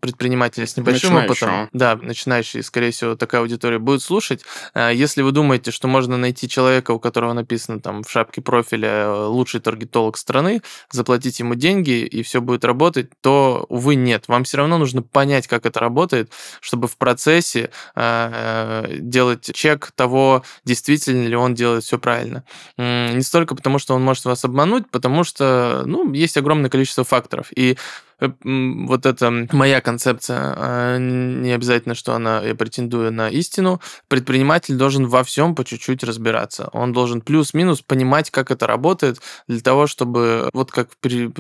предприниматели 0.01 0.65
с 0.65 0.77
небольшим 0.77 1.17
опытом, 1.17 1.69
да, 1.73 1.97
начинающие, 1.97 2.63
скорее 2.63 2.91
всего, 2.91 3.17
такая 3.17 3.41
аудитория 3.41 3.79
будет 3.79 4.03
слушать. 4.03 4.43
А, 4.75 4.91
если 4.91 5.23
вы 5.23 5.33
думаете, 5.33 5.71
что 5.71 5.89
можно 5.89 6.17
найти 6.17 6.49
человека, 6.49 6.93
у 6.93 6.99
которого 6.99 7.33
написано 7.33 7.81
там 7.81 8.03
в 8.03 8.11
шапке 8.11 8.41
профиля 8.41 8.89
э, 8.89 9.25
лучший 9.27 9.61
таргетолог 9.61 10.17
страны, 10.17 10.63
заплатить 10.91 11.39
ему 11.41 11.55
деньги 11.55 12.05
и 12.05 12.23
все 12.23 12.41
будет 12.41 12.65
работать, 12.65 13.11
то, 13.21 13.67
увы, 13.69 13.95
нет. 13.95 14.29
Вам 14.29 14.45
все 14.45 14.59
равно 14.59 14.79
нужно 14.79 15.03
понять, 15.03 15.47
как 15.47 15.67
это 15.67 15.81
работает, 15.81 16.33
чтобы 16.61 16.89
в 16.89 16.97
процессе 16.97 17.71
а, 17.95 18.85
э, 18.85 18.97
делать 18.99 19.51
чек 19.55 19.93
того, 19.95 20.43
действительно 20.65 21.27
ли 21.27 21.37
он 21.37 21.55
делает 21.55 21.85
все 21.85 21.99
правильно. 21.99 22.45
Не 22.77 23.23
столько 23.23 23.55
потому, 23.55 23.79
что 23.79 23.95
он 23.95 24.03
может 24.03 24.25
вас 24.25 24.45
обмануть, 24.45 24.91
потому 24.91 25.25
что, 25.25 25.83
ну, 25.87 26.13
есть 26.13 26.37
огромное 26.37 26.71
количество 26.71 27.05
факторов. 27.05 27.49
И 27.55 27.77
вот 28.21 29.07
это 29.07 29.47
моя 29.53 29.81
концепция, 29.81 30.55
а, 30.57 30.99
не 30.99 31.53
обязательно, 31.53 31.95
что 31.95 32.15
она, 32.15 32.43
я 32.43 32.55
претендую 32.55 33.13
на 33.13 33.29
истину, 33.31 33.81
предприниматель 34.09 34.75
должен 34.75 35.07
во 35.07 35.23
всем 35.23 35.55
по 35.55 35.65
чуть-чуть 35.65 36.03
разбираться. 36.03 36.69
Он 36.73 36.93
должен 36.93 37.21
плюс-минус 37.21 37.83
понимать, 37.83 38.31
как 38.31 38.51
это 38.51 38.67
работает, 38.67 39.21
для 39.47 39.61
того, 39.61 39.87
чтобы, 39.87 40.51
вот 40.53 40.73
как 40.73 40.91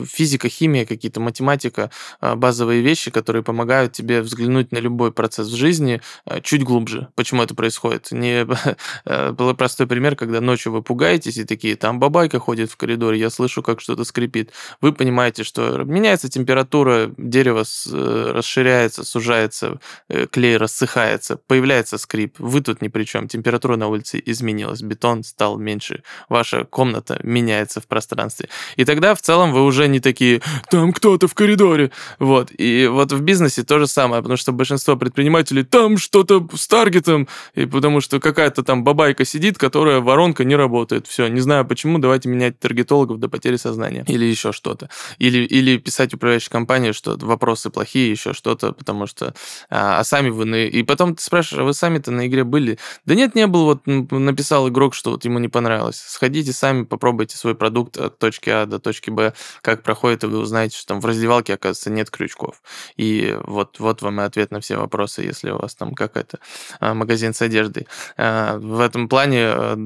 физика, 0.06 0.48
химия, 0.48 0.86
какие-то 0.86 1.20
математика, 1.20 1.90
а, 2.20 2.36
базовые 2.36 2.80
вещи, 2.80 3.10
которые 3.10 3.42
помогают 3.42 3.92
тебе 3.92 4.22
взглянуть 4.22 4.70
на 4.70 4.78
любой 4.78 5.12
процесс 5.12 5.48
в 5.48 5.56
жизни 5.56 6.00
а, 6.24 6.40
чуть 6.40 6.62
глубже. 6.62 7.08
Почему 7.16 7.42
это 7.42 7.56
происходит? 7.56 8.12
Не 8.12 8.46
э, 9.04 9.32
был 9.32 9.52
простой 9.54 9.88
пример, 9.88 10.14
когда 10.14 10.40
ночью 10.40 10.72
вы 10.72 10.82
пугаетесь 10.82 11.38
и 11.38 11.44
такие, 11.44 11.74
там 11.74 11.98
бабайка 11.98 12.38
ходит 12.38 12.70
в 12.70 12.76
коридоре, 12.76 13.18
я 13.18 13.30
слышу, 13.30 13.62
как 13.62 13.80
что-то 13.80 14.04
скрипит. 14.04 14.52
Вы 14.80 14.92
понимаете, 14.92 15.42
что 15.42 15.78
меняется 15.78 16.28
температура 16.28 16.67
температура 16.68 17.10
дерева 17.16 17.64
э, 17.64 18.32
расширяется, 18.34 19.04
сужается, 19.04 19.80
э, 20.08 20.26
клей 20.26 20.56
рассыхается, 20.56 21.38
появляется 21.46 21.98
скрип. 21.98 22.34
Вы 22.38 22.60
тут 22.60 22.82
ни 22.82 22.88
при 22.88 23.04
чем. 23.04 23.28
Температура 23.28 23.76
на 23.76 23.88
улице 23.88 24.22
изменилась, 24.24 24.82
бетон 24.82 25.24
стал 25.24 25.58
меньше, 25.58 26.02
ваша 26.28 26.64
комната 26.64 27.18
меняется 27.22 27.80
в 27.80 27.86
пространстве. 27.86 28.48
И 28.76 28.84
тогда 28.84 29.14
в 29.14 29.20
целом 29.22 29.52
вы 29.52 29.64
уже 29.64 29.88
не 29.88 30.00
такие, 30.00 30.40
там 30.70 30.92
кто-то 30.92 31.26
в 31.26 31.34
коридоре. 31.34 31.90
Вот. 32.18 32.50
И 32.58 32.86
вот 32.86 33.12
в 33.12 33.20
бизнесе 33.20 33.62
то 33.62 33.78
же 33.78 33.86
самое, 33.86 34.22
потому 34.22 34.36
что 34.36 34.52
большинство 34.52 34.96
предпринимателей, 34.96 35.64
там 35.64 35.96
что-то 35.96 36.46
с 36.54 36.68
таргетом, 36.68 37.28
и 37.54 37.66
потому 37.66 38.00
что 38.00 38.20
какая-то 38.20 38.62
там 38.62 38.84
бабайка 38.84 39.24
сидит, 39.24 39.58
которая 39.58 40.00
воронка 40.00 40.44
не 40.44 40.56
работает. 40.56 41.06
Все, 41.06 41.28
не 41.28 41.40
знаю 41.40 41.64
почему, 41.64 41.98
давайте 41.98 42.28
менять 42.28 42.58
таргетологов 42.58 43.18
до 43.18 43.28
потери 43.28 43.56
сознания. 43.56 44.04
Или 44.08 44.26
еще 44.26 44.52
что-то. 44.52 44.88
Или, 45.18 45.38
или 45.44 45.78
писать 45.78 46.14
управляющей 46.14 46.50
компании, 46.58 46.92
что 46.92 47.16
вопросы 47.20 47.70
плохие, 47.70 48.10
еще 48.10 48.32
что-то, 48.32 48.72
потому 48.72 49.06
что... 49.06 49.34
А, 49.70 50.00
а 50.00 50.04
сами 50.04 50.30
вы... 50.30 50.44
На... 50.44 50.56
И 50.56 50.82
потом 50.82 51.14
ты 51.14 51.22
спрашиваешь, 51.22 51.62
а 51.62 51.64
вы 51.64 51.74
сами-то 51.74 52.10
на 52.10 52.26
игре 52.26 52.42
были? 52.42 52.78
Да 53.04 53.14
нет, 53.14 53.34
не 53.34 53.46
был. 53.46 53.64
Вот 53.64 53.86
написал 53.86 54.68
игрок, 54.68 54.94
что 54.94 55.12
вот 55.12 55.24
ему 55.24 55.38
не 55.38 55.48
понравилось. 55.48 56.02
Сходите 56.06 56.52
сами, 56.52 56.84
попробуйте 56.84 57.36
свой 57.36 57.54
продукт 57.54 57.96
от 57.96 58.18
точки 58.18 58.50
А 58.50 58.66
до 58.66 58.78
точки 58.78 59.10
Б, 59.10 59.34
как 59.62 59.82
проходит, 59.82 60.24
и 60.24 60.26
вы 60.26 60.38
узнаете, 60.38 60.76
что 60.76 60.88
там 60.88 61.00
в 61.00 61.06
раздевалке, 61.06 61.54
оказывается, 61.54 61.90
нет 61.90 62.10
крючков. 62.10 62.60
И 62.96 63.36
вот, 63.44 63.78
вот 63.78 64.02
вам 64.02 64.20
и 64.20 64.24
ответ 64.24 64.50
на 64.50 64.60
все 64.60 64.76
вопросы, 64.76 65.22
если 65.22 65.50
у 65.50 65.58
вас 65.58 65.74
там 65.74 65.94
какой-то 65.94 66.38
а, 66.80 66.94
магазин 66.94 67.34
с 67.34 67.42
одеждой. 67.42 67.86
А, 68.16 68.58
в 68.58 68.80
этом 68.80 69.08
плане 69.08 69.44
а, 69.46 69.78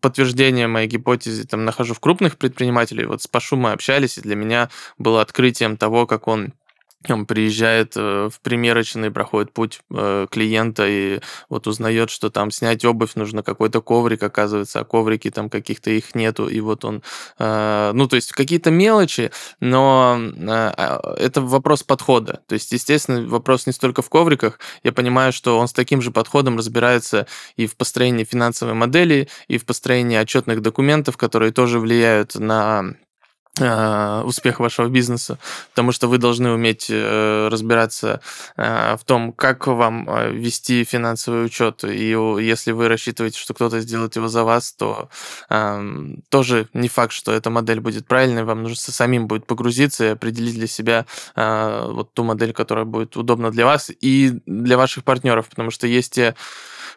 подтверждение 0.00 0.66
моей 0.66 0.88
гипотезе 0.88 1.44
там 1.44 1.64
нахожу 1.64 1.94
в 1.94 2.00
крупных 2.00 2.36
предпринимателей. 2.36 3.06
Вот 3.06 3.22
с 3.22 3.26
Пашу 3.26 3.56
мы 3.56 3.72
общались, 3.72 4.18
и 4.18 4.20
для 4.20 4.36
меня 4.36 4.68
было 4.98 5.22
открытием 5.22 5.76
того, 5.76 6.06
как 6.10 6.26
он 6.26 6.52
он 7.08 7.24
приезжает 7.24 7.94
э, 7.96 8.28
в 8.30 8.40
примерочный, 8.40 9.10
проходит 9.10 9.52
путь 9.52 9.80
э, 9.90 10.26
клиента 10.30 10.86
и 10.86 11.20
вот 11.48 11.66
узнает, 11.66 12.10
что 12.10 12.28
там 12.28 12.50
снять 12.50 12.84
обувь 12.84 13.14
нужно 13.14 13.42
какой-то 13.42 13.80
коврик, 13.80 14.22
оказывается, 14.22 14.80
а 14.80 14.84
коврики 14.84 15.30
там 15.30 15.48
каких-то 15.48 15.90
их 15.90 16.14
нету, 16.14 16.46
и 16.46 16.60
вот 16.60 16.84
он, 16.84 17.02
э, 17.38 17.92
ну, 17.94 18.06
то 18.06 18.16
есть 18.16 18.32
какие-то 18.32 18.70
мелочи, 18.70 19.30
но 19.60 20.20
а, 20.46 21.14
это 21.16 21.40
вопрос 21.40 21.82
подхода. 21.82 22.42
То 22.46 22.52
есть, 22.52 22.70
естественно, 22.72 23.26
вопрос 23.26 23.66
не 23.66 23.72
столько 23.72 24.02
в 24.02 24.10
ковриках, 24.10 24.58
я 24.82 24.92
понимаю, 24.92 25.32
что 25.32 25.58
он 25.58 25.68
с 25.68 25.72
таким 25.72 26.02
же 26.02 26.10
подходом 26.10 26.58
разбирается 26.58 27.26
и 27.56 27.66
в 27.66 27.76
построении 27.76 28.24
финансовой 28.24 28.74
модели, 28.74 29.28
и 29.48 29.56
в 29.56 29.64
построении 29.64 30.18
отчетных 30.18 30.60
документов, 30.60 31.16
которые 31.16 31.52
тоже 31.52 31.80
влияют 31.80 32.34
на 32.34 32.94
успех 33.58 34.60
вашего 34.60 34.88
бизнеса, 34.88 35.38
потому 35.70 35.92
что 35.92 36.06
вы 36.06 36.18
должны 36.18 36.50
уметь 36.50 36.86
э, 36.88 37.48
разбираться 37.48 38.20
э, 38.56 38.96
в 38.96 39.04
том, 39.04 39.32
как 39.32 39.66
вам 39.66 40.08
вести 40.32 40.84
финансовый 40.84 41.44
учет. 41.44 41.84
И 41.84 42.16
если 42.40 42.72
вы 42.72 42.88
рассчитываете, 42.88 43.38
что 43.38 43.52
кто-то 43.52 43.80
сделает 43.80 44.16
его 44.16 44.28
за 44.28 44.44
вас, 44.44 44.72
то 44.72 45.10
эм, 45.50 46.22
тоже 46.28 46.68
не 46.74 46.88
факт, 46.88 47.12
что 47.12 47.32
эта 47.32 47.50
модель 47.50 47.80
будет 47.80 48.06
правильной. 48.06 48.44
Вам 48.44 48.62
нужно 48.62 48.76
самим 48.76 49.26
будет 49.26 49.46
погрузиться 49.46 50.04
и 50.04 50.08
определить 50.08 50.54
для 50.54 50.66
себя 50.66 51.06
вот 51.36 52.14
ту 52.14 52.24
модель, 52.24 52.52
которая 52.52 52.84
будет 52.84 53.16
удобна 53.16 53.50
для 53.50 53.66
вас 53.66 53.90
и 54.00 54.40
для 54.46 54.76
ваших 54.76 55.04
партнеров, 55.04 55.48
потому 55.48 55.70
что 55.70 55.86
есть 55.86 56.14
те 56.14 56.34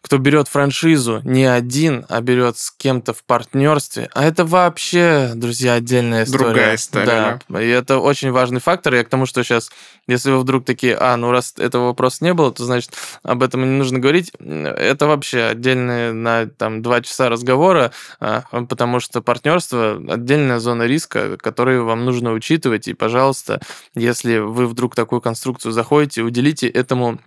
кто 0.03 0.17
берет 0.17 0.49
франшизу 0.49 1.21
не 1.23 1.45
один, 1.45 2.05
а 2.09 2.19
берет 2.19 2.57
с 2.57 2.71
кем-то 2.71 3.13
в 3.13 3.23
партнерстве. 3.23 4.09
А 4.13 4.25
это 4.25 4.43
вообще, 4.43 5.31
друзья, 5.33 5.75
отдельная 5.75 6.25
история. 6.25 6.43
Другая 6.43 6.75
история. 6.75 7.39
Да. 7.47 7.61
И 7.61 7.69
это 7.69 7.99
очень 7.99 8.31
важный 8.31 8.59
фактор. 8.59 8.95
Я 8.95 9.05
к 9.05 9.09
тому, 9.09 9.25
что 9.25 9.43
сейчас, 9.43 9.71
если 10.05 10.31
вы 10.31 10.39
вдруг 10.39 10.65
такие, 10.65 10.97
а, 10.99 11.15
ну 11.15 11.31
раз 11.31 11.53
этого 11.57 11.85
вопроса 11.85 12.17
не 12.25 12.33
было, 12.33 12.51
то 12.51 12.65
значит 12.65 12.91
об 13.23 13.43
этом 13.43 13.61
не 13.61 13.77
нужно 13.77 13.97
говорить. 13.99 14.33
Это 14.39 15.07
вообще 15.07 15.43
отдельные 15.43 16.11
на 16.11 16.47
там 16.47 16.81
два 16.81 16.99
часа 16.99 17.29
разговора, 17.29 17.93
а, 18.19 18.43
потому 18.67 18.99
что 18.99 19.21
партнерство 19.21 20.01
отдельная 20.09 20.59
зона 20.59 20.83
риска, 20.83 21.37
которую 21.37 21.85
вам 21.85 22.03
нужно 22.03 22.33
учитывать. 22.33 22.89
И, 22.89 22.93
пожалуйста, 22.93 23.61
если 23.95 24.39
вы 24.39 24.67
вдруг 24.67 24.95
такую 24.95 25.21
конструкцию 25.21 25.71
заходите, 25.71 26.23
уделите 26.23 26.67
этому 26.67 27.19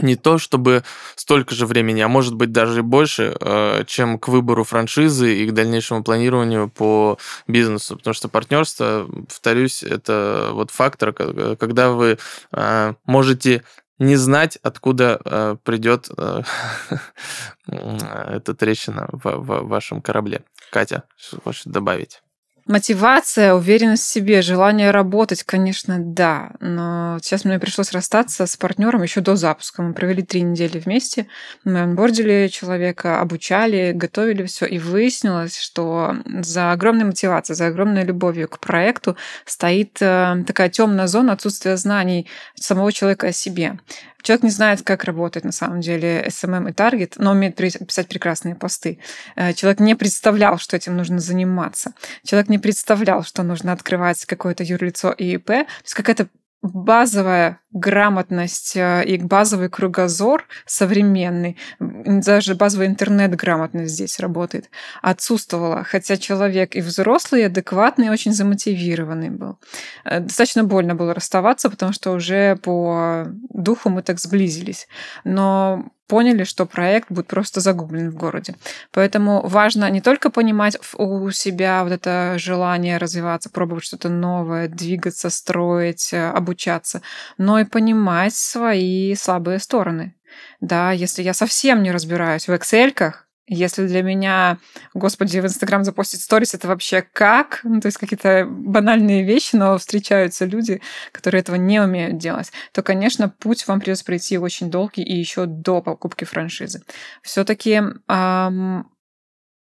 не 0.00 0.16
то 0.16 0.38
чтобы 0.38 0.84
столько 1.16 1.54
же 1.54 1.66
времени, 1.66 2.00
а 2.00 2.08
может 2.08 2.34
быть 2.34 2.52
даже 2.52 2.80
и 2.80 2.82
больше, 2.82 3.36
э, 3.38 3.84
чем 3.86 4.18
к 4.18 4.28
выбору 4.28 4.64
франшизы 4.64 5.34
и 5.36 5.46
к 5.46 5.52
дальнейшему 5.52 6.02
планированию 6.02 6.68
по 6.68 7.18
бизнесу. 7.46 7.96
Потому 7.96 8.14
что 8.14 8.28
партнерство, 8.28 9.08
повторюсь, 9.28 9.82
это 9.82 10.50
вот 10.52 10.70
фактор, 10.70 11.12
когда 11.12 11.90
вы 11.90 12.18
э, 12.52 12.94
можете 13.04 13.62
не 13.98 14.16
знать, 14.16 14.58
откуда 14.62 15.20
э, 15.24 15.56
придет 15.62 16.08
эта 17.66 18.54
трещина 18.54 19.08
в 19.12 19.62
вашем 19.64 20.00
корабле. 20.00 20.42
Катя, 20.70 21.04
что 21.16 21.40
хочешь 21.40 21.64
добавить? 21.66 22.22
Мотивация, 22.66 23.54
уверенность 23.54 24.04
в 24.04 24.06
себе, 24.06 24.40
желание 24.40 24.92
работать, 24.92 25.42
конечно, 25.42 25.96
да. 25.98 26.52
Но 26.60 27.18
сейчас 27.20 27.44
мне 27.44 27.58
пришлось 27.58 27.90
расстаться 27.90 28.46
с 28.46 28.56
партнером 28.56 29.02
еще 29.02 29.20
до 29.20 29.34
запуска. 29.34 29.82
Мы 29.82 29.94
провели 29.94 30.22
три 30.22 30.42
недели 30.42 30.78
вместе. 30.78 31.26
Мы 31.64 31.80
анбордили 31.80 32.48
человека, 32.52 33.20
обучали, 33.20 33.90
готовили 33.92 34.46
все. 34.46 34.66
И 34.66 34.78
выяснилось, 34.78 35.58
что 35.58 36.14
за 36.24 36.70
огромной 36.70 37.04
мотивацией, 37.04 37.56
за 37.56 37.66
огромной 37.66 38.04
любовью 38.04 38.48
к 38.48 38.60
проекту 38.60 39.16
стоит 39.44 40.00
э, 40.00 40.44
такая 40.46 40.68
темная 40.68 41.08
зона 41.08 41.32
отсутствия 41.32 41.76
знаний 41.76 42.28
самого 42.54 42.92
человека 42.92 43.28
о 43.28 43.32
себе. 43.32 43.78
Человек 44.22 44.44
не 44.44 44.50
знает, 44.50 44.82
как 44.82 45.04
работает 45.04 45.44
на 45.44 45.52
самом 45.52 45.80
деле 45.80 46.24
SMM 46.28 46.70
и 46.70 46.72
таргет, 46.72 47.14
но 47.16 47.32
умеет 47.32 47.56
писать 47.56 48.08
прекрасные 48.08 48.54
посты. 48.54 48.98
Э, 49.34 49.52
человек 49.52 49.80
не 49.80 49.96
представлял, 49.96 50.58
что 50.58 50.76
этим 50.76 50.96
нужно 50.96 51.18
заниматься. 51.18 51.92
Человек 52.24 52.48
не 52.52 52.58
представлял, 52.58 53.24
что 53.24 53.42
нужно 53.42 53.72
открывать 53.72 54.24
какое-то 54.26 54.62
юрлицо 54.62 55.10
и 55.10 55.34
ИП. 55.34 55.46
То 55.46 55.66
есть 55.82 55.94
какая-то 55.94 56.28
базовая 56.62 57.58
грамотность 57.72 58.76
э, 58.76 59.04
и 59.04 59.18
базовый 59.18 59.68
кругозор 59.68 60.44
современный, 60.64 61.56
даже 61.80 62.54
базовая 62.54 62.86
интернет-грамотность 62.86 63.94
здесь 63.94 64.20
работает, 64.20 64.70
отсутствовала. 65.02 65.82
Хотя 65.82 66.16
человек 66.16 66.76
и 66.76 66.80
взрослый, 66.80 67.42
и 67.42 67.46
адекватный, 67.46 68.06
и 68.06 68.10
очень 68.10 68.32
замотивированный 68.32 69.30
был. 69.30 69.58
Э, 70.04 70.20
достаточно 70.20 70.62
больно 70.62 70.94
было 70.94 71.14
расставаться, 71.14 71.68
потому 71.68 71.92
что 71.92 72.12
уже 72.12 72.56
по 72.56 73.26
духу 73.50 73.90
мы 73.90 74.02
так 74.02 74.20
сблизились. 74.20 74.86
Но 75.24 75.90
поняли, 76.12 76.44
что 76.44 76.66
проект 76.66 77.10
будет 77.10 77.26
просто 77.26 77.60
загублен 77.60 78.10
в 78.10 78.16
городе. 78.16 78.54
Поэтому 78.90 79.40
важно 79.48 79.88
не 79.88 80.02
только 80.02 80.28
понимать 80.28 80.76
у 80.98 81.30
себя 81.30 81.82
вот 81.84 81.92
это 81.92 82.34
желание 82.36 82.98
развиваться, 82.98 83.48
пробовать 83.48 83.84
что-то 83.84 84.10
новое, 84.10 84.68
двигаться, 84.68 85.30
строить, 85.30 86.12
э, 86.12 86.28
обучаться, 86.28 87.00
но 87.38 87.58
и 87.60 87.64
понимать 87.64 88.34
свои 88.34 89.14
слабые 89.14 89.58
стороны. 89.58 90.14
Да, 90.60 90.92
если 90.92 91.22
я 91.22 91.32
совсем 91.32 91.82
не 91.82 91.90
разбираюсь 91.90 92.46
в 92.46 92.50
Excel, 92.50 93.14
если 93.46 93.86
для 93.86 94.02
меня, 94.02 94.58
господи, 94.94 95.38
в 95.40 95.44
Инстаграм 95.44 95.84
запостить 95.84 96.22
сторис, 96.22 96.54
это 96.54 96.68
вообще 96.68 97.02
как? 97.02 97.60
Ну, 97.64 97.80
то 97.80 97.86
есть 97.86 97.98
какие-то 97.98 98.46
банальные 98.48 99.24
вещи, 99.24 99.56
но 99.56 99.76
встречаются 99.78 100.44
люди, 100.44 100.80
которые 101.10 101.40
этого 101.40 101.56
не 101.56 101.80
умеют 101.80 102.18
делать, 102.18 102.52
то, 102.72 102.82
конечно, 102.82 103.28
путь 103.28 103.66
вам 103.66 103.80
придется 103.80 104.04
пройти 104.04 104.38
очень 104.38 104.70
долгий 104.70 105.02
и 105.02 105.14
еще 105.14 105.46
до 105.46 105.82
покупки 105.82 106.24
франшизы. 106.24 106.82
Все-таки 107.22 107.82
эм, 108.08 108.90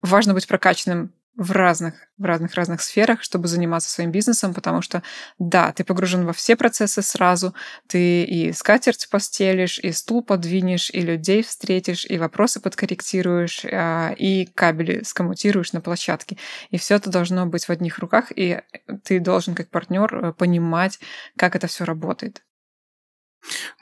важно 0.02 0.34
быть 0.34 0.46
прокачанным 0.46 1.12
в 1.36 1.52
разных, 1.52 1.94
в 2.18 2.24
разных 2.24 2.54
разных 2.54 2.82
сферах, 2.82 3.22
чтобы 3.22 3.48
заниматься 3.48 3.88
своим 3.90 4.10
бизнесом, 4.10 4.52
потому 4.52 4.82
что, 4.82 5.02
да, 5.38 5.72
ты 5.72 5.84
погружен 5.84 6.26
во 6.26 6.32
все 6.32 6.56
процессы 6.56 7.02
сразу, 7.02 7.54
ты 7.86 8.24
и 8.24 8.52
скатерть 8.52 9.08
постелишь, 9.10 9.78
и 9.78 9.92
стул 9.92 10.22
подвинешь, 10.22 10.90
и 10.90 11.00
людей 11.00 11.42
встретишь, 11.42 12.04
и 12.04 12.18
вопросы 12.18 12.60
подкорректируешь, 12.60 13.64
а, 13.64 14.12
и 14.18 14.46
кабели 14.54 15.02
скоммутируешь 15.02 15.72
на 15.72 15.80
площадке. 15.80 16.36
И 16.70 16.78
все 16.78 16.96
это 16.96 17.10
должно 17.10 17.46
быть 17.46 17.64
в 17.66 17.70
одних 17.70 17.98
руках, 17.98 18.32
и 18.34 18.60
ты 19.04 19.20
должен 19.20 19.54
как 19.54 19.70
партнер 19.70 20.14
э, 20.14 20.32
понимать, 20.32 20.98
как 21.36 21.56
это 21.56 21.68
все 21.68 21.84
работает. 21.84 22.42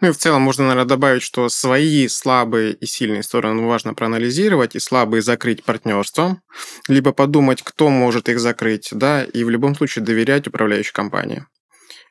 Ну 0.00 0.08
и 0.08 0.12
в 0.12 0.16
целом 0.16 0.42
можно, 0.42 0.64
наверное, 0.64 0.88
добавить, 0.88 1.22
что 1.22 1.48
свои 1.48 2.08
слабые 2.08 2.72
и 2.74 2.86
сильные 2.86 3.22
стороны 3.22 3.66
важно 3.66 3.94
проанализировать 3.94 4.76
и 4.76 4.80
слабые 4.80 5.22
закрыть 5.22 5.64
партнерством, 5.64 6.42
либо 6.88 7.12
подумать, 7.12 7.62
кто 7.62 7.88
может 7.88 8.28
их 8.28 8.40
закрыть, 8.40 8.88
да, 8.92 9.24
и 9.24 9.44
в 9.44 9.50
любом 9.50 9.74
случае 9.74 10.04
доверять 10.04 10.46
управляющей 10.46 10.92
компании. 10.92 11.46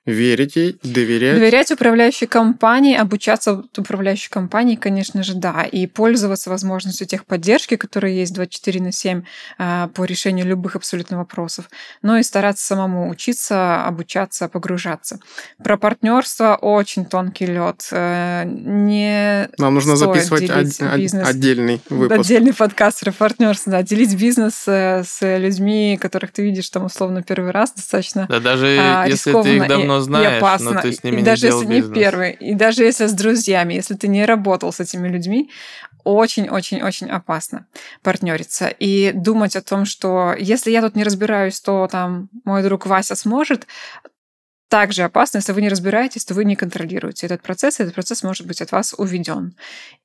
Верить 0.07 0.55
ей, 0.55 0.79
доверять. 0.83 1.35
Доверять 1.35 1.69
управляющей 1.69 2.27
компании, 2.27 2.95
обучаться 2.95 3.65
управляющей 3.75 4.29
компании, 4.29 4.77
конечно 4.77 5.21
же, 5.21 5.35
да. 5.35 5.63
И 5.69 5.85
пользоваться 5.85 6.49
возможностью 6.49 7.05
техподдержки, 7.05 7.75
которые 7.75 8.17
есть 8.17 8.33
24 8.33 8.81
на 8.81 8.93
7 8.93 9.23
а, 9.57 9.89
по 9.89 10.05
решению 10.05 10.45
любых 10.45 10.77
абсолютно 10.77 11.17
вопросов. 11.17 11.69
Но 12.01 12.17
и 12.17 12.23
стараться 12.23 12.65
самому 12.65 13.09
учиться, 13.09 13.83
обучаться, 13.83 14.47
погружаться. 14.47 15.19
Про 15.61 15.75
партнерство 15.75 16.55
очень 16.55 17.03
тонкий 17.03 17.45
лед. 17.45 17.89
Э, 17.91 18.43
не 18.45 19.49
Нам 19.57 19.73
нужно 19.73 19.97
записывать 19.97 20.49
од- 20.49 21.27
отдельный 21.27 21.81
выпуск. 21.89 22.21
Отдельный 22.21 22.53
подкаст 22.53 23.01
про 23.01 23.11
партнерство, 23.11 23.73
да. 23.73 23.83
Делить 23.83 24.15
бизнес 24.15 24.63
э, 24.67 25.03
с 25.05 25.19
людьми, 25.37 25.99
которых 25.99 26.31
ты 26.31 26.43
видишь 26.43 26.69
там 26.69 26.85
условно 26.85 27.23
первый 27.23 27.51
раз, 27.51 27.73
достаточно 27.73 28.25
Да, 28.29 28.39
даже 28.39 28.67
если 29.05 29.33
ты 29.41 29.57
их 29.57 29.67
давно 29.67 29.96
знаешь, 29.99 30.33
и 30.33 30.37
опасно. 30.37 30.71
но 30.71 30.81
ты 30.81 30.91
с 30.91 31.03
ними 31.03 31.15
и 31.15 31.17
не 31.17 31.23
даже 31.23 31.47
делал 31.47 31.61
если 31.61 31.73
бизнес. 31.73 31.95
не 31.95 32.01
первый, 32.03 32.31
и 32.33 32.53
даже 32.53 32.83
если 32.83 33.05
с 33.05 33.13
друзьями, 33.13 33.73
если 33.73 33.95
ты 33.95 34.07
не 34.07 34.25
работал 34.25 34.71
с 34.71 34.79
этими 34.79 35.07
людьми, 35.07 35.49
очень-очень-очень 36.03 37.09
опасно 37.09 37.67
партнериться 38.01 38.67
и 38.67 39.11
думать 39.11 39.55
о 39.55 39.61
том, 39.61 39.85
что 39.85 40.33
если 40.37 40.71
я 40.71 40.81
тут 40.81 40.95
не 40.95 41.03
разбираюсь, 41.03 41.59
то 41.59 41.87
там 41.91 42.29
мой 42.45 42.63
друг 42.63 42.85
Вася 42.85 43.15
сможет, 43.15 43.67
также 44.69 45.03
опасно, 45.03 45.37
если 45.37 45.53
вы 45.53 45.61
не 45.61 45.69
разбираетесь, 45.69 46.25
то 46.25 46.33
вы 46.33 46.43
не 46.43 46.55
контролируете 46.55 47.25
этот 47.25 47.41
процесс, 47.41 47.79
и 47.79 47.83
этот 47.83 47.95
процесс 47.95 48.23
может 48.23 48.45
быть 48.45 48.61
от 48.61 48.71
вас 48.71 48.93
уведен. 48.97 49.55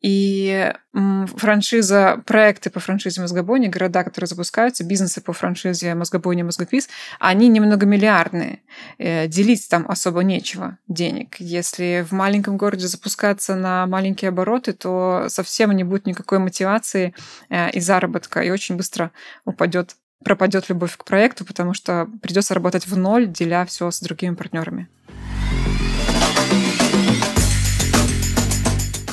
И 0.00 0.72
франшиза, 0.92 2.22
проекты 2.26 2.70
по 2.70 2.78
франшизе 2.78 3.20
Мозгобойни, 3.20 3.66
города, 3.66 4.04
которые 4.04 4.28
запускаются, 4.28 4.84
бизнесы 4.84 5.20
по 5.20 5.32
франшизе 5.32 5.94
Мозгобойни, 5.94 6.42
Мозгоквиз, 6.42 6.88
они 7.18 7.48
немногомиллиардные. 7.48 8.60
Э, 8.98 9.26
делить 9.26 9.68
там 9.68 9.84
особо 9.88 10.22
нечего 10.22 10.78
денег. 10.86 11.36
Если 11.38 12.06
в 12.08 12.12
маленьком 12.12 12.56
городе 12.56 12.86
запускаться 12.86 13.56
на 13.56 13.86
маленькие 13.86 14.28
обороты, 14.28 14.74
то 14.74 15.26
совсем 15.28 15.72
не 15.72 15.82
будет 15.82 16.06
никакой 16.06 16.38
мотивации 16.38 17.14
э, 17.48 17.70
и 17.70 17.80
заработка, 17.80 18.40
и 18.40 18.50
очень 18.50 18.76
быстро 18.76 19.10
упадет 19.44 19.96
пропадет 20.24 20.68
любовь 20.68 20.96
к 20.96 21.04
проекту, 21.04 21.44
потому 21.44 21.74
что 21.74 22.08
придется 22.22 22.54
работать 22.54 22.86
в 22.86 22.96
ноль, 22.96 23.26
деля 23.26 23.64
все 23.66 23.90
с 23.90 24.00
другими 24.00 24.34
партнерами. 24.34 24.88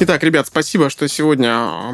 Итак, 0.01 0.23
ребят, 0.23 0.47
спасибо, 0.47 0.89
что 0.89 1.09
сегодня 1.09 1.49
а, 1.51 1.93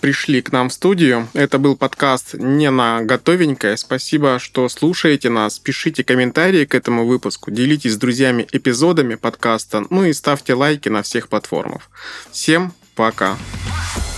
пришли 0.00 0.40
к 0.40 0.50
нам 0.50 0.70
в 0.70 0.72
студию. 0.72 1.28
Это 1.34 1.58
был 1.58 1.76
подкаст 1.76 2.34
«Не 2.34 2.70
на 2.70 3.02
готовенькое». 3.02 3.76
Спасибо, 3.76 4.38
что 4.38 4.68
слушаете 4.70 5.28
нас. 5.28 5.58
Пишите 5.58 6.04
комментарии 6.04 6.64
к 6.64 6.74
этому 6.74 7.06
выпуску, 7.06 7.50
делитесь 7.50 7.92
с 7.92 7.98
друзьями 7.98 8.46
эпизодами 8.50 9.16
подкаста, 9.16 9.84
ну 9.90 10.04
и 10.04 10.14
ставьте 10.14 10.54
лайки 10.54 10.88
на 10.88 11.02
всех 11.02 11.28
платформах. 11.28 11.90
Всем 12.30 12.72
пока! 12.94 13.36
Пока. 13.36 14.13